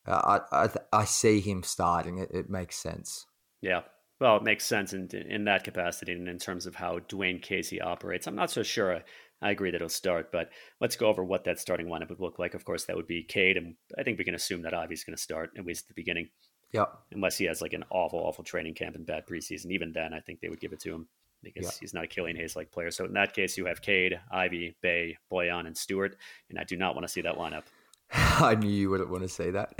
uh, 0.06 0.40
I 0.52 0.64
I, 0.64 0.68
I 0.92 1.04
see 1.04 1.40
him 1.40 1.62
starting. 1.62 2.18
It, 2.18 2.30
it 2.32 2.50
makes 2.50 2.76
sense. 2.76 3.26
Yeah, 3.60 3.82
well, 4.22 4.36
it 4.36 4.44
makes 4.44 4.64
sense 4.64 4.92
in 4.92 5.08
in 5.08 5.44
that 5.46 5.64
capacity 5.64 6.12
and 6.12 6.28
in 6.28 6.38
terms 6.38 6.66
of 6.66 6.76
how 6.76 7.00
Dwane 7.00 7.42
Casey 7.42 7.80
operates. 7.80 8.28
I'm 8.28 8.36
not 8.36 8.52
so 8.52 8.62
sure. 8.62 8.94
I, 8.96 9.02
I 9.42 9.50
agree 9.50 9.72
that 9.72 9.80
he'll 9.80 9.88
start, 9.88 10.30
but 10.30 10.50
let's 10.80 10.94
go 10.94 11.08
over 11.08 11.24
what 11.24 11.42
that 11.44 11.58
starting 11.58 11.88
lineup 11.88 12.10
would 12.10 12.20
look 12.20 12.38
like. 12.38 12.54
Of 12.54 12.64
course, 12.64 12.84
that 12.84 12.94
would 12.94 13.08
be 13.08 13.24
Cade, 13.24 13.56
and 13.56 13.74
I 13.98 14.04
think 14.04 14.18
we 14.18 14.24
can 14.24 14.36
assume 14.36 14.62
that 14.62 14.74
Ivey's 14.74 15.02
going 15.02 15.16
to 15.16 15.22
start 15.22 15.50
at 15.58 15.66
least 15.66 15.84
at 15.84 15.88
the 15.88 16.00
beginning. 16.00 16.28
Yeah. 16.72 16.84
Unless 17.10 17.38
he 17.38 17.46
has 17.46 17.60
like 17.60 17.72
an 17.72 17.84
awful, 17.90 18.20
awful 18.20 18.44
training 18.44 18.74
camp 18.74 18.94
and 18.94 19.04
bad 19.04 19.26
preseason, 19.26 19.72
even 19.72 19.92
then, 19.92 20.14
I 20.14 20.20
think 20.20 20.40
they 20.40 20.48
would 20.48 20.60
give 20.60 20.72
it 20.72 20.80
to 20.82 20.94
him 20.94 21.08
because 21.42 21.64
yeah. 21.64 21.70
he's 21.80 21.92
not 21.92 22.04
a 22.04 22.06
Killian 22.06 22.36
Hayes 22.36 22.54
like 22.54 22.70
player. 22.70 22.92
So 22.92 23.04
in 23.04 23.14
that 23.14 23.34
case, 23.34 23.58
you 23.58 23.66
have 23.66 23.82
Cade, 23.82 24.20
Ivey, 24.30 24.76
Bey, 24.80 25.18
Bojan, 25.30 25.66
and 25.66 25.76
Stewart, 25.76 26.16
and 26.48 26.60
I 26.60 26.62
do 26.62 26.76
not 26.76 26.94
want 26.94 27.04
to 27.06 27.12
see 27.12 27.22
that 27.22 27.36
lineup. 27.36 27.64
I 28.12 28.54
knew 28.54 28.70
you 28.70 28.90
wouldn't 28.90 29.10
want 29.10 29.24
to 29.24 29.28
say 29.28 29.50
that, 29.50 29.74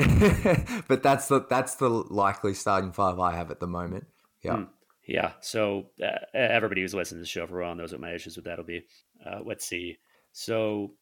but 0.89 1.05
that's 1.05 1.29
the 1.29 1.47
that's 1.49 1.77
the 1.77 1.89
likely 1.89 2.55
starting 2.55 2.91
five 2.91 3.21
I 3.21 3.37
have 3.37 3.53
at 3.53 3.61
the 3.61 3.67
moment. 3.69 4.07
Yeah. 4.43 4.57
Mm, 4.57 4.69
yeah. 5.07 5.33
So 5.41 5.87
uh, 6.03 6.19
everybody 6.35 6.83
who's 6.83 6.95
listening 6.95 7.19
to 7.19 7.23
the 7.23 7.29
show 7.29 7.47
for 7.47 7.61
a 7.61 7.65
while 7.65 7.75
knows 7.75 7.93
what 7.93 8.01
my 8.01 8.13
issues 8.13 8.37
with 8.37 8.45
that'll 8.45 8.65
be. 8.65 8.83
Uh, 9.25 9.41
let's 9.45 9.67
see. 9.67 9.97
So 10.33 10.95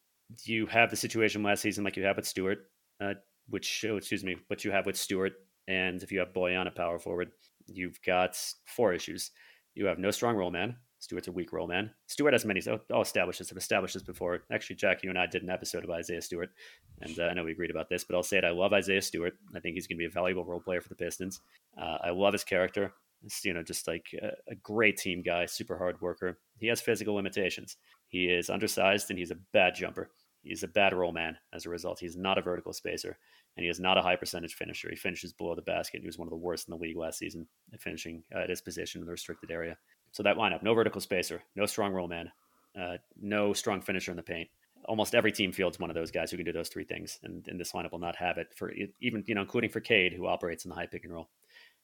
you 0.43 0.65
have 0.67 0.89
the 0.89 0.95
situation 0.95 1.43
last 1.43 1.61
season 1.61 1.83
like 1.83 1.97
you 1.97 2.03
have 2.03 2.17
with 2.17 2.27
Stewart, 2.27 2.59
uh, 2.99 3.13
which, 3.49 3.85
oh, 3.87 3.97
excuse 3.97 4.23
me, 4.23 4.37
what 4.47 4.63
you 4.63 4.71
have 4.71 4.85
with 4.85 4.97
Stewart. 4.97 5.33
And 5.67 6.01
if 6.01 6.11
you 6.11 6.19
have 6.19 6.33
Bojan 6.33 6.67
a 6.67 6.71
power 6.71 6.99
forward, 6.99 7.31
you've 7.67 8.01
got 8.05 8.37
four 8.65 8.93
issues. 8.93 9.31
You 9.75 9.85
have 9.85 9.99
no 9.99 10.11
strong 10.11 10.35
roll 10.35 10.51
man. 10.51 10.75
Stewart's 10.99 11.27
a 11.27 11.31
weak 11.31 11.51
roll 11.51 11.67
man. 11.67 11.89
Stewart 12.05 12.33
has 12.33 12.45
many. 12.45 12.61
So 12.61 12.79
I'll 12.93 13.01
establish 13.01 13.39
this. 13.39 13.51
I've 13.51 13.57
established 13.57 13.95
this 13.95 14.03
before. 14.03 14.43
Actually, 14.51 14.75
Jack, 14.75 15.03
you 15.03 15.09
and 15.09 15.17
I 15.17 15.25
did 15.25 15.41
an 15.41 15.49
episode 15.49 15.83
of 15.83 15.89
Isaiah 15.89 16.21
Stewart, 16.21 16.49
and 17.01 17.17
uh, 17.17 17.23
I 17.23 17.33
know 17.33 17.43
we 17.43 17.53
agreed 17.53 17.71
about 17.71 17.89
this, 17.89 18.03
but 18.03 18.15
I'll 18.15 18.21
say 18.21 18.37
it. 18.37 18.43
I 18.43 18.51
love 18.51 18.71
Isaiah 18.71 19.01
Stewart. 19.01 19.33
I 19.55 19.59
think 19.59 19.73
he's 19.73 19.87
going 19.87 19.97
to 19.97 20.01
be 20.01 20.05
a 20.05 20.11
valuable 20.11 20.45
role 20.45 20.59
player 20.59 20.79
for 20.79 20.89
the 20.89 20.95
Pistons. 20.95 21.41
Uh, 21.75 21.97
I 22.03 22.09
love 22.11 22.33
his 22.33 22.43
character. 22.43 22.93
It's, 23.23 23.43
you 23.45 23.53
know, 23.53 23.63
just 23.63 23.87
like 23.87 24.05
a, 24.21 24.51
a 24.51 24.55
great 24.55 24.97
team 24.97 25.21
guy, 25.21 25.45
super 25.45 25.77
hard 25.77 25.99
worker. 26.01 26.39
He 26.57 26.67
has 26.67 26.81
physical 26.81 27.15
limitations. 27.15 27.77
He 28.07 28.25
is 28.25 28.49
undersized 28.49 29.09
and 29.09 29.19
he's 29.19 29.31
a 29.31 29.37
bad 29.53 29.75
jumper. 29.75 30.09
He's 30.43 30.63
a 30.63 30.67
bad 30.67 30.93
roll 30.93 31.11
man 31.11 31.37
as 31.53 31.65
a 31.65 31.69
result. 31.69 31.99
He's 31.99 32.17
not 32.17 32.37
a 32.37 32.41
vertical 32.41 32.73
spacer, 32.73 33.17
and 33.55 33.63
he 33.63 33.69
is 33.69 33.79
not 33.79 33.97
a 33.97 34.01
high 34.01 34.15
percentage 34.15 34.55
finisher. 34.55 34.89
He 34.89 34.95
finishes 34.95 35.33
below 35.33 35.55
the 35.55 35.61
basket. 35.61 36.01
He 36.01 36.07
was 36.07 36.17
one 36.17 36.27
of 36.27 36.31
the 36.31 36.37
worst 36.37 36.67
in 36.67 36.71
the 36.71 36.81
league 36.81 36.97
last 36.97 37.19
season 37.19 37.47
at 37.73 37.81
finishing 37.81 38.23
uh, 38.35 38.39
at 38.39 38.49
his 38.49 38.61
position 38.61 39.01
in 39.01 39.05
the 39.05 39.11
restricted 39.11 39.51
area. 39.51 39.77
So 40.11 40.23
that 40.23 40.37
lineup, 40.37 40.63
no 40.63 40.73
vertical 40.73 41.01
spacer, 41.01 41.43
no 41.55 41.65
strong 41.65 41.93
roll 41.93 42.07
man, 42.07 42.31
uh, 42.79 42.97
no 43.21 43.53
strong 43.53 43.81
finisher 43.81 44.11
in 44.11 44.17
the 44.17 44.23
paint. 44.23 44.49
Almost 44.85 45.13
every 45.13 45.31
team 45.31 45.51
fields 45.51 45.79
one 45.79 45.91
of 45.91 45.95
those 45.95 46.09
guys 46.09 46.31
who 46.31 46.37
can 46.37 46.45
do 46.45 46.51
those 46.51 46.69
three 46.69 46.85
things, 46.85 47.19
and, 47.23 47.47
and 47.47 47.59
this 47.59 47.73
lineup 47.73 47.91
will 47.91 47.99
not 47.99 48.15
have 48.15 48.39
it 48.39 48.47
for 48.55 48.71
even 48.99 49.23
you 49.27 49.35
know 49.35 49.41
including 49.41 49.69
for 49.69 49.79
Cade 49.79 50.13
who 50.13 50.25
operates 50.25 50.65
in 50.65 50.69
the 50.69 50.75
high 50.75 50.87
pick 50.87 51.03
and 51.03 51.13
roll. 51.13 51.29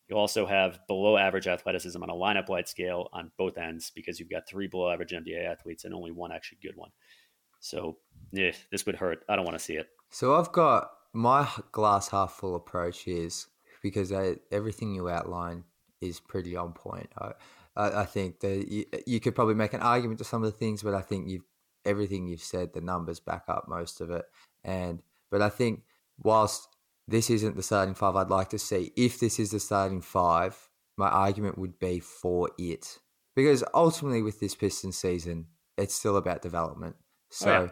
You 0.10 0.16
also 0.16 0.46
have 0.46 0.80
below 0.88 1.18
average 1.18 1.48
athleticism 1.48 2.02
on 2.02 2.10
a 2.10 2.14
lineup 2.14 2.48
wide 2.48 2.68
scale 2.68 3.10
on 3.12 3.32
both 3.38 3.58
ends 3.58 3.92
because 3.94 4.20
you've 4.20 4.30
got 4.30 4.48
three 4.48 4.68
below 4.68 4.90
average 4.90 5.12
NBA 5.12 5.46
athletes 5.46 5.84
and 5.84 5.94
only 5.94 6.12
one 6.12 6.32
actually 6.32 6.60
good 6.62 6.76
one. 6.76 6.92
So, 7.60 7.98
yeah, 8.32 8.52
this 8.72 8.86
would 8.86 8.96
hurt. 8.96 9.24
I 9.28 9.36
don't 9.36 9.46
want 9.46 9.58
to 9.58 9.64
see 9.64 9.76
it. 9.76 9.88
So 10.10 10.36
I've 10.36 10.52
got 10.52 10.90
my 11.14 11.48
glass 11.72 12.10
half 12.10 12.34
full 12.34 12.56
approach 12.56 13.08
is 13.08 13.48
because 13.82 14.14
I, 14.14 14.38
everything 14.52 14.94
you 14.94 15.10
outline 15.10 15.64
is 16.00 16.20
pretty 16.20 16.56
on 16.56 16.72
point. 16.72 17.10
I, 17.18 17.32
I, 17.76 18.02
I 18.02 18.06
think 18.06 18.40
that 18.42 18.72
you, 18.72 18.86
you, 19.06 19.20
could 19.20 19.36
probably 19.36 19.56
make 19.56 19.74
an 19.74 19.82
argument 19.82 20.20
to 20.20 20.24
some 20.24 20.44
of 20.44 20.52
the 20.52 20.58
things, 20.58 20.84
but 20.84 20.94
I 20.94 21.02
think 21.02 21.28
you've 21.28 21.44
everything 21.86 22.28
you've 22.28 22.42
said, 22.42 22.74
the 22.74 22.82
numbers 22.82 23.20
back 23.20 23.44
up 23.48 23.66
most 23.68 24.02
of 24.02 24.12
it. 24.12 24.26
And 24.64 25.02
but 25.32 25.42
I 25.42 25.50
think 25.50 25.84
whilst 26.22 26.68
this 27.08 27.30
isn't 27.30 27.56
the 27.56 27.64
starting 27.64 27.96
five 27.96 28.16
I'd 28.16 28.30
like 28.30 28.50
to 28.50 28.60
see, 28.60 28.92
if 28.96 29.20
this 29.20 29.40
is 29.40 29.52
the 29.52 29.60
starting 29.60 30.02
five, 30.02 30.70
my 30.98 31.08
argument 31.08 31.58
would 31.58 31.80
be 31.80 32.00
for 32.00 32.50
it 32.58 33.00
because 33.36 33.64
ultimately 33.74 34.22
with 34.22 34.40
this 34.40 34.56
Piston 34.56 34.92
season, 34.92 35.46
it's 35.78 35.94
still 35.94 36.18
about 36.18 36.42
development. 36.42 36.96
So, 37.30 37.50
oh, 37.50 37.62
yeah. 37.62 37.70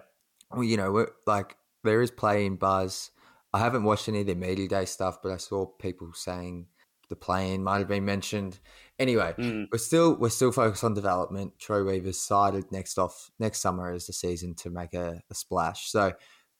well, 0.51 0.63
you 0.63 0.77
know, 0.77 1.07
like 1.25 1.57
there 1.83 2.01
is 2.01 2.11
play 2.11 2.45
in 2.45 2.55
buzz. 2.55 3.11
I 3.51 3.59
haven't 3.59 3.83
watched 3.83 4.07
any 4.07 4.21
of 4.21 4.27
the 4.27 4.35
media 4.35 4.67
day 4.67 4.85
stuff, 4.85 5.19
but 5.23 5.31
I 5.31 5.37
saw 5.37 5.65
people 5.65 6.11
saying 6.13 6.67
the 7.09 7.15
play-in 7.15 7.63
might 7.63 7.79
have 7.79 7.87
been 7.87 8.05
mentioned. 8.05 8.59
Anyway, 8.99 9.33
mm. 9.37 9.67
we're 9.71 9.77
still 9.77 10.15
we're 10.15 10.29
still 10.29 10.51
focused 10.51 10.83
on 10.83 10.93
development. 10.93 11.53
Troy 11.59 11.83
Weaver's 11.83 12.19
sided 12.19 12.71
next 12.71 12.97
off 12.97 13.31
next 13.39 13.61
summer 13.61 13.91
as 13.91 14.07
the 14.07 14.13
season 14.13 14.55
to 14.55 14.69
make 14.69 14.93
a, 14.93 15.21
a 15.29 15.35
splash. 15.35 15.89
So, 15.89 16.13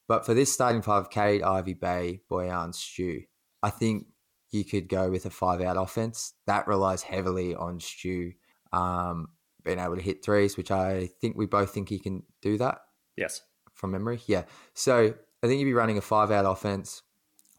but 0.08 0.26
for 0.26 0.34
this 0.34 0.54
starting 0.54 0.82
five, 0.82 1.10
Cade, 1.10 1.41
Ivey, 1.41 1.74
Bey, 1.74 2.22
Bojan, 2.30 2.74
Stu, 2.74 3.24
I 3.63 3.70
think 3.70 4.08
you 4.52 4.63
could 4.63 4.88
go 4.88 5.10
with 5.10 5.26
a 5.26 5.30
five-out 5.30 5.78
offense 5.78 6.34
that 6.48 6.68
relies 6.68 7.04
heavily 7.04 7.56
on 7.56 7.80
Stu 7.80 8.34
um, 8.72 9.30
being 9.63 9.80
able 9.80 9.96
to 9.96 10.02
hit 10.02 10.24
threes, 10.24 10.58
which 10.58 10.72
I 10.72 11.10
think 11.20 11.36
we 11.36 11.46
both 11.46 11.72
think 11.72 11.89
he 11.89 12.00
can 12.00 12.24
do 12.41 12.58
that. 12.58 12.80
Yes. 13.18 13.41
From 13.74 13.91
memory. 13.91 14.22
Yeah. 14.28 14.44
So 14.74 15.13
I 15.44 15.48
think 15.48 15.60
you'd 15.60 15.65
be 15.65 15.74
running 15.74 15.98
a 15.98 16.02
five 16.02 16.32
out 16.32 16.46
offense, 16.46 17.02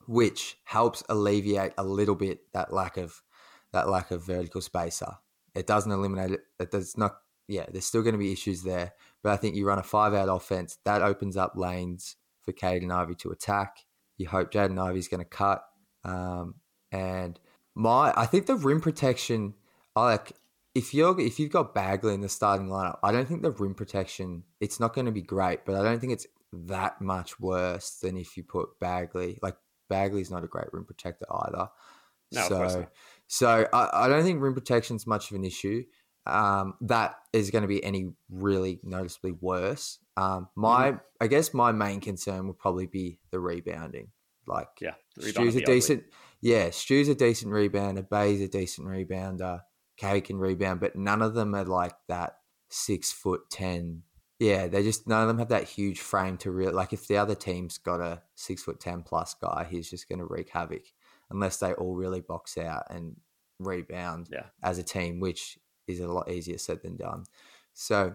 which 0.06 0.56
helps 0.64 1.02
alleviate 1.08 1.72
a 1.76 1.84
little 1.84 2.14
bit 2.14 2.40
that 2.52 2.72
lack 2.72 2.96
of 2.96 3.22
that 3.72 3.88
lack 3.88 4.10
of 4.10 4.22
vertical 4.22 4.60
spacer. 4.60 5.16
It 5.54 5.66
doesn't 5.66 5.90
eliminate 5.90 6.30
it. 6.30 6.40
It 6.60 6.70
does 6.70 6.96
not 6.96 7.16
yeah, 7.48 7.66
there's 7.70 7.84
still 7.84 8.02
going 8.02 8.14
to 8.14 8.18
be 8.18 8.32
issues 8.32 8.62
there. 8.62 8.92
But 9.22 9.32
I 9.32 9.36
think 9.36 9.54
you 9.54 9.66
run 9.66 9.78
a 9.78 9.82
five 9.82 10.14
out 10.14 10.28
offense, 10.28 10.78
that 10.84 11.02
opens 11.02 11.36
up 11.36 11.52
lanes 11.56 12.16
for 12.46 12.52
Cade 12.52 12.90
Ivey 12.90 13.14
to 13.16 13.30
attack. 13.30 13.80
You 14.16 14.28
hope 14.28 14.50
Jaden 14.50 14.82
Ivey's 14.82 15.08
going 15.08 15.22
to 15.22 15.28
cut. 15.28 15.62
Um, 16.04 16.54
and 16.90 17.38
my, 17.74 18.14
I 18.16 18.24
think 18.24 18.46
the 18.46 18.54
rim 18.54 18.80
protection, 18.80 19.54
I 19.94 20.04
like 20.04 20.32
if 20.74 20.92
you're 20.94 21.18
if 21.18 21.38
you've 21.38 21.50
got 21.50 21.74
Bagley 21.74 22.14
in 22.14 22.20
the 22.20 22.28
starting 22.28 22.68
lineup, 22.68 22.98
I 23.02 23.10
don't 23.10 23.26
think 23.26 23.42
the 23.42 23.50
rim 23.50 23.74
protection 23.74 24.44
it's 24.60 24.78
not 24.78 24.94
going 24.94 25.06
to 25.06 25.12
be 25.12 25.22
great, 25.22 25.64
but 25.64 25.74
I 25.74 25.82
don't 25.82 26.00
think 26.00 26.12
it's 26.12 26.26
that 26.52 27.00
much 27.00 27.40
worse 27.40 27.98
than 28.02 28.16
if 28.16 28.36
you 28.36 28.42
put 28.42 28.78
Bagley. 28.78 29.38
Like 29.42 29.56
Bagley's 29.88 30.30
not 30.30 30.44
a 30.44 30.48
great 30.48 30.66
rim 30.72 30.84
protector 30.84 31.26
either. 31.30 31.68
No, 32.32 32.48
so 32.48 32.86
so 33.26 33.68
I, 33.72 34.04
I 34.04 34.08
don't 34.08 34.22
think 34.22 34.42
rim 34.42 34.54
protection 34.54 34.96
is 34.96 35.06
much 35.06 35.30
of 35.30 35.36
an 35.36 35.44
issue. 35.44 35.84
Um, 36.26 36.74
that 36.82 37.16
is 37.32 37.50
going 37.50 37.62
to 37.62 37.68
be 37.68 37.82
any 37.84 38.10
really 38.30 38.80
noticeably 38.82 39.32
worse. 39.32 39.98
Um, 40.16 40.48
my 40.56 40.92
mm-hmm. 40.92 40.98
I 41.20 41.26
guess 41.26 41.54
my 41.54 41.72
main 41.72 42.00
concern 42.00 42.46
would 42.46 42.58
probably 42.58 42.86
be 42.86 43.18
the 43.30 43.40
rebounding. 43.40 44.08
Like 44.46 44.68
yeah, 44.80 44.94
Stu's 45.18 45.56
a 45.56 45.60
decent 45.60 46.00
ugly. 46.00 46.12
yeah, 46.40 46.70
Stu's 46.70 47.08
a 47.08 47.14
decent 47.14 47.52
rebounder, 47.52 48.08
Bey's 48.08 48.40
a 48.40 48.48
decent 48.48 48.86
rebounder. 48.86 49.62
K 49.96 50.20
can 50.20 50.38
rebound, 50.38 50.80
but 50.80 50.94
none 50.94 51.22
of 51.22 51.34
them 51.34 51.54
are 51.54 51.64
like 51.64 51.94
that 52.08 52.36
six 52.68 53.12
foot 53.12 53.42
ten. 53.50 54.02
Yeah, 54.38 54.66
they 54.66 54.82
just 54.82 55.08
none 55.08 55.22
of 55.22 55.28
them 55.28 55.38
have 55.38 55.48
that 55.48 55.64
huge 55.64 56.00
frame 56.00 56.36
to 56.38 56.50
real 56.50 56.72
like 56.72 56.92
if 56.92 57.08
the 57.08 57.16
other 57.16 57.34
team's 57.34 57.78
got 57.78 58.00
a 58.00 58.22
six 58.34 58.62
foot 58.62 58.78
ten 58.78 59.02
plus 59.02 59.34
guy, 59.34 59.66
he's 59.68 59.90
just 59.90 60.08
gonna 60.08 60.26
wreak 60.26 60.50
havoc 60.50 60.82
unless 61.30 61.56
they 61.56 61.72
all 61.72 61.94
really 61.94 62.20
box 62.20 62.56
out 62.56 62.84
and 62.90 63.16
rebound 63.58 64.28
yeah. 64.30 64.44
as 64.62 64.78
a 64.78 64.82
team, 64.82 65.20
which 65.20 65.58
is 65.86 66.00
a 66.00 66.08
lot 66.08 66.30
easier 66.30 66.58
said 66.58 66.82
than 66.82 66.96
done. 66.96 67.24
So 67.74 68.14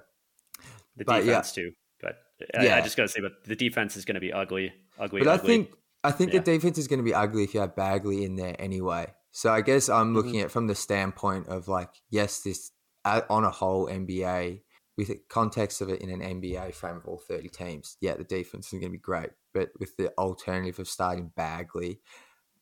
the 0.95 1.03
defense 1.03 1.25
yeah. 1.25 1.63
too. 1.63 1.71
But 2.01 2.15
I, 2.57 2.65
yeah. 2.65 2.75
I 2.77 2.81
just 2.81 2.97
gotta 2.97 3.09
say, 3.09 3.21
but 3.21 3.43
the 3.45 3.55
defense 3.55 3.95
is 3.95 4.05
gonna 4.05 4.19
be 4.19 4.33
ugly, 4.33 4.73
ugly. 4.99 5.21
But 5.21 5.27
ugly. 5.27 5.43
I 5.43 5.47
think 5.47 5.73
I 6.03 6.11
think 6.11 6.33
yeah. 6.33 6.39
the 6.39 6.45
defense 6.45 6.77
is 6.77 6.87
gonna 6.87 7.03
be 7.03 7.13
ugly 7.13 7.43
if 7.43 7.53
you 7.53 7.59
have 7.59 7.75
Bagley 7.75 8.23
in 8.23 8.35
there 8.35 8.55
anyway. 8.59 9.13
So 9.31 9.51
I 9.51 9.61
guess 9.61 9.89
I'm 9.89 10.13
looking 10.13 10.33
mm-hmm. 10.33 10.45
at 10.45 10.51
from 10.51 10.67
the 10.67 10.75
standpoint 10.75 11.47
of 11.47 11.67
like, 11.67 11.89
yes, 12.09 12.41
this 12.41 12.71
uh, 13.05 13.21
on 13.29 13.45
a 13.45 13.49
whole 13.49 13.87
NBA 13.87 14.61
with 14.97 15.07
the 15.07 15.19
context 15.29 15.81
of 15.81 15.89
it 15.89 16.01
in 16.01 16.09
an 16.09 16.19
NBA 16.19 16.73
frame 16.73 16.97
of 16.97 17.05
all 17.05 17.17
30 17.17 17.49
teams. 17.49 17.97
Yeah, 18.01 18.15
the 18.15 18.23
defense 18.23 18.67
is 18.67 18.79
going 18.79 18.91
to 18.91 18.97
be 18.97 18.97
great, 18.97 19.29
but 19.53 19.69
with 19.79 19.95
the 19.97 20.11
alternative 20.17 20.79
of 20.79 20.87
starting 20.87 21.31
Bagley, 21.35 22.01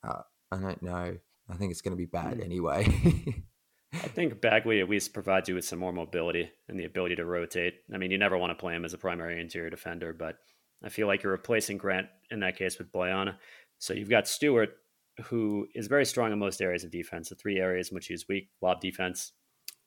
uh, 0.07 0.21
I 0.51 0.57
don't 0.57 0.81
know. 0.83 1.17
I 1.49 1.55
think 1.55 1.71
it's 1.71 1.81
going 1.81 1.93
to 1.93 1.97
be 1.97 2.05
bad 2.05 2.35
mm-hmm. 2.35 2.43
anyway. 2.43 3.43
I 3.93 4.07
think 4.07 4.39
Bagley 4.39 4.81
at 4.81 4.89
least 4.89 5.13
provides 5.13 5.49
you 5.49 5.55
with 5.55 5.65
some 5.65 5.79
more 5.79 5.91
mobility 5.91 6.51
and 6.67 6.79
the 6.79 6.85
ability 6.85 7.15
to 7.15 7.25
rotate. 7.25 7.75
I 7.93 7.97
mean, 7.97 8.11
you 8.11 8.17
never 8.17 8.37
want 8.37 8.51
to 8.51 8.61
play 8.61 8.75
him 8.75 8.85
as 8.85 8.93
a 8.93 8.99
primary 8.99 9.41
interior 9.41 9.69
defender, 9.69 10.13
but 10.13 10.37
I 10.83 10.89
feel 10.89 11.07
like 11.07 11.23
you're 11.23 11.31
replacing 11.31 11.77
Grant 11.77 12.07
in 12.29 12.39
that 12.41 12.55
case 12.55 12.77
with 12.77 12.91
Bojan. 12.91 13.35
So 13.79 13.93
you've 13.93 14.09
got 14.09 14.27
Stewart, 14.27 14.77
who 15.23 15.67
is 15.73 15.87
very 15.87 16.05
strong 16.05 16.31
in 16.31 16.39
most 16.39 16.61
areas 16.61 16.83
of 16.83 16.91
defense. 16.91 17.29
The 17.29 17.35
three 17.35 17.57
areas 17.59 17.89
in 17.89 17.95
which 17.95 18.07
he's 18.07 18.27
weak: 18.27 18.49
lob 18.61 18.79
defense, 18.79 19.33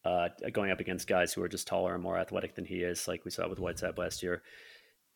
uh, 0.04 0.28
going 0.52 0.70
up 0.70 0.80
against 0.80 1.06
guys 1.06 1.32
who 1.32 1.42
are 1.42 1.48
just 1.48 1.66
taller 1.68 1.94
and 1.94 2.02
more 2.02 2.18
athletic 2.18 2.54
than 2.54 2.64
he 2.64 2.82
is, 2.82 3.06
like 3.06 3.24
we 3.24 3.30
saw 3.30 3.48
with 3.48 3.60
Whiteside 3.60 3.98
last 3.98 4.22
year, 4.22 4.42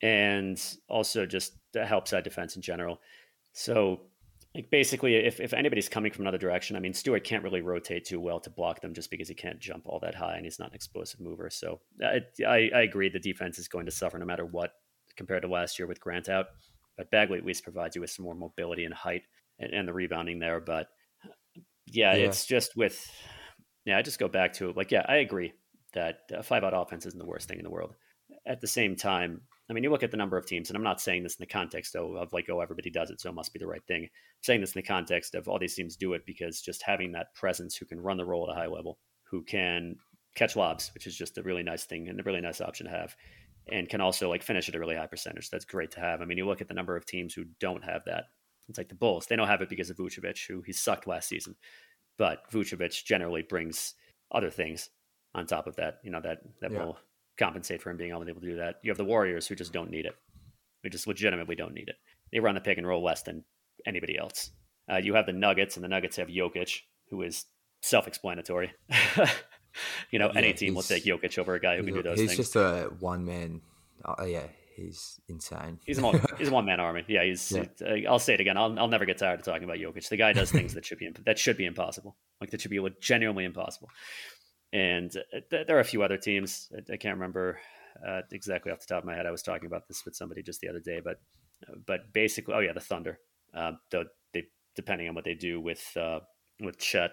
and 0.01 0.59
also 0.87 1.25
just 1.25 1.57
help 1.75 2.07
side 2.07 2.23
defense 2.23 2.55
in 2.55 2.61
general. 2.61 2.99
So, 3.53 4.01
like 4.57 4.71
basically, 4.71 5.15
if 5.15 5.39
if 5.39 5.53
anybody's 5.53 5.87
coming 5.87 6.11
from 6.11 6.23
another 6.23 6.39
direction, 6.39 6.75
I 6.75 6.79
mean, 6.79 6.93
Stewart 6.93 7.23
can't 7.23 7.43
really 7.43 7.61
rotate 7.61 8.05
too 8.05 8.19
well 8.19 8.39
to 8.39 8.49
block 8.49 8.81
them 8.81 8.91
just 8.91 9.11
because 9.11 9.27
he 9.27 9.35
can't 9.35 9.59
jump 9.59 9.83
all 9.85 9.99
that 9.99 10.15
high 10.15 10.35
and 10.35 10.45
he's 10.45 10.57
not 10.57 10.69
an 10.69 10.75
explosive 10.75 11.19
mover. 11.19 11.51
So, 11.51 11.79
uh, 12.03 12.07
I 12.07 12.43
I, 12.43 12.69
I 12.75 12.81
agree 12.81 13.07
the 13.07 13.19
defense 13.19 13.59
is 13.59 13.67
going 13.67 13.85
to 13.85 13.91
suffer 13.91 14.17
no 14.17 14.25
matter 14.25 14.45
what 14.45 14.71
compared 15.15 15.43
to 15.43 15.47
last 15.47 15.77
year 15.77 15.87
with 15.87 15.99
Grant 15.99 16.27
out. 16.27 16.47
But 16.97 17.11
Bagley 17.11 17.37
at 17.37 17.45
least 17.45 17.63
provides 17.63 17.95
you 17.95 18.01
with 18.01 18.09
some 18.09 18.25
more 18.25 18.33
mobility 18.33 18.83
and 18.83 18.93
height 18.95 19.21
and, 19.59 19.71
and 19.71 19.87
the 19.87 19.93
rebounding 19.93 20.39
there. 20.39 20.59
But 20.59 20.87
yeah, 21.85 22.15
yeah, 22.15 22.25
it's 22.25 22.47
just 22.47 22.75
with 22.75 22.99
yeah. 23.85 23.99
I 23.99 24.01
just 24.01 24.17
go 24.17 24.27
back 24.27 24.53
to 24.53 24.71
it. 24.71 24.75
like 24.75 24.89
yeah, 24.89 25.05
I 25.07 25.17
agree 25.17 25.53
that 25.93 26.21
a 26.33 26.41
five 26.41 26.63
out 26.63 26.73
offense 26.75 27.05
isn't 27.05 27.19
the 27.19 27.27
worst 27.27 27.47
thing 27.47 27.59
in 27.59 27.63
the 27.63 27.69
world. 27.69 27.93
At 28.47 28.59
the 28.59 28.67
same 28.67 28.95
time, 28.95 29.41
I 29.69 29.73
mean, 29.73 29.83
you 29.83 29.89
look 29.89 30.03
at 30.03 30.11
the 30.11 30.17
number 30.17 30.37
of 30.37 30.45
teams, 30.45 30.69
and 30.69 30.77
I'm 30.77 30.83
not 30.83 31.01
saying 31.01 31.23
this 31.23 31.35
in 31.35 31.41
the 31.41 31.47
context 31.47 31.95
of, 31.95 32.15
of 32.15 32.31
like, 32.31 32.47
oh, 32.49 32.61
everybody 32.61 32.89
does 32.89 33.09
it, 33.09 33.19
so 33.19 33.29
it 33.29 33.35
must 33.35 33.51
be 33.51 33.59
the 33.59 33.67
right 33.67 33.83
thing. 33.85 34.03
I'm 34.03 34.09
saying 34.43 34.61
this 34.61 34.75
in 34.75 34.79
the 34.79 34.87
context 34.87 35.35
of 35.35 35.47
all 35.47 35.59
these 35.59 35.75
teams 35.75 35.97
do 35.97 36.13
it 36.13 36.25
because 36.25 36.61
just 36.61 36.81
having 36.81 37.11
that 37.11 37.35
presence 37.35 37.75
who 37.75 37.85
can 37.85 37.99
run 37.99 38.17
the 38.17 38.25
role 38.25 38.49
at 38.49 38.55
a 38.55 38.59
high 38.59 38.67
level, 38.67 38.97
who 39.23 39.43
can 39.43 39.97
catch 40.35 40.55
lobs, 40.55 40.91
which 40.93 41.05
is 41.05 41.17
just 41.17 41.37
a 41.37 41.43
really 41.43 41.63
nice 41.63 41.83
thing 41.83 42.07
and 42.07 42.19
a 42.19 42.23
really 42.23 42.39
nice 42.39 42.61
option 42.61 42.85
to 42.85 42.91
have, 42.91 43.15
and 43.69 43.89
can 43.89 43.99
also 43.99 44.29
like 44.29 44.43
finish 44.43 44.69
at 44.69 44.75
a 44.75 44.79
really 44.79 44.95
high 44.95 45.07
percentage. 45.07 45.49
That's 45.49 45.65
great 45.65 45.91
to 45.91 45.99
have. 45.99 46.21
I 46.21 46.25
mean, 46.25 46.37
you 46.37 46.45
look 46.45 46.61
at 46.61 46.69
the 46.69 46.73
number 46.73 46.95
of 46.95 47.05
teams 47.05 47.33
who 47.33 47.43
don't 47.59 47.83
have 47.83 48.03
that, 48.05 48.25
it's 48.69 48.77
like 48.77 48.89
the 48.89 48.95
Bulls. 48.95 49.27
They 49.27 49.35
don't 49.35 49.47
have 49.47 49.61
it 49.61 49.69
because 49.69 49.89
of 49.89 49.97
Vucevic, 49.97 50.47
who 50.47 50.61
he 50.61 50.73
sucked 50.73 51.07
last 51.07 51.29
season. 51.29 51.55
But 52.17 52.49
Vucevic 52.51 53.03
generally 53.03 53.41
brings 53.41 53.95
other 54.31 54.49
things 54.49 54.89
on 55.35 55.45
top 55.45 55.67
of 55.67 55.75
that, 55.77 55.99
you 56.03 56.11
know, 56.11 56.21
that, 56.21 56.39
that 56.61 56.71
yeah. 56.71 56.85
will 56.85 56.97
compensate 57.37 57.81
for 57.81 57.89
him 57.89 57.97
being 57.97 58.11
able 58.11 58.25
to 58.25 58.33
do 58.33 58.57
that. 58.57 58.75
You 58.83 58.91
have 58.91 58.97
the 58.97 59.05
Warriors 59.05 59.47
who 59.47 59.55
just 59.55 59.73
don't 59.73 59.89
need 59.89 60.05
it. 60.05 60.15
We 60.83 60.89
just 60.89 61.07
legitimately 61.07 61.55
don't 61.55 61.73
need 61.73 61.89
it. 61.89 61.95
They 62.31 62.39
run 62.39 62.55
the 62.55 62.61
pick 62.61 62.77
and 62.77 62.87
roll 62.87 63.03
less 63.03 63.23
than 63.23 63.43
anybody 63.85 64.17
else. 64.17 64.51
Uh, 64.91 64.97
you 64.97 65.15
have 65.15 65.25
the 65.25 65.33
Nuggets, 65.33 65.75
and 65.75 65.83
the 65.83 65.89
Nuggets 65.89 66.15
have 66.17 66.29
Jokic, 66.29 66.81
who 67.09 67.21
is 67.21 67.45
self-explanatory. 67.81 68.71
you 70.11 70.19
know, 70.19 70.31
yeah, 70.33 70.37
any 70.37 70.53
team 70.53 70.75
will 70.75 70.83
take 70.83 71.03
Jokic 71.03 71.37
over 71.37 71.55
a 71.55 71.59
guy 71.59 71.77
who 71.77 71.83
can 71.83 71.93
do 71.93 72.03
those 72.03 72.19
he's 72.19 72.29
things. 72.29 72.37
He's 72.37 72.53
just 72.53 72.55
a 72.55 72.91
one 72.99 73.25
man. 73.25 73.61
Uh, 74.03 74.23
yeah, 74.25 74.43
he's 74.75 75.19
insane. 75.27 75.79
He's 75.85 75.97
a 75.97 76.01
one, 76.01 76.21
he's 76.37 76.47
a 76.47 76.51
one 76.51 76.65
man 76.65 76.79
army. 76.79 77.03
Yeah, 77.07 77.23
he's. 77.23 77.51
Yeah. 77.51 77.65
Uh, 77.81 78.09
I'll 78.09 78.19
say 78.19 78.33
it 78.33 78.39
again. 78.39 78.57
I'll, 78.57 78.79
I'll 78.79 78.87
never 78.87 79.05
get 79.05 79.17
tired 79.17 79.39
of 79.39 79.45
talking 79.45 79.63
about 79.63 79.77
Jokic. 79.77 80.07
The 80.07 80.17
guy 80.17 80.33
does 80.33 80.51
things 80.51 80.73
that 80.75 80.85
should 80.85 80.99
be 80.99 81.09
that 81.25 81.37
should 81.37 81.57
be 81.57 81.65
impossible. 81.65 82.15
Like 82.39 82.51
that 82.51 82.61
should 82.61 82.71
be 82.71 82.79
genuinely 83.01 83.43
impossible. 83.43 83.89
And 84.73 85.15
uh, 85.15 85.39
th- 85.49 85.67
there 85.67 85.77
are 85.77 85.81
a 85.81 85.85
few 85.85 86.03
other 86.03 86.17
teams. 86.17 86.71
I, 86.73 86.93
I 86.93 86.97
can't 86.97 87.15
remember. 87.15 87.59
uh, 88.05 88.21
exactly 88.31 88.71
off 88.71 88.79
the 88.79 88.87
top 88.87 89.03
of 89.03 89.05
my 89.05 89.15
head. 89.15 89.25
I 89.25 89.31
was 89.31 89.41
talking 89.41 89.67
about 89.67 89.87
this 89.87 90.05
with 90.05 90.15
somebody 90.15 90.43
just 90.43 90.61
the 90.61 90.69
other 90.69 90.79
day, 90.79 91.01
but 91.03 91.19
uh, 91.67 91.75
but 91.85 92.13
basically, 92.13 92.53
oh 92.53 92.59
yeah, 92.59 92.73
the 92.73 92.79
Thunder. 92.79 93.19
Uh, 93.53 93.73
they 94.33 94.43
depending 94.75 95.07
on 95.07 95.15
what 95.15 95.25
they 95.25 95.33
do 95.33 95.59
with 95.59 95.95
uh, 95.97 96.19
with 96.59 96.77
Chet, 96.77 97.11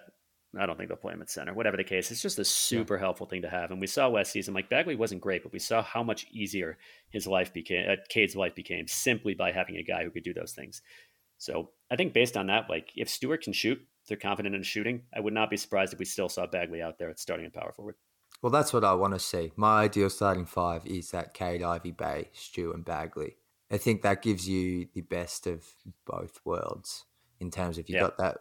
I 0.57 0.65
don't 0.65 0.77
think 0.77 0.89
they'll 0.89 0.97
play 0.97 1.13
him 1.13 1.21
at 1.21 1.29
center. 1.29 1.53
Whatever 1.53 1.77
the 1.77 1.83
case, 1.83 2.11
it's 2.11 2.21
just 2.21 2.39
a 2.39 2.45
super 2.45 2.95
yeah. 2.95 3.01
helpful 3.01 3.25
thing 3.25 3.41
to 3.43 3.49
have. 3.49 3.71
And 3.71 3.81
we 3.81 3.87
saw 3.87 4.07
last 4.07 4.31
season, 4.31 4.53
like 4.53 4.69
Bagley 4.69 4.95
wasn't 4.95 5.21
great, 5.21 5.43
but 5.43 5.53
we 5.53 5.59
saw 5.59 5.81
how 5.81 6.03
much 6.03 6.27
easier 6.31 6.77
his 7.09 7.27
life 7.27 7.53
became, 7.53 7.89
uh, 7.89 7.95
Cade's 8.09 8.35
life 8.35 8.55
became, 8.55 8.87
simply 8.87 9.33
by 9.33 9.51
having 9.51 9.77
a 9.77 9.83
guy 9.83 10.03
who 10.03 10.11
could 10.11 10.23
do 10.23 10.33
those 10.33 10.53
things. 10.53 10.81
So 11.37 11.71
I 11.91 11.95
think 11.95 12.13
based 12.13 12.37
on 12.37 12.47
that, 12.47 12.69
like 12.69 12.91
if 12.95 13.09
Stewart 13.09 13.43
can 13.43 13.53
shoot, 13.53 13.79
they're 14.07 14.17
confident 14.17 14.55
in 14.55 14.63
shooting. 14.63 15.03
I 15.15 15.19
would 15.19 15.33
not 15.33 15.49
be 15.49 15.57
surprised 15.57 15.93
if 15.93 15.99
we 15.99 16.05
still 16.05 16.29
saw 16.29 16.45
Bagley 16.45 16.81
out 16.81 16.97
there 16.97 17.09
at 17.09 17.19
starting 17.19 17.45
at 17.45 17.53
power 17.53 17.71
forward. 17.71 17.95
Well, 18.41 18.51
that's 18.51 18.73
what 18.73 18.83
I 18.83 18.93
want 18.93 19.13
to 19.13 19.19
see. 19.19 19.51
My 19.55 19.81
ideal 19.83 20.09
starting 20.09 20.45
five 20.45 20.85
is 20.85 21.11
that 21.11 21.33
Cade, 21.33 21.63
Ivey, 21.63 21.91
Bey, 21.91 22.29
Stew, 22.33 22.73
and 22.73 22.83
Bagley. 22.83 23.37
I 23.71 23.77
think 23.77 24.01
that 24.03 24.21
gives 24.21 24.47
you 24.47 24.87
the 24.93 25.01
best 25.01 25.47
of 25.47 25.65
both 26.05 26.39
worlds 26.45 27.05
in 27.39 27.49
terms 27.49 27.77
of 27.77 27.89
you 27.89 27.99
got 27.99 28.17
that 28.17 28.37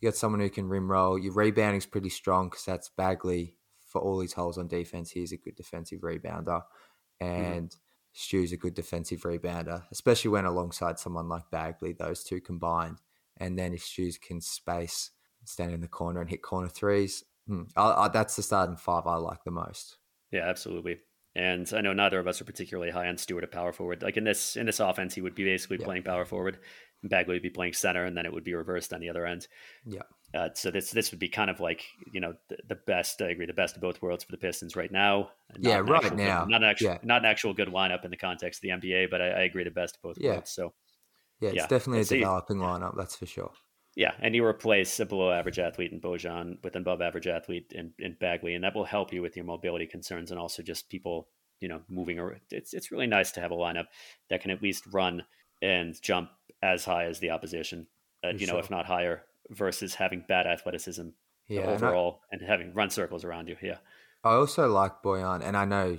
you 0.00 0.08
got 0.08 0.16
someone 0.16 0.40
who 0.40 0.50
can 0.50 0.68
rim 0.68 0.90
roll. 0.90 1.18
Your 1.18 1.32
rebounding's 1.32 1.86
pretty 1.86 2.08
strong 2.08 2.48
because 2.48 2.64
that's 2.64 2.88
Bagley 2.88 3.54
for 3.86 4.00
all 4.00 4.20
his 4.20 4.34
holes 4.34 4.58
on 4.58 4.68
defense. 4.68 5.10
He's 5.10 5.32
a 5.32 5.36
good 5.36 5.56
defensive 5.56 6.00
rebounder, 6.00 6.62
mm-hmm. 7.20 7.24
and 7.26 7.70
mm. 7.70 7.76
Stew's 8.12 8.52
a 8.52 8.56
good 8.56 8.74
defensive 8.74 9.22
rebounder, 9.22 9.84
especially 9.90 10.30
when 10.30 10.44
alongside 10.44 10.98
someone 10.98 11.28
like 11.28 11.50
Bagley. 11.50 11.92
Those 11.92 12.22
two 12.22 12.40
combined, 12.40 12.98
and 13.38 13.58
then 13.58 13.72
if 13.72 13.82
Stews 13.82 14.18
can 14.18 14.40
space, 14.40 15.10
stand 15.44 15.72
in 15.72 15.80
the 15.80 15.88
corner 15.88 16.20
and 16.20 16.30
hit 16.30 16.42
corner 16.42 16.68
threes, 16.68 17.24
hmm, 17.46 17.62
I, 17.76 18.04
I, 18.04 18.08
that's 18.08 18.36
the 18.36 18.42
starting 18.42 18.76
five 18.76 19.06
I 19.06 19.16
like 19.16 19.44
the 19.44 19.50
most. 19.50 19.96
Yeah, 20.30 20.48
absolutely. 20.48 20.98
And 21.34 21.70
I 21.72 21.80
know 21.80 21.92
neither 21.92 22.18
of 22.18 22.26
us 22.26 22.40
are 22.40 22.44
particularly 22.44 22.90
high 22.90 23.06
on 23.06 23.16
Stewart 23.16 23.44
at 23.44 23.52
power 23.52 23.72
forward. 23.72 24.02
Like 24.02 24.16
in 24.16 24.24
this 24.24 24.56
in 24.56 24.66
this 24.66 24.80
offense, 24.80 25.14
he 25.14 25.20
would 25.20 25.34
be 25.34 25.44
basically 25.44 25.78
yeah. 25.78 25.84
playing 25.84 26.02
power 26.02 26.24
forward. 26.24 26.58
Bagley 27.04 27.34
would 27.34 27.42
be 27.42 27.50
playing 27.50 27.74
center, 27.74 28.04
and 28.04 28.16
then 28.16 28.26
it 28.26 28.32
would 28.32 28.42
be 28.42 28.54
reversed 28.54 28.92
on 28.92 29.00
the 29.00 29.08
other 29.08 29.24
end. 29.24 29.46
Yeah. 29.84 30.02
Uh, 30.34 30.48
so 30.54 30.70
this 30.70 30.90
this 30.90 31.10
would 31.10 31.20
be 31.20 31.28
kind 31.28 31.48
of 31.48 31.60
like 31.60 31.84
you 32.12 32.20
know 32.20 32.34
the, 32.48 32.56
the, 32.68 32.74
best. 32.74 33.22
I 33.22 33.30
agree, 33.30 33.46
the 33.46 33.52
best 33.52 33.76
of 33.76 33.82
both 33.82 34.02
worlds 34.02 34.24
for 34.24 34.32
the 34.32 34.38
Pistons 34.38 34.74
right 34.74 34.90
now. 34.90 35.30
Not 35.56 35.70
yeah, 35.70 35.78
right 35.78 36.14
now. 36.14 36.44
Not 36.44 36.62
an 36.62 36.68
actual, 36.68 36.88
yeah. 36.88 36.98
not 37.02 37.20
an 37.20 37.26
actual 37.26 37.54
good 37.54 37.68
lineup 37.68 38.04
in 38.04 38.10
the 38.10 38.16
context 38.16 38.58
of 38.58 38.62
the 38.80 38.88
NBA, 38.88 39.10
but 39.10 39.22
I, 39.22 39.28
I 39.28 39.40
agree, 39.42 39.64
the 39.64 39.70
best 39.70 39.96
of 39.96 40.02
both 40.02 40.18
yeah. 40.18 40.32
worlds. 40.32 40.50
So 40.50 40.74
yeah, 41.40 41.50
it's 41.50 41.56
yeah. 41.56 41.66
definitely 41.66 42.00
a 42.00 42.04
developing 42.04 42.58
lineup. 42.58 42.96
That's 42.96 43.16
for 43.16 43.26
sure. 43.26 43.52
Yeah, 43.96 44.12
and 44.20 44.34
you 44.34 44.44
replace 44.44 45.00
a 45.00 45.06
below 45.06 45.32
average 45.32 45.58
athlete 45.58 45.92
in 45.92 46.00
Bojan 46.00 46.62
with 46.62 46.76
an 46.76 46.82
above 46.82 47.00
average 47.00 47.26
athlete 47.26 47.72
in, 47.74 47.92
in 47.98 48.16
Bagley, 48.20 48.54
and 48.54 48.62
that 48.62 48.74
will 48.74 48.84
help 48.84 49.12
you 49.12 49.22
with 49.22 49.34
your 49.34 49.44
mobility 49.44 49.86
concerns 49.86 50.30
and 50.30 50.38
also 50.38 50.62
just 50.62 50.88
people, 50.88 51.28
you 51.58 51.68
know, 51.68 51.80
moving 51.88 52.18
around. 52.18 52.40
It's 52.50 52.74
it's 52.74 52.92
really 52.92 53.08
nice 53.08 53.32
to 53.32 53.40
have 53.40 53.50
a 53.50 53.56
lineup 53.56 53.86
that 54.30 54.40
can 54.40 54.52
at 54.52 54.62
least 54.62 54.84
run 54.92 55.24
and 55.60 56.00
jump 56.00 56.30
as 56.62 56.84
high 56.84 57.06
as 57.06 57.18
the 57.18 57.30
opposition, 57.30 57.86
uh, 58.24 58.28
you 58.28 58.46
sure. 58.46 58.54
know, 58.54 58.58
if 58.60 58.70
not 58.70 58.86
higher, 58.86 59.24
versus 59.50 59.94
having 59.94 60.24
bad 60.28 60.46
athleticism 60.46 61.08
yeah, 61.48 61.62
overall 61.62 62.20
and, 62.30 62.40
I, 62.40 62.44
and, 62.44 62.50
having 62.50 62.74
run 62.74 62.90
circles 62.90 63.24
around 63.24 63.48
you. 63.48 63.56
Yeah. 63.62 63.78
I 64.22 64.34
also 64.34 64.68
like 64.68 65.02
Bojan, 65.02 65.42
and 65.42 65.56
I 65.56 65.64
know, 65.64 65.98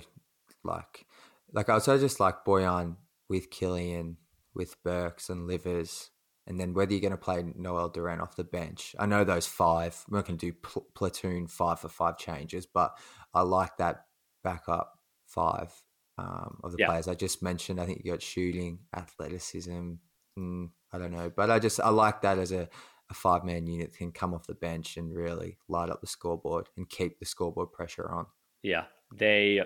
like, 0.62 1.06
like 1.52 1.68
I 1.68 1.74
also 1.74 1.98
just 1.98 2.20
like 2.20 2.44
Bojan 2.46 2.96
with 3.28 3.50
Killian, 3.50 4.16
with 4.54 4.82
Burks 4.82 5.28
and 5.28 5.46
Livers, 5.46 6.10
and 6.46 6.58
then 6.58 6.74
whether 6.74 6.92
you're 6.92 7.00
going 7.00 7.12
to 7.12 7.16
play 7.16 7.44
Noel 7.54 7.90
Duren 7.90 8.20
off 8.20 8.36
the 8.36 8.44
bench. 8.44 8.94
I 8.98 9.06
know 9.06 9.24
those 9.24 9.46
five. 9.46 10.04
We're 10.08 10.18
not 10.18 10.26
going 10.26 10.38
to 10.38 10.46
do 10.46 10.52
pl- 10.52 10.86
platoon 10.94 11.46
five 11.46 11.80
for 11.80 11.88
five 11.88 12.18
changes, 12.18 12.66
but 12.66 12.96
I 13.32 13.42
like 13.42 13.76
that 13.78 14.06
backup 14.42 14.98
five 15.26 15.72
um, 16.18 16.58
of 16.64 16.72
the 16.72 16.78
yeah. 16.80 16.86
players 16.86 17.08
I 17.08 17.14
just 17.14 17.42
mentioned. 17.42 17.80
I 17.80 17.86
think 17.86 18.02
you 18.04 18.10
got 18.10 18.22
shooting, 18.22 18.80
athleticism, 18.96 19.92
mm, 20.38 20.70
I 20.92 20.98
don't 20.98 21.12
know, 21.12 21.30
but 21.34 21.50
I 21.50 21.58
just 21.58 21.80
I 21.80 21.90
like 21.90 22.22
that 22.22 22.38
as 22.38 22.52
a, 22.52 22.68
a 23.10 23.14
five 23.14 23.44
man 23.44 23.66
unit 23.66 23.96
can 23.96 24.12
come 24.12 24.34
off 24.34 24.46
the 24.46 24.54
bench 24.54 24.96
and 24.96 25.14
really 25.14 25.58
light 25.68 25.90
up 25.90 26.00
the 26.00 26.06
scoreboard 26.06 26.68
and 26.76 26.88
keep 26.88 27.18
the 27.18 27.26
scoreboard 27.26 27.72
pressure 27.72 28.10
on. 28.10 28.26
Yeah, 28.62 28.84
they. 29.14 29.62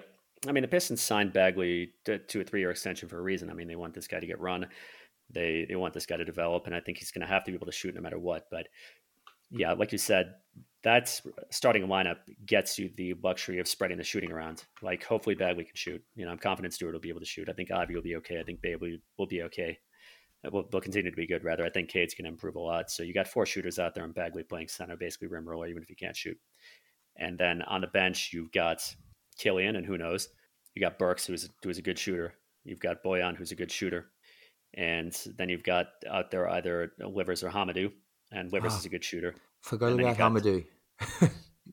I 0.47 0.53
mean, 0.53 0.63
the 0.63 0.69
Pistons 0.69 1.03
signed 1.03 1.33
Bagley 1.33 1.93
to, 2.05 2.19
to 2.19 2.41
a 2.41 2.45
three 2.45 2.61
year 2.61 2.71
extension 2.71 3.09
for 3.09 3.19
a 3.19 3.23
reason. 3.23 3.51
I 3.51 3.55
mean, 3.55 3.69
they 3.69 3.77
want 3.77 3.95
this 3.95 4.09
guy 4.09 4.21
to 4.21 4.27
get 4.27 4.41
run. 4.41 4.67
They 5.31 5.67
they 5.69 5.77
want 5.77 5.95
this 5.95 6.07
guy 6.07 6.17
to 6.17 6.25
develop, 6.25 6.67
and 6.67 6.75
I 6.75 6.81
think 6.81 6.99
he's 6.99 7.11
going 7.11 7.27
to 7.27 7.33
have 7.33 7.45
to 7.45 7.51
be 7.51 7.57
able 7.57 7.67
to 7.67 7.73
shoot 7.73 7.95
no 7.95 8.01
matter 8.01 8.19
what. 8.19 8.47
But 8.51 8.69
yeah, 9.51 9.73
like 9.73 9.93
you 9.93 9.99
said, 9.99 10.35
that's 10.83 11.23
starting 11.51 11.83
a 11.83 11.87
lineup 11.87 12.19
gets 12.45 12.79
you 12.79 12.91
the 12.97 13.15
luxury 13.23 13.59
of 13.59 13.67
spreading 13.67 13.97
the 13.97 14.05
shooting 14.05 14.31
around. 14.31 14.65
Like 14.83 15.03
hopefully 15.03 15.35
Bagley 15.35 15.65
can 15.65 15.75
shoot. 15.75 16.03
You 16.15 16.27
know, 16.27 16.31
I'm 16.31 16.39
confident 16.39 16.75
Stewart 16.75 16.93
will 16.93 17.01
be 17.01 17.09
able 17.09 17.21
to 17.21 17.27
shoot. 17.27 17.49
I 17.49 17.53
think 17.53 17.71
Ivey 17.71 17.95
will 17.95 18.03
be 18.03 18.17
okay. 18.17 18.39
I 18.39 18.43
think 18.43 18.61
Bagley 18.61 19.01
will 19.19 19.27
be 19.27 19.43
okay 19.45 19.79
uh, 20.45 20.51
will, 20.51 20.69
will 20.73 20.81
continue 20.81 21.11
to 21.11 21.17
be 21.17 21.27
good. 21.27 21.45
Rather, 21.45 21.65
I 21.65 21.71
think 21.71 21.89
Cade's 21.89 22.15
going 22.15 22.25
to 22.25 22.31
improve 22.31 22.57
a 22.57 22.61
lot. 22.61 22.91
So 22.91 23.03
you 23.03 23.15
got 23.15 23.29
four 23.29 23.47
shooters 23.47 23.79
out 23.79 23.95
there, 23.95 24.05
and 24.05 24.15
Bagley 24.15 24.43
playing 24.43 24.69
center, 24.69 24.97
basically 24.97 25.29
rim 25.29 25.49
roller, 25.49 25.67
even 25.67 25.83
if 25.83 25.89
he 25.89 25.95
can't 25.95 26.17
shoot. 26.17 26.39
And 27.17 27.39
then 27.39 27.63
on 27.63 27.81
the 27.81 27.87
bench, 27.89 28.31
you've 28.33 28.53
got 28.53 28.83
Killian, 29.39 29.77
and 29.77 29.87
who 29.87 29.99
knows? 29.99 30.29
You 30.75 30.81
got 30.81 30.99
Burks, 30.99 31.27
who's 31.27 31.49
who's 31.63 31.79
a 31.79 31.83
good 31.83 31.99
shooter. 31.99 32.35
You've 32.65 32.81
got 32.81 33.03
Bojan, 33.05 33.37
who's 33.37 33.53
a 33.53 33.57
good 33.57 33.71
shooter, 33.71 34.07
and 34.75 35.17
then 35.37 35.49
you've 35.49 35.65
got 35.65 35.89
out 36.09 36.31
there 36.31 36.49
either 36.49 36.93
Livers 36.99 37.43
or 37.43 37.51
Hamidou, 37.51 37.93
and 38.33 38.53
Livers 38.53 38.73
oh, 38.73 38.77
ah. 38.77 38.79
is 38.79 38.87
a 38.87 38.91
good 38.91 39.05
shooter. 39.05 39.35
Forgot 39.61 39.93
about 39.93 40.17
Hamidou. 40.17 40.65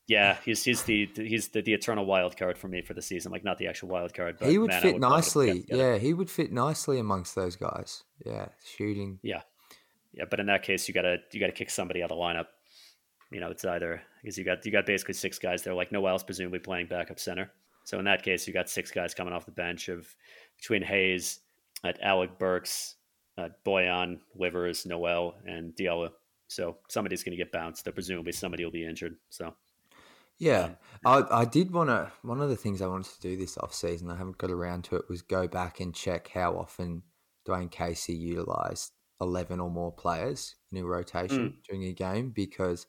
Yeah, 0.07 0.38
he's 0.43 0.64
he's 0.64 0.84
the 0.84 1.09
he's 1.16 1.49
the, 1.49 1.62
the 1.62 1.74
eternal 1.74 2.05
wild 2.05 2.38
card 2.38 2.57
for 2.57 2.68
me 2.68 2.82
for 2.82 2.93
the 2.93 3.01
season. 3.01 3.32
Like 3.32 3.43
not 3.43 3.57
the 3.57 3.68
actual 3.68 3.89
wild 3.89 4.14
card, 4.14 4.38
but 4.39 4.49
he 4.49 4.57
would 4.57 4.70
man, 4.70 4.82
fit 4.82 4.93
would 4.93 5.01
nicely. 5.01 5.66
Yeah, 5.68 5.97
he 5.97 6.14
would 6.14 6.30
fit 6.30 6.51
nicely 6.51 6.99
amongst 6.99 7.36
those 7.36 7.55
guys. 7.55 8.03
Yeah, 8.26 8.47
shooting. 8.76 9.20
Yeah, 9.22 9.41
yeah. 10.14 10.26
But 10.30 10.39
in 10.39 10.47
that 10.47 10.64
case, 10.64 10.88
you 10.88 10.93
gotta 10.93 11.18
you 11.32 11.39
gotta 11.39 11.51
kick 11.51 11.70
somebody 11.70 12.01
out 12.03 12.12
of 12.12 12.18
the 12.18 12.22
lineup. 12.22 12.47
You 13.32 13.39
know, 13.39 13.49
it's 13.49 13.65
either 13.65 14.01
because 14.21 14.38
you 14.38 14.43
got 14.43 14.65
you 14.65 14.71
got 14.71 14.86
basically 14.86 15.13
six 15.13 15.39
guys 15.39 15.63
there. 15.63 15.73
Like 15.73 15.91
Noel's 15.91 16.23
presumably 16.23 16.59
playing 16.59 16.88
backup 16.88 17.19
center. 17.19 17.51
So 17.84 17.97
in 17.97 18.05
that 18.05 18.23
case, 18.23 18.47
you 18.47 18.53
got 18.53 18.69
six 18.69 18.91
guys 18.91 19.13
coming 19.13 19.34
off 19.34 19.45
the 19.45 19.51
bench 19.51 19.89
of 19.89 20.13
between 20.57 20.84
Hayes, 20.84 21.39
at 21.84 22.01
Alec 22.01 22.38
Burks, 22.38 22.95
uh, 23.38 23.49
Bojan, 23.65 24.19
Livers, 24.36 24.86
Noel, 24.86 25.36
and 25.45 25.73
Diallo. 25.75 26.09
So 26.47 26.77
somebody's 26.89 27.23
going 27.23 27.32
to 27.32 27.43
get 27.43 27.51
bounced. 27.51 27.86
Though 27.86 27.91
presumably 27.91 28.34
somebody 28.34 28.63
will 28.63 28.71
be 28.71 28.86
injured. 28.86 29.15
So 29.29 29.55
yeah, 30.38 30.71
I, 31.05 31.23
I 31.32 31.45
did 31.45 31.71
want 31.71 31.89
to. 31.89 32.11
One 32.23 32.41
of 32.41 32.49
the 32.49 32.55
things 32.55 32.82
I 32.82 32.88
wanted 32.88 33.13
to 33.13 33.21
do 33.21 33.38
this 33.38 33.57
off 33.57 33.73
season, 33.73 34.09
I 34.09 34.17
haven't 34.17 34.38
got 34.38 34.51
around 34.51 34.84
to 34.86 34.95
it, 34.97 35.05
was 35.09 35.21
go 35.21 35.47
back 35.47 35.79
and 35.79 35.93
check 35.93 36.29
how 36.34 36.57
often 36.57 37.03
Dwane 37.47 37.71
Casey 37.71 38.13
utilized 38.13 38.91
eleven 39.19 39.59
or 39.59 39.69
more 39.69 39.91
players 39.91 40.55
in 40.71 40.79
a 40.79 40.86
rotation 40.86 41.49
mm. 41.49 41.53
during 41.67 41.84
a 41.86 41.93
game 41.93 42.32
because 42.32 42.88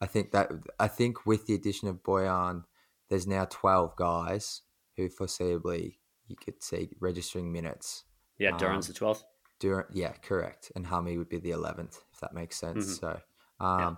I 0.00 0.06
think 0.06 0.32
that 0.32 0.50
I 0.78 0.88
think 0.88 1.26
with 1.26 1.46
the 1.46 1.54
addition 1.54 1.88
of 1.88 2.02
Bojan, 2.02 2.64
there's 3.08 3.26
now 3.26 3.46
twelve 3.46 3.96
guys 3.96 4.62
who 4.96 5.08
foreseeably 5.08 5.96
you 6.26 6.36
could 6.36 6.62
see 6.62 6.90
registering 7.00 7.52
minutes. 7.52 8.04
Yeah, 8.38 8.52
Duren's 8.52 8.86
um, 8.86 8.92
the 8.92 8.98
twelfth. 8.98 9.24
Duren, 9.60 9.86
yeah, 9.92 10.12
correct, 10.22 10.70
and 10.76 10.86
Hami 10.86 11.18
would 11.18 11.28
be 11.28 11.38
the 11.38 11.50
eleventh 11.50 12.00
if 12.12 12.20
that 12.20 12.32
makes 12.32 12.56
sense. 12.56 12.84
Mm-hmm. 12.84 13.06
So, 13.06 13.20
um, 13.64 13.80
yeah 13.80 13.94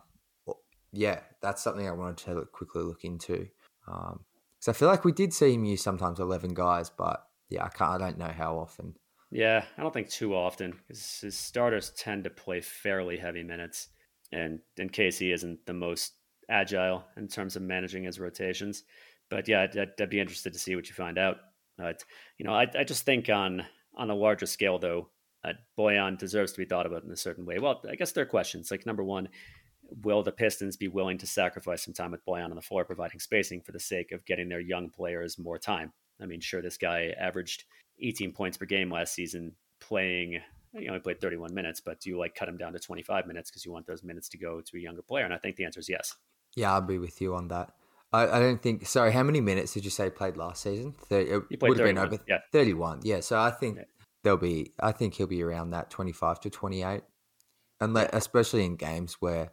yeah, 0.93 1.21
that's 1.41 1.63
something 1.63 1.87
I 1.87 1.93
wanted 1.93 2.19
to 2.27 2.47
quickly 2.53 2.83
look 2.83 3.05
into. 3.05 3.49
Because 3.87 4.13
um, 4.13 4.25
I 4.69 4.73
feel 4.73 4.89
like 4.89 5.05
we 5.05 5.13
did 5.13 5.33
see 5.33 5.55
him 5.55 5.65
use 5.65 5.83
sometimes 5.83 6.21
11 6.21 6.55
guys, 6.55 6.91
but 6.91 7.27
yeah, 7.49 7.65
I, 7.65 7.69
can't, 7.69 7.91
I 7.91 7.99
don't 7.99 8.19
know 8.19 8.33
how 8.37 8.59
often. 8.59 8.95
Yeah, 9.31 9.65
I 9.79 9.83
don't 9.83 9.95
think 9.95 10.11
too 10.11 10.35
often 10.35 10.73
because 10.73 11.21
his 11.21 11.39
starters 11.39 11.93
tend 11.97 12.25
to 12.25 12.31
play 12.31 12.61
fairly 12.61 13.17
heavy 13.17 13.45
minutes. 13.45 13.89
And, 14.33 14.61
and 14.79 14.93
Casey 14.93 15.33
isn't 15.33 15.65
the 15.67 15.73
most 15.73 16.15
agile 16.49 17.05
in 17.17 17.29
terms 17.29 17.57
of 17.57 17.63
managing 17.63 18.05
his 18.05 18.21
rotations. 18.21 18.85
But 19.29 19.49
yeah, 19.49 19.63
I'd, 19.63 19.93
I'd 20.01 20.11
be 20.11 20.21
interested 20.21 20.53
to 20.53 20.59
see 20.59 20.77
what 20.77 20.89
you 20.89 20.95
find 20.95 21.19
out. 21.19 21.39
You 21.79 22.45
know, 22.45 22.53
I, 22.53 22.67
I 22.79 22.85
just 22.85 23.05
think 23.05 23.31
on 23.31 23.65
on 23.97 24.11
a 24.11 24.15
larger 24.15 24.47
scale, 24.47 24.79
though, 24.79 25.09
uh, 25.45 25.53
Bojan 25.79 26.19
deserves 26.19 26.53
to 26.53 26.59
be 26.59 26.65
thought 26.65 26.87
about 26.87 27.05
in 27.05 27.11
a 27.11 27.17
certain 27.17 27.45
way. 27.45 27.59
Well, 27.59 27.83
I 27.89 27.95
guess 27.95 28.13
there 28.13 28.23
are 28.23 28.29
questions. 28.29 28.71
Like, 28.71 28.87
number 28.87 29.03
one, 29.03 29.29
will 30.03 30.23
the 30.23 30.33
Pistons 30.33 30.77
be 30.77 30.89
willing 30.89 31.19
to 31.19 31.27
sacrifice 31.27 31.85
some 31.85 31.95
time 31.95 32.11
with 32.11 32.25
Bojan 32.25 32.51
on 32.51 32.57
the 32.57 32.63
floor, 32.63 32.85
providing 32.85 33.21
spacing 33.21 33.63
for 33.63 33.73
the 33.73 33.81
sake 33.81 34.13
of 34.13 34.25
getting 34.27 34.49
their 34.49 34.61
young 34.61 34.91
players 34.91 35.39
more 35.39 35.59
time? 35.59 35.93
I 36.21 36.27
mean, 36.27 36.41
sure, 36.41 36.63
this 36.63 36.77
guy 36.77 37.15
averaged 37.19 37.65
18 38.01 38.33
points 38.33 38.57
per 38.57 38.67
game 38.67 38.91
last 38.91 39.15
season, 39.15 39.53
playing. 39.81 40.41
He 40.77 40.89
only 40.89 41.01
played 41.01 41.21
31 41.21 41.53
minutes, 41.53 41.81
but 41.81 42.01
do 42.01 42.11
you 42.11 42.19
like 42.19 42.35
cut 42.35 42.49
him 42.49 42.57
down 42.57 42.73
to 42.73 42.79
25 42.79 43.27
minutes 43.27 43.51
because 43.51 43.65
you 43.65 43.73
want 43.73 43.87
those 43.87 44.05
minutes 44.05 44.29
to 44.31 44.39
go 44.39 44.61
to 44.61 44.77
a 44.77 44.81
younger 44.81 45.03
player? 45.03 45.25
And 45.25 45.35
I 45.35 45.39
think 45.39 45.57
the 45.57 45.65
answer 45.65 45.81
is 45.81 45.89
yes. 45.89 46.15
Yeah, 46.55 46.73
I'll 46.73 46.81
be 46.81 46.99
with 46.99 47.21
you 47.21 47.35
on 47.35 47.49
that. 47.49 47.73
I, 48.13 48.27
I 48.27 48.41
don't 48.41 48.63
think. 48.63 48.87
Sorry, 48.87 49.13
how 49.13 49.23
many 49.23 49.41
minutes 49.41 49.75
did 49.75 49.85
you 49.85 49.91
say 49.91 50.11
played 50.11 50.37
last 50.37 50.63
season? 50.63 50.95
30, 51.09 51.31
it 51.51 51.63
would 51.63 51.79
have 51.79 51.87
been 51.87 51.99
over 51.99 52.19
yeah. 52.29 52.39
31. 52.53 53.01
Yeah, 53.05 53.21
so 53.21 53.39
I 53.39 53.51
think 53.51 53.79
yeah. 53.79 53.85
there'll 54.23 54.39
be. 54.39 54.73
I 54.81 54.93
think 54.93 55.15
he'll 55.15 55.27
be 55.27 55.43
around 55.43 55.71
that 55.71 55.91
25 55.91 56.41
to 56.41 56.51
28, 56.51 57.03
and 57.81 57.97
yeah. 57.97 58.11
especially 58.13 58.65
in 58.65 58.77
games 58.77 59.15
where 59.21 59.53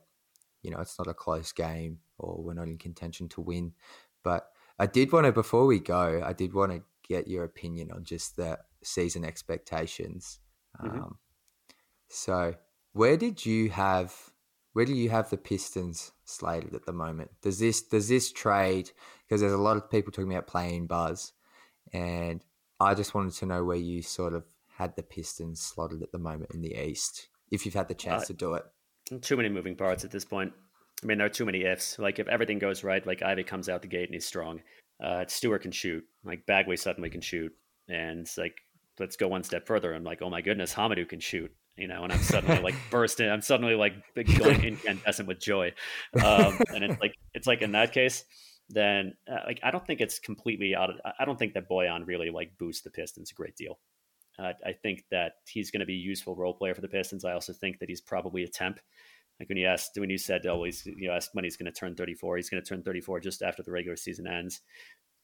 you 0.68 0.72
know, 0.72 0.80
it's 0.80 0.98
not 0.98 1.08
a 1.08 1.14
close 1.14 1.52
game 1.54 2.00
or 2.18 2.42
we're 2.42 2.54
not 2.54 2.68
in 2.68 2.78
contention 2.78 3.30
to 3.30 3.42
win. 3.42 3.74
But 4.24 4.50
I 4.78 4.86
did 4.86 5.12
want 5.12 5.26
to, 5.26 5.32
before 5.32 5.66
we 5.66 5.80
go, 5.80 6.22
I 6.24 6.34
did 6.34 6.54
want 6.54 6.74
to 6.74 6.82
get 7.08 7.28
your 7.28 7.44
opinion 7.46 7.92
on 7.92 8.04
just 8.04 8.36
the 8.36 8.60
season 8.84 9.24
expectations. 9.24 10.40
Mhm. 10.82 11.04
Um, 11.04 11.18
so, 12.10 12.56
where 12.94 13.18
did 13.18 13.46
you 13.46 13.70
have 13.70 14.32
where 14.74 14.86
do 14.86 14.94
you 14.94 15.10
have 15.10 15.32
the 15.32 15.38
Pistons 15.38 16.12
slated 16.24 16.76
at 16.76 16.86
the 16.86 16.94
moment? 16.94 17.32
Does 17.42 17.58
this 17.60 17.82
does 17.82 18.08
this 18.08 18.32
trade 18.32 18.92
because 19.26 19.42
there's 19.42 19.54
a 19.54 19.58
lot 19.58 19.78
of 19.78 19.90
people 19.90 20.12
talking 20.12 20.32
about 20.32 20.46
playing 20.48 20.88
buzz, 20.88 21.34
and 21.92 22.44
I 22.80 22.94
just 22.94 23.16
wanted 23.16 23.34
to 23.34 23.46
know 23.48 23.64
where 23.64 23.78
you 23.78 24.02
sort 24.04 24.34
of 24.34 24.46
had 24.76 24.96
the 24.96 25.04
Pistons 25.04 25.60
slotted 25.60 26.04
at 26.04 26.12
the 26.12 26.20
moment 26.20 26.52
in 26.54 26.62
the 26.62 26.76
East, 26.76 27.28
if 27.50 27.66
you've 27.66 27.74
had 27.74 27.88
the 27.88 27.96
chance 27.96 28.24
Uh, 28.24 28.28
to 28.28 28.34
do 28.34 28.54
it. 28.54 28.66
Too 29.22 29.36
many 29.36 29.50
moving 29.50 29.76
parts 29.76 30.06
at 30.06 30.12
this 30.12 30.26
point. 30.26 30.54
I 31.02 31.06
mean, 31.08 31.18
there 31.18 31.26
are 31.28 31.32
too 31.32 31.46
many 31.46 31.64
ifs. 31.64 31.98
Like 31.98 32.20
if 32.20 32.28
everything 32.28 32.60
goes 32.60 32.84
right, 32.84 33.06
like 33.06 33.24
Ivey 33.24 33.44
comes 33.44 33.70
out 33.70 33.82
the 33.82 33.88
gate 33.88 34.06
and 34.06 34.14
he's 34.14 34.26
strong. 34.28 34.62
Uh, 35.00 35.26
Stewart 35.28 35.64
can 35.64 35.72
shoot. 35.72 36.04
Like 36.24 36.46
Bagley 36.46 36.78
suddenly 36.78 37.10
can 37.10 37.22
shoot, 37.22 37.52
and 37.88 38.20
it's 38.22 38.38
like 38.38 38.62
let's 39.00 39.16
go 39.16 39.28
one 39.28 39.44
step 39.44 39.66
further. 39.68 39.94
I'm 39.94 40.04
like, 40.04 40.22
oh 40.22 40.30
my 40.30 40.42
goodness, 40.42 40.74
Hamidou 40.74 41.08
can 41.08 41.20
shoot. 41.20 41.52
You 41.78 41.88
know, 41.88 42.04
and 42.04 42.12
I'm 42.12 42.20
suddenly 42.20 42.62
like 42.62 42.76
bursting. 42.92 43.30
I'm 43.30 43.42
suddenly 43.42 43.76
like 43.76 43.94
going 44.16 44.64
incandescent 44.64 45.28
with 45.28 45.40
joy. 45.40 45.74
Um, 46.24 46.60
and 46.74 46.84
it's 46.84 47.00
like 47.00 47.16
it's 47.34 47.46
like 47.46 47.62
in 47.62 47.74
that 47.74 47.92
case, 47.92 48.26
then 48.70 49.14
uh, 49.32 49.42
like 49.46 49.60
I 49.64 49.70
don't 49.70 49.86
think 49.86 50.02
it's 50.02 50.18
completely 50.18 50.76
out 50.76 50.90
of. 50.90 50.96
I 51.20 51.26
don't 51.26 51.38
think 51.38 51.54
that 51.54 51.70
Bojan 51.70 52.08
really 52.08 52.32
like 52.32 52.58
boosts 52.58 52.82
the 52.82 52.90
Pistons 52.90 53.32
a 53.32 53.36
great 53.36 53.56
deal. 53.56 53.78
Uh, 54.40 54.54
I 54.66 54.74
think 54.74 55.04
that 55.12 55.34
he's 55.48 55.72
going 55.72 55.80
to 55.80 55.86
be 55.86 55.96
a 55.96 55.98
useful 55.98 56.36
role 56.36 56.54
player 56.54 56.76
for 56.76 56.82
the 56.82 56.88
Pistons. 56.88 57.26
I 57.26 57.34
also 57.34 57.54
think 57.54 57.80
that 57.80 57.90
he's 57.90 58.02
probably 58.02 58.44
a 58.44 58.48
temp. 58.48 58.80
Like 59.40 59.50
when 59.50 59.58
you 59.58 59.68
asked, 59.68 59.92
when 59.98 60.10
you 60.10 60.18
said, 60.18 60.46
oh, 60.48 60.64
he's, 60.64 60.86
you 60.86 61.08
know, 61.08 61.14
asked 61.14 61.30
when 61.34 61.44
he's 61.44 61.58
going 61.58 61.72
to 61.72 61.80
turn 61.80 61.96
34, 61.96 62.38
he's 62.38 62.50
going 62.50 62.62
to 62.62 62.68
turn 62.68 62.82
34 62.84 63.20
just 63.20 63.42
after 63.42 63.62
the 63.62 63.72
regular 63.72 63.96
season 63.96 64.28
ends. 64.28 64.62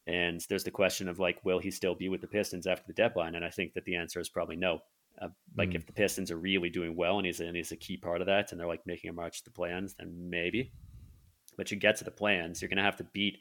And 0.05 0.41
there's 0.49 0.65
the 0.65 0.71
question 0.71 1.07
of 1.07 1.19
like, 1.19 1.43
will 1.45 1.59
he 1.59 1.71
still 1.71 1.95
be 1.95 2.09
with 2.09 2.21
the 2.21 2.27
Pistons 2.27 2.67
after 2.67 2.83
the 2.87 2.93
deadline? 2.93 3.35
And 3.35 3.45
I 3.45 3.49
think 3.49 3.73
that 3.73 3.85
the 3.85 3.95
answer 3.95 4.19
is 4.19 4.29
probably 4.29 4.55
no. 4.57 4.79
Uh, 5.21 5.29
like 5.55 5.69
Mm. 5.69 5.75
if 5.75 5.85
the 5.85 5.93
Pistons 5.93 6.31
are 6.31 6.37
really 6.37 6.69
doing 6.69 6.95
well 6.95 7.17
and 7.17 7.25
he's 7.25 7.39
and 7.39 7.55
he's 7.55 7.71
a 7.71 7.77
key 7.77 7.97
part 7.97 8.19
of 8.19 8.27
that, 8.27 8.51
and 8.51 8.59
they're 8.59 8.67
like 8.67 8.85
making 8.85 9.09
a 9.09 9.13
march 9.13 9.39
to 9.39 9.43
the 9.45 9.51
plans, 9.51 9.93
then 9.93 10.29
maybe. 10.29 10.71
But 11.55 11.69
you 11.71 11.77
get 11.77 11.97
to 11.97 12.03
the 12.03 12.11
plans, 12.11 12.61
you're 12.61 12.69
going 12.69 12.77
to 12.77 12.83
have 12.83 12.97
to 12.97 13.03
beat. 13.03 13.37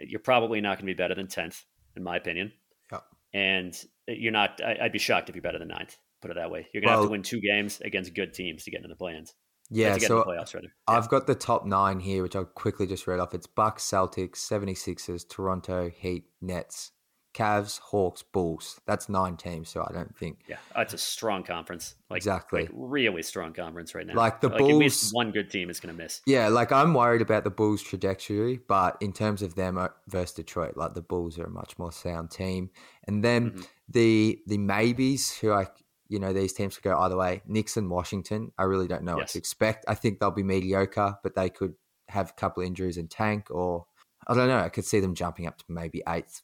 You're 0.00 0.18
probably 0.20 0.60
not 0.62 0.78
going 0.78 0.86
to 0.86 0.94
be 0.94 0.94
better 0.94 1.14
than 1.14 1.28
tenth, 1.28 1.62
in 1.94 2.02
my 2.02 2.16
opinion. 2.16 2.52
Yeah. 2.90 3.00
And 3.34 3.74
you're 4.08 4.32
not. 4.32 4.60
I, 4.64 4.78
I'd 4.82 4.92
be 4.92 4.98
shocked 4.98 5.28
if 5.28 5.34
you're 5.36 5.42
better 5.42 5.58
than 5.58 5.68
ninth. 5.68 5.96
Put 6.22 6.30
it 6.30 6.34
that 6.34 6.50
way. 6.50 6.66
You're 6.72 6.80
going 6.80 6.92
to 6.92 6.96
have 6.96 7.06
to 7.06 7.10
win 7.10 7.22
two 7.22 7.40
games 7.40 7.82
against 7.82 8.14
good 8.14 8.32
teams 8.32 8.64
to 8.64 8.70
get 8.70 8.78
into 8.78 8.88
the 8.88 8.96
plans. 8.96 9.34
Yeah, 9.70 9.96
so 9.98 10.22
playoffs 10.24 10.54
rather. 10.54 10.72
I've 10.86 11.08
got 11.08 11.26
the 11.26 11.34
top 11.34 11.64
nine 11.64 12.00
here, 12.00 12.22
which 12.22 12.36
I'll 12.36 12.44
quickly 12.44 12.86
just 12.86 13.06
read 13.06 13.18
off. 13.20 13.34
It's 13.34 13.46
Bucks, 13.46 13.82
Celtics, 13.84 14.36
76ers, 14.36 15.28
Toronto, 15.28 15.88
Heat, 15.90 16.24
Nets, 16.40 16.92
Cavs, 17.34 17.80
Hawks, 17.80 18.22
Bulls. 18.22 18.80
That's 18.86 19.08
nine 19.08 19.36
teams, 19.36 19.68
so 19.68 19.84
I 19.88 19.92
don't 19.92 20.16
think 20.16 20.40
Yeah, 20.46 20.58
it's 20.76 20.94
a 20.94 20.98
strong 20.98 21.42
conference. 21.42 21.96
Like, 22.08 22.18
Exactly. 22.18 22.62
like 22.62 22.70
really 22.72 23.22
strong 23.22 23.52
conference 23.52 23.92
right 23.94 24.06
now. 24.06 24.14
Like 24.14 24.40
the 24.40 24.50
least 24.50 25.02
Bulls- 25.02 25.12
one 25.14 25.32
good 25.32 25.50
team 25.50 25.68
is 25.70 25.80
going 25.80 25.96
to 25.96 26.00
miss. 26.00 26.20
Yeah, 26.26 26.46
like 26.48 26.70
I'm 26.70 26.94
worried 26.94 27.22
about 27.22 27.42
the 27.42 27.50
Bulls' 27.50 27.82
trajectory, 27.82 28.60
but 28.68 28.96
in 29.00 29.12
terms 29.12 29.42
of 29.42 29.56
them 29.56 29.78
uh, 29.78 29.88
versus 30.06 30.34
Detroit, 30.36 30.76
like 30.76 30.94
the 30.94 31.02
Bulls 31.02 31.36
are 31.38 31.46
a 31.46 31.50
much 31.50 31.76
more 31.76 31.90
sound 31.90 32.30
team. 32.30 32.70
And 33.08 33.24
then 33.24 33.50
Mhm. 33.50 33.66
the 33.88 34.38
the 34.46 34.58
maybes 34.58 35.36
who 35.38 35.50
I 35.52 35.66
you 36.08 36.18
know 36.18 36.32
these 36.32 36.52
teams 36.52 36.76
could 36.76 36.84
go 36.84 36.98
either 36.98 37.16
way. 37.16 37.42
Knicks 37.46 37.76
and 37.76 37.90
Washington, 37.90 38.52
I 38.58 38.64
really 38.64 38.86
don't 38.88 39.04
know 39.04 39.16
what 39.16 39.28
to 39.28 39.38
expect. 39.38 39.84
I 39.88 39.94
think 39.94 40.18
they'll 40.18 40.30
be 40.30 40.42
mediocre, 40.42 41.16
but 41.22 41.34
they 41.34 41.50
could 41.50 41.74
have 42.08 42.30
a 42.30 42.40
couple 42.40 42.62
injuries 42.62 42.96
and 42.96 43.10
tank, 43.10 43.50
or 43.50 43.86
I 44.26 44.34
don't 44.34 44.48
know. 44.48 44.58
I 44.58 44.68
could 44.68 44.84
see 44.84 45.00
them 45.00 45.14
jumping 45.14 45.46
up 45.46 45.58
to 45.58 45.64
maybe 45.68 46.02
eighth. 46.08 46.42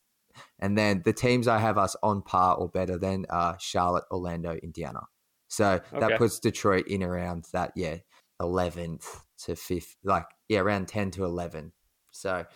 And 0.58 0.78
then 0.78 1.02
the 1.04 1.12
teams 1.12 1.48
I 1.48 1.58
have 1.58 1.76
us 1.76 1.96
on 2.02 2.22
par 2.22 2.54
or 2.56 2.68
better 2.68 2.96
than 2.96 3.26
are 3.30 3.56
Charlotte, 3.60 4.04
Orlando, 4.10 4.52
Indiana. 4.62 5.00
So 5.48 5.80
Okay. 5.92 6.00
that 6.00 6.16
puts 6.18 6.38
Detroit 6.38 6.86
in 6.86 7.02
around 7.02 7.46
that, 7.52 7.72
yeah, 7.74 7.98
11th 8.40 9.24
to 9.44 9.52
5th, 9.52 9.96
like, 10.04 10.26
yeah, 10.48 10.60
around 10.60 10.88
10 10.88 11.10
to 11.12 11.24
11. 11.24 11.72
So 12.12 12.46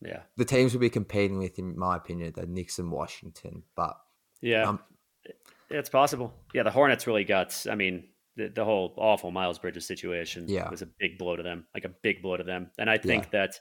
Yeah, 0.00 0.22
the 0.36 0.44
teams 0.44 0.72
will 0.72 0.80
be 0.80 0.90
competing 0.90 1.38
with, 1.38 1.58
in 1.58 1.76
my 1.76 1.96
opinion, 1.96 2.32
the 2.36 2.46
Knicks 2.46 2.78
and 2.78 2.92
Washington. 2.92 3.64
But 3.74 3.96
yeah, 4.40 4.62
um, 4.68 4.80
it's 5.70 5.90
possible. 5.90 6.34
Yeah, 6.54 6.62
the 6.62 6.70
Hornets 6.70 7.06
really 7.06 7.24
got. 7.24 7.66
I 7.70 7.74
mean, 7.74 8.08
the, 8.36 8.48
the 8.48 8.64
whole 8.64 8.94
awful 8.96 9.30
Miles 9.30 9.58
Bridges 9.58 9.86
situation 9.86 10.46
Yeah. 10.48 10.70
was 10.70 10.82
a 10.82 10.86
big 10.86 11.18
blow 11.18 11.36
to 11.36 11.42
them, 11.42 11.66
like 11.74 11.84
a 11.84 11.90
big 12.02 12.22
blow 12.22 12.36
to 12.36 12.44
them. 12.44 12.70
And 12.78 12.88
I 12.88 12.98
think 12.98 13.30
that 13.30 13.60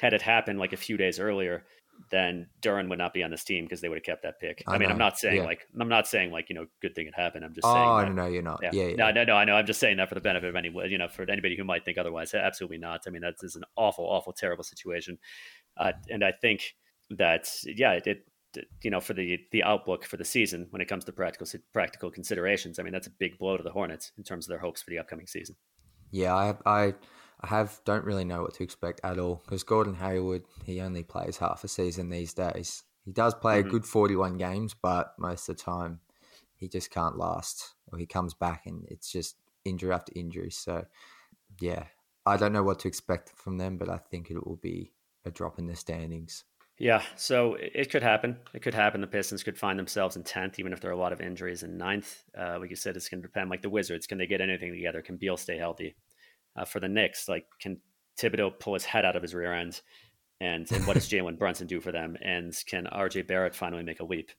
had 0.00 0.14
it 0.14 0.22
happened 0.22 0.58
like 0.58 0.72
a 0.72 0.76
few 0.76 0.96
days 0.96 1.20
earlier, 1.20 1.64
then 2.10 2.46
Duren 2.62 2.88
would 2.88 2.98
not 2.98 3.12
be 3.12 3.22
on 3.22 3.30
this 3.30 3.44
team 3.44 3.64
because 3.64 3.80
they 3.80 3.88
would 3.88 3.98
have 3.98 4.04
kept 4.04 4.22
that 4.22 4.38
pick. 4.40 4.62
I, 4.66 4.74
I 4.74 4.78
mean, 4.78 4.90
I'm 4.90 4.98
not 4.98 5.18
saying 5.18 5.38
yeah. 5.38 5.44
like 5.44 5.66
I'm 5.78 5.88
not 5.88 6.06
saying 6.06 6.30
like 6.30 6.48
you 6.48 6.54
know 6.54 6.66
good 6.80 6.94
thing 6.94 7.06
had 7.06 7.14
happened. 7.14 7.44
I'm 7.44 7.54
just 7.54 7.66
saying. 7.66 7.76
oh, 7.76 8.04
no, 8.04 8.12
no, 8.12 8.26
you're 8.26 8.42
not. 8.42 8.60
Yeah. 8.62 8.70
Yeah, 8.72 8.86
yeah. 8.86 8.96
No, 8.96 9.10
no, 9.10 9.24
no. 9.24 9.34
I 9.34 9.44
know. 9.44 9.56
I'm 9.56 9.66
just 9.66 9.80
saying 9.80 9.96
that 9.96 10.08
for 10.08 10.14
the 10.14 10.20
benefit 10.20 10.48
of 10.48 10.56
any, 10.56 10.70
you 10.88 10.98
know, 10.98 11.08
for 11.08 11.28
anybody 11.28 11.56
who 11.56 11.64
might 11.64 11.84
think 11.84 11.98
otherwise. 11.98 12.32
Absolutely 12.34 12.78
not. 12.78 13.02
I 13.06 13.10
mean, 13.10 13.22
that 13.22 13.34
is 13.42 13.56
an 13.56 13.64
awful, 13.76 14.04
awful, 14.04 14.32
terrible 14.32 14.64
situation. 14.64 15.18
Uh, 15.76 15.92
and 16.08 16.24
I 16.24 16.32
think 16.32 16.74
that, 17.10 17.48
yeah, 17.64 17.98
it, 18.04 18.26
you 18.82 18.90
know, 18.90 19.00
for 19.00 19.14
the 19.14 19.38
the 19.52 19.62
outlook 19.62 20.04
for 20.04 20.16
the 20.16 20.24
season 20.24 20.66
when 20.70 20.82
it 20.82 20.88
comes 20.88 21.04
to 21.06 21.12
practical 21.12 21.46
practical 21.72 22.10
considerations, 22.10 22.78
I 22.78 22.82
mean, 22.82 22.92
that's 22.92 23.06
a 23.06 23.10
big 23.10 23.38
blow 23.38 23.56
to 23.56 23.62
the 23.62 23.70
Hornets 23.72 24.12
in 24.16 24.24
terms 24.24 24.46
of 24.46 24.50
their 24.50 24.60
hopes 24.60 24.82
for 24.82 24.90
the 24.90 24.98
upcoming 24.98 25.26
season. 25.26 25.56
Yeah, 26.10 26.34
I, 26.34 26.56
I, 26.64 26.94
I 27.40 27.46
have 27.46 27.80
don't 27.84 28.04
really 28.04 28.24
know 28.24 28.42
what 28.42 28.54
to 28.54 28.64
expect 28.64 29.00
at 29.04 29.18
all 29.18 29.42
because 29.44 29.62
Gordon 29.62 29.94
Hayward 29.94 30.44
he 30.64 30.80
only 30.80 31.02
plays 31.02 31.38
half 31.38 31.64
a 31.64 31.68
season 31.68 32.08
these 32.10 32.34
days. 32.34 32.84
He 33.04 33.12
does 33.12 33.34
play 33.34 33.60
Mhm. 33.60 33.66
a 33.66 33.68
good 33.68 33.86
forty-one 33.86 34.36
games, 34.36 34.74
but 34.74 35.14
most 35.18 35.48
of 35.48 35.56
the 35.56 35.62
time 35.62 36.00
he 36.56 36.68
just 36.68 36.90
can't 36.90 37.16
last, 37.18 37.74
or 37.92 37.98
he 37.98 38.06
comes 38.06 38.34
back 38.34 38.66
and 38.66 38.84
it's 38.88 39.10
just 39.10 39.36
injury 39.64 39.92
after 39.92 40.12
injury. 40.16 40.50
So, 40.50 40.86
yeah, 41.60 41.84
I 42.26 42.36
don't 42.36 42.52
know 42.52 42.62
what 42.62 42.80
to 42.80 42.88
expect 42.88 43.30
from 43.36 43.58
them, 43.58 43.78
but 43.78 43.88
I 43.88 43.98
think 43.98 44.30
it 44.30 44.46
will 44.46 44.56
be 44.56 44.92
a 45.24 45.30
drop 45.30 45.58
in 45.58 45.66
the 45.66 45.76
standings. 45.76 46.44
Yeah, 46.80 47.02
so 47.16 47.56
it 47.58 47.90
could 47.90 48.04
happen. 48.04 48.36
It 48.54 48.62
could 48.62 48.74
happen. 48.74 49.00
The 49.00 49.08
Pistons 49.08 49.42
could 49.42 49.58
find 49.58 49.76
themselves 49.78 50.14
in 50.14 50.22
tenth, 50.22 50.60
even 50.60 50.72
if 50.72 50.80
there 50.80 50.90
are 50.90 50.94
a 50.94 50.98
lot 50.98 51.12
of 51.12 51.20
injuries 51.20 51.64
in 51.64 51.76
ninth. 51.76 52.22
Uh, 52.38 52.58
like 52.60 52.70
you 52.70 52.76
said, 52.76 52.96
it's 52.96 53.08
going 53.08 53.20
to 53.20 53.26
depend. 53.26 53.50
Like 53.50 53.62
the 53.62 53.68
Wizards, 53.70 54.06
can 54.06 54.16
they 54.16 54.26
get 54.28 54.40
anything 54.40 54.72
together? 54.72 55.02
Can 55.02 55.16
Beal 55.16 55.36
stay 55.36 55.56
healthy? 55.58 55.96
Uh, 56.56 56.64
for 56.64 56.78
the 56.78 56.88
Knicks, 56.88 57.28
like 57.28 57.46
can 57.60 57.80
Thibodeau 58.20 58.58
pull 58.60 58.74
his 58.74 58.84
head 58.84 59.04
out 59.04 59.16
of 59.16 59.22
his 59.22 59.34
rear 59.34 59.52
end? 59.52 59.80
And, 60.40 60.70
and 60.70 60.86
what 60.86 60.94
does 60.94 61.08
Jalen 61.10 61.36
Brunson 61.36 61.66
do 61.66 61.80
for 61.80 61.90
them? 61.90 62.16
And 62.22 62.54
can 62.66 62.86
RJ 62.92 63.26
Barrett 63.26 63.56
finally 63.56 63.82
make 63.82 63.98
a 63.98 64.04
leap? 64.04 64.30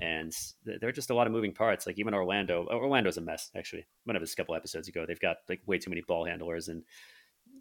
And 0.00 0.32
th- 0.64 0.80
there 0.80 0.88
are 0.88 0.92
just 0.92 1.10
a 1.10 1.14
lot 1.14 1.28
of 1.28 1.32
moving 1.32 1.52
parts. 1.52 1.86
Like 1.86 2.00
even 2.00 2.14
Orlando, 2.14 2.66
Orlando's 2.68 3.16
a 3.16 3.20
mess. 3.20 3.48
Actually, 3.56 3.86
one 4.04 4.16
of 4.16 4.22
his 4.22 4.34
couple 4.34 4.56
episodes 4.56 4.88
ago, 4.88 5.04
they've 5.06 5.20
got 5.20 5.36
like 5.48 5.60
way 5.66 5.78
too 5.78 5.90
many 5.90 6.02
ball 6.08 6.24
handlers 6.24 6.66
and 6.68 6.82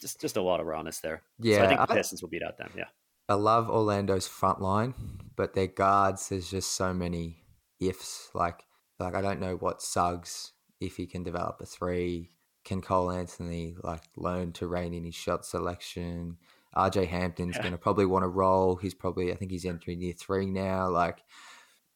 just 0.01 0.19
just 0.19 0.37
a 0.37 0.41
lot 0.41 0.59
of 0.59 0.65
rawness 0.65 0.99
there. 0.99 1.21
so 1.41 1.47
Yeah, 1.47 1.63
I 1.63 1.67
think 1.67 1.79
the 1.87 1.91
I- 1.91 1.95
Pistons 1.95 2.23
will 2.23 2.29
beat 2.29 2.41
out 2.41 2.57
them. 2.57 2.71
Yeah. 2.75 2.85
I 3.29 3.35
love 3.35 3.69
Orlando's 3.69 4.27
front 4.27 4.59
line, 4.59 4.95
but 5.35 5.53
their 5.53 5.67
guards, 5.67 6.29
there's 6.29 6.49
just 6.49 6.73
so 6.73 6.93
many 6.95 7.37
ifs. 7.79 8.29
Like, 8.33 8.65
like 8.99 9.13
I 9.13 9.21
don't 9.21 9.39
know 9.39 9.55
what 9.55 9.83
Suggs 9.83 10.53
if 10.81 10.97
he 10.97 11.05
can 11.05 11.21
develop 11.23 11.61
a 11.61 11.65
three. 11.65 12.31
Can 12.65 12.81
Cole 12.81 13.11
Anthony 13.11 13.75
like 13.83 14.01
learn 14.17 14.51
to 14.53 14.67
rein 14.67 14.93
in 14.95 15.05
his 15.05 15.15
shot 15.15 15.45
selection? 15.45 16.37
RJ 16.75 17.07
Hampton's 17.07 17.55
Yeah. 17.55 17.61
going 17.61 17.71
to 17.71 17.77
probably 17.77 18.05
want 18.07 18.23
to 18.23 18.27
roll. 18.27 18.75
He's 18.77 18.93
probably 18.95 19.31
I 19.31 19.35
think 19.35 19.51
he's 19.51 19.65
entering 19.65 20.01
year 20.01 20.13
three 20.13 20.47
now. 20.47 20.89
Like, 20.89 21.19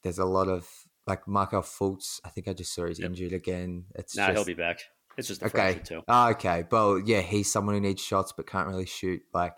there's 0.04 0.20
a 0.20 0.26
lot 0.26 0.48
of 0.48 0.70
like 1.08 1.28
Markelle 1.28 1.64
Fultz. 1.64 2.20
I 2.24 2.30
think 2.30 2.48
I 2.48 2.54
just 2.54 2.74
saw 2.74 2.86
he's 2.86 3.00
Yep. 3.00 3.10
injured 3.10 3.34
again. 3.34 3.86
It's 3.96 4.16
Nah, 4.16 4.28
just, 4.28 4.38
he'll 4.38 4.46
be 4.46 4.54
back. 4.54 4.82
It's 5.18 5.28
just 5.28 5.42
a 5.42 5.46
Okay. 5.48 5.80
too. 5.84 6.04
Ah, 6.08 6.30
okay. 6.32 6.66
Well, 6.72 7.00
yeah, 7.00 7.22
he's 7.22 7.52
someone 7.52 7.76
who 7.76 7.82
needs 7.82 8.02
shots 8.02 8.32
but 8.32 8.48
can't 8.48 8.68
really 8.68 8.86
shoot. 8.86 9.22
Like, 9.34 9.56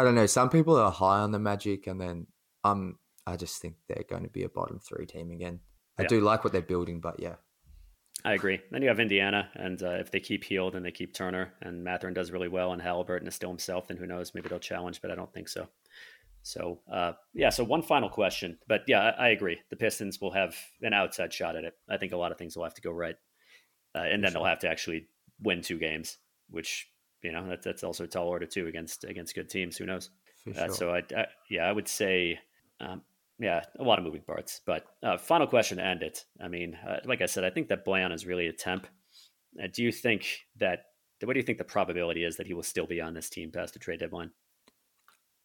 I 0.00 0.04
don't 0.04 0.14
know. 0.14 0.24
Some 0.24 0.48
people 0.48 0.76
are 0.76 0.90
high 0.90 1.20
on 1.20 1.30
the 1.30 1.38
Magic, 1.38 1.86
and 1.86 2.00
then 2.00 2.26
um, 2.64 2.98
I 3.26 3.36
just 3.36 3.60
think 3.60 3.74
they're 3.86 4.04
going 4.08 4.22
to 4.22 4.30
be 4.30 4.44
a 4.44 4.48
bottom 4.48 4.78
three 4.78 5.04
team 5.04 5.30
again. 5.30 5.60
I 5.98 6.02
Yeah. 6.02 6.08
do 6.08 6.20
like 6.22 6.42
what 6.42 6.54
they're 6.54 6.62
building, 6.62 7.00
but 7.00 7.20
yeah, 7.20 7.34
I 8.24 8.32
agree. 8.32 8.60
Then 8.70 8.80
you 8.80 8.88
have 8.88 8.98
Indiana, 8.98 9.50
and 9.54 9.82
uh, 9.82 9.96
if 9.96 10.10
they 10.10 10.20
keep 10.20 10.42
Hield 10.44 10.74
and 10.74 10.86
they 10.86 10.90
keep 10.90 11.12
Turner 11.12 11.52
and 11.60 11.84
Mathurin 11.84 12.14
does 12.14 12.30
really 12.30 12.48
well, 12.48 12.72
and 12.72 12.80
Halliburton 12.80 13.28
is 13.28 13.34
still 13.34 13.50
himself, 13.50 13.88
then 13.88 13.98
who 13.98 14.06
knows? 14.06 14.34
Maybe 14.34 14.48
they'll 14.48 14.58
challenge, 14.58 15.02
but 15.02 15.10
I 15.10 15.14
don't 15.14 15.32
think 15.34 15.48
so. 15.48 15.68
So 16.42 16.80
uh, 16.90 17.12
yeah. 17.34 17.50
So 17.50 17.62
one 17.62 17.82
final 17.82 18.08
question, 18.08 18.58
but 18.66 18.84
yeah, 18.86 19.12
I, 19.18 19.26
I 19.26 19.28
agree. 19.28 19.60
The 19.68 19.76
Pistons 19.76 20.18
will 20.18 20.32
have 20.32 20.56
an 20.80 20.94
outside 20.94 21.34
shot 21.34 21.56
at 21.56 21.64
it. 21.64 21.74
I 21.90 21.98
think 21.98 22.12
a 22.12 22.16
lot 22.16 22.32
of 22.32 22.38
things 22.38 22.56
will 22.56 22.64
have 22.64 22.74
to 22.74 22.82
go 22.82 22.90
right, 22.90 23.16
uh, 23.94 23.98
and 23.98 24.24
then 24.24 24.32
they'll 24.32 24.44
have 24.46 24.60
to 24.60 24.68
actually 24.70 25.08
win 25.42 25.60
two 25.60 25.78
games, 25.78 26.16
which 26.48 26.88
you 27.22 27.32
know 27.32 27.48
that, 27.48 27.62
that's 27.62 27.84
also 27.84 28.04
a 28.04 28.08
tall 28.08 28.28
order 28.28 28.46
too 28.46 28.66
against 28.66 29.04
against 29.04 29.34
good 29.34 29.48
teams. 29.50 29.76
Who 29.76 29.86
knows? 29.86 30.10
for 30.44 30.50
Uh, 30.58 30.68
so 30.68 30.94
I, 30.94 31.02
I, 31.16 31.26
yeah, 31.50 31.64
I 31.68 31.72
would 31.72 31.88
say, 31.88 32.40
um, 32.80 33.02
yeah, 33.38 33.64
a 33.78 33.82
lot 33.82 33.98
of 33.98 34.04
moving 34.04 34.22
parts. 34.22 34.60
But 34.64 34.86
uh, 35.02 35.18
final 35.18 35.46
question 35.46 35.78
to 35.78 35.84
end 35.84 36.02
it. 36.02 36.24
I 36.40 36.48
mean, 36.48 36.74
uh, 36.76 37.00
like 37.04 37.20
I 37.22 37.26
said, 37.26 37.44
I 37.44 37.50
think 37.50 37.68
that 37.68 37.84
Bojan 37.84 38.12
is 38.12 38.26
really 38.26 38.46
a 38.46 38.52
temp. 38.52 38.86
Uh, 39.62 39.66
do 39.72 39.82
you 39.82 39.92
think 39.92 40.46
that? 40.56 40.86
What 41.22 41.34
do 41.34 41.38
you 41.38 41.44
think 41.44 41.58
the 41.58 41.64
probability 41.64 42.24
is 42.24 42.36
that 42.38 42.46
he 42.46 42.54
will 42.54 42.62
still 42.62 42.86
be 42.86 43.00
on 43.00 43.12
this 43.12 43.28
team 43.28 43.52
past 43.52 43.74
the 43.74 43.78
trade 43.78 44.00
deadline? 44.00 44.30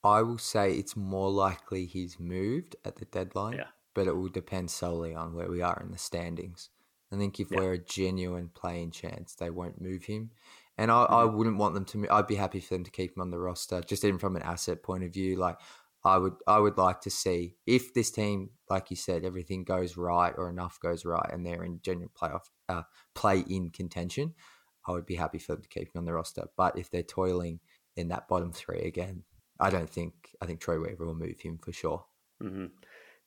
I 0.03 0.21
will 0.21 0.37
say 0.37 0.71
it's 0.77 0.95
more 0.95 1.29
likely 1.31 1.85
he's 1.85 2.19
moved 2.19 2.75
at 2.85 2.95
the 2.97 3.05
deadline, 3.05 3.57
Yeah. 3.57 3.67
but 3.93 4.07
it 4.07 4.15
will 4.15 4.29
depend 4.29 4.71
solely 4.71 5.13
on 5.13 5.33
where 5.33 5.49
we 5.49 5.61
are 5.61 5.79
in 5.81 5.91
the 5.91 5.97
standings. 5.97 6.69
I 7.11 7.17
think 7.17 7.39
if 7.39 7.51
Yeah. 7.51 7.57
we're 7.57 7.73
a 7.73 7.77
genuine 7.77 8.49
playing 8.49 8.91
chance, 8.91 9.35
they 9.35 9.49
won't 9.49 9.81
move 9.81 10.05
him. 10.05 10.31
And 10.77 10.91
I, 10.91 11.03
I 11.03 11.23
Mhm. 11.23 11.33
wouldn't 11.33 11.57
want 11.57 11.73
them 11.73 11.85
to. 11.85 12.07
I'd 12.09 12.27
be 12.27 12.35
happy 12.35 12.59
for 12.59 12.73
them 12.75 12.83
to 12.83 12.91
keep 12.91 13.15
him 13.15 13.21
on 13.21 13.31
the 13.31 13.39
roster, 13.39 13.81
just 13.81 14.03
even 14.03 14.19
from 14.19 14.35
an 14.35 14.41
asset 14.41 14.83
point 14.83 15.03
of 15.03 15.13
view. 15.13 15.35
Like 15.37 15.57
I 16.03 16.17
would, 16.17 16.33
I 16.47 16.59
would 16.59 16.77
like 16.77 17.01
to 17.01 17.09
see 17.09 17.55
if 17.65 17.93
this 17.93 18.11
team, 18.11 18.51
like 18.69 18.89
you 18.89 18.95
said, 18.97 19.23
everything 19.25 19.63
goes 19.63 19.97
right 19.97 20.33
or 20.37 20.49
enough 20.49 20.79
goes 20.79 21.05
right, 21.05 21.29
and 21.31 21.45
they're 21.45 21.63
in 21.63 21.79
genuine 21.81 22.09
playoff 22.19 22.49
uh, 22.69 22.83
play 23.13 23.39
in 23.39 23.69
contention. 23.71 24.33
I 24.87 24.91
would 24.91 25.05
be 25.05 25.15
happy 25.15 25.39
for 25.39 25.53
them 25.53 25.63
to 25.63 25.69
keep 25.69 25.87
him 25.87 25.99
on 25.99 26.05
the 26.05 26.13
roster. 26.13 26.47
But 26.55 26.77
if 26.77 26.91
they're 26.91 27.03
toiling 27.03 27.59
in 27.95 28.09
that 28.09 28.27
bottom 28.27 28.51
three 28.51 28.81
again, 28.81 29.23
I 29.59 29.69
don't 29.69 29.89
think. 29.89 30.13
I 30.41 30.45
think 30.45 30.59
Troy 30.59 30.79
Weaver 30.79 31.05
will 31.05 31.15
move 31.15 31.39
him 31.39 31.57
for 31.57 31.71
sure. 31.71 32.05
hmm 32.41 32.65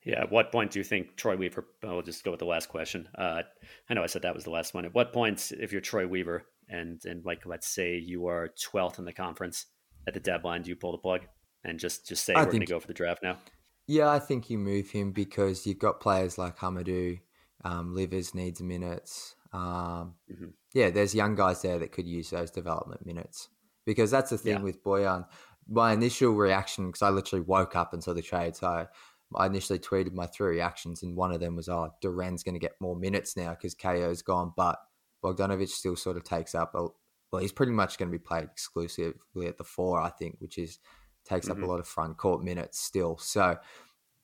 Yeah. 0.04 0.20
At 0.22 0.30
what 0.30 0.52
point 0.52 0.70
do 0.72 0.78
you 0.78 0.84
think 0.84 1.16
Troy 1.16 1.36
Weaver? 1.36 1.66
oh, 1.82 1.94
We'll 1.94 2.02
just 2.02 2.22
go 2.24 2.30
with 2.30 2.40
the 2.40 2.46
last 2.46 2.68
question. 2.68 3.08
Uh, 3.16 3.42
I 3.88 3.94
know 3.94 4.02
I 4.02 4.06
said 4.06 4.22
that 4.22 4.34
was 4.34 4.44
the 4.44 4.50
last 4.50 4.74
one. 4.74 4.84
At 4.84 4.94
what 4.94 5.12
point, 5.12 5.50
if 5.58 5.72
you're 5.72 5.80
Troy 5.80 6.06
Weaver 6.06 6.46
and 6.68 7.04
and 7.04 7.24
like 7.24 7.46
let's 7.46 7.68
say 7.68 7.96
you 7.96 8.26
are 8.26 8.48
12th 8.48 8.98
in 8.98 9.04
the 9.04 9.12
conference 9.12 9.66
at 10.06 10.14
the 10.14 10.20
deadline, 10.20 10.62
do 10.62 10.70
you 10.70 10.76
pull 10.76 10.92
the 10.92 10.98
plug 10.98 11.22
and 11.64 11.78
just 11.78 12.06
just 12.06 12.24
say 12.24 12.34
I 12.34 12.40
we're 12.44 12.46
going 12.52 12.60
to 12.60 12.66
go 12.66 12.80
for 12.80 12.86
the 12.86 12.94
draft 12.94 13.22
now? 13.22 13.38
Yeah, 13.86 14.10
I 14.10 14.18
think 14.18 14.50
you 14.50 14.58
move 14.58 14.90
him 14.90 15.12
because 15.12 15.66
you've 15.66 15.78
got 15.78 16.00
players 16.00 16.36
like 16.36 16.58
Hamidou, 16.58 17.20
um, 17.64 17.94
Livers 17.94 18.34
needs 18.34 18.60
minutes. 18.60 19.34
Um, 19.52 20.14
Mhm. 20.30 20.52
Yeah, 20.74 20.90
there's 20.90 21.14
young 21.14 21.34
guys 21.34 21.62
there 21.62 21.78
that 21.78 21.92
could 21.92 22.06
use 22.06 22.28
those 22.30 22.50
development 22.50 23.06
minutes 23.06 23.48
because 23.86 24.10
that's 24.10 24.28
the 24.30 24.36
thing 24.38 24.56
Yeah. 24.56 24.62
with 24.62 24.82
Bojan. 24.84 25.26
My 25.66 25.92
initial 25.94 26.32
reaction, 26.32 26.86
because 26.88 27.00
I 27.02 27.08
literally 27.08 27.44
woke 27.44 27.74
up 27.74 27.94
and 27.94 28.04
saw 28.04 28.12
the 28.12 28.20
trade, 28.22 28.56
so 28.56 28.86
I 29.34 29.46
initially 29.46 29.78
tweeted 29.78 30.12
my 30.12 30.26
three 30.26 30.50
reactions, 30.56 31.02
and 31.02 31.16
one 31.16 31.32
of 31.32 31.40
them 31.40 31.56
was, 31.56 31.68
"Oh, 31.68 31.90
Duren's 32.02 32.42
going 32.42 32.54
to 32.54 32.58
get 32.58 32.80
more 32.80 32.96
minutes 32.96 33.36
now 33.36 33.50
because 33.50 33.74
KO's 33.74 34.22
gone," 34.22 34.52
but 34.56 34.78
Bogdanovic 35.22 35.68
still 35.68 35.96
sort 35.96 36.16
of 36.16 36.24
takes 36.24 36.54
up 36.54 36.74
a. 36.74 36.88
Well, 37.30 37.42
he's 37.42 37.52
pretty 37.52 37.72
much 37.72 37.98
going 37.98 38.10
to 38.10 38.18
be 38.18 38.22
played 38.22 38.44
exclusively 38.44 39.46
at 39.46 39.58
the 39.58 39.64
four, 39.64 40.00
I 40.00 40.08
think, 40.10 40.36
which 40.38 40.56
is 40.56 40.78
takes 41.24 41.50
up 41.50 41.58
Mhm. 41.58 41.64
a 41.64 41.66
lot 41.66 41.78
of 41.80 41.86
front 41.86 42.16
court 42.16 42.42
minutes 42.42 42.78
still. 42.80 43.18
So 43.18 43.58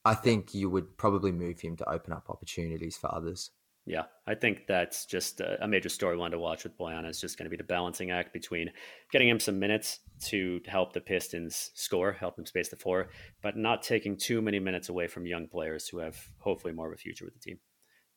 I 0.03 0.15
think 0.15 0.53
you 0.55 0.69
would 0.71 0.97
probably 0.97 1.31
move 1.31 1.59
him 1.59 1.75
to 1.77 1.89
open 1.89 2.13
up 2.13 2.29
opportunities 2.29 2.97
for 2.97 3.13
others. 3.13 3.51
Yeah, 3.87 4.05
I 4.25 4.33
think 4.33 4.65
that's 4.67 5.05
just 5.05 5.39
a, 5.41 5.67
major 5.67 5.89
storyline 5.89 6.31
to 6.31 6.39
watch 6.39 6.63
with 6.63 6.75
Bojan. 6.75 7.07
Is 7.07 7.21
just 7.21 7.37
going 7.37 7.45
to 7.45 7.51
be 7.51 7.57
the 7.57 7.63
balancing 7.63 8.09
act 8.09 8.33
between 8.33 8.71
getting 9.11 9.29
him 9.29 9.39
some 9.39 9.59
minutes 9.59 9.99
to 10.25 10.59
help 10.65 10.93
the 10.93 11.01
Pistons 11.01 11.69
score, 11.75 12.11
help 12.11 12.35
them 12.35 12.47
space 12.47 12.69
the 12.69 12.75
floor, 12.75 13.09
but 13.43 13.55
not 13.55 13.83
taking 13.83 14.17
too 14.17 14.41
many 14.41 14.57
minutes 14.57 14.89
away 14.89 15.05
from 15.05 15.27
young 15.27 15.47
players 15.47 15.87
who 15.87 15.99
have 15.99 16.17
hopefully 16.39 16.73
more 16.73 16.87
of 16.87 16.93
a 16.93 16.97
future 16.97 17.25
with 17.25 17.35
the 17.35 17.39
team. 17.39 17.59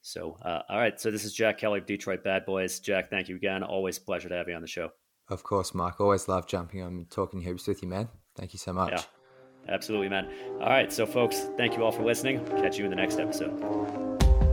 So, 0.00 0.36
uh, 0.42 0.62
all 0.68 0.78
right. 0.78 1.00
So 1.00 1.10
this 1.10 1.24
is 1.24 1.32
Jack 1.32 1.58
Kelly 1.58 1.80
of 1.80 1.86
Detroit 1.86 2.24
Bad 2.24 2.46
Boys. 2.46 2.80
Jack, 2.80 3.10
thank 3.10 3.28
you 3.28 3.36
again. 3.36 3.62
Always 3.62 3.98
a 3.98 4.00
pleasure 4.00 4.28
to 4.28 4.34
have 4.34 4.48
you 4.48 4.54
on 4.54 4.62
the 4.62 4.68
show. 4.68 4.90
Of 5.28 5.42
course, 5.42 5.74
Mike. 5.74 6.00
Always 6.00 6.28
love 6.28 6.46
jumping 6.46 6.82
on 6.82 6.92
and 6.92 7.10
talking 7.10 7.42
hoops 7.42 7.66
with 7.66 7.82
you, 7.82 7.88
man. 7.88 8.08
Thank 8.36 8.52
you 8.52 8.58
so 8.58 8.72
much. 8.72 8.92
Yeah, 8.92 9.02
absolutely, 9.74 10.08
man. 10.08 10.28
All 10.60 10.68
right. 10.68 10.92
So, 10.92 11.04
folks, 11.04 11.48
thank 11.56 11.76
you 11.76 11.84
all 11.84 11.92
for 11.92 12.02
listening. 12.04 12.44
Catch 12.46 12.78
you 12.78 12.84
in 12.84 12.90
the 12.90 12.96
next 12.96 13.18
episode. 13.18 14.47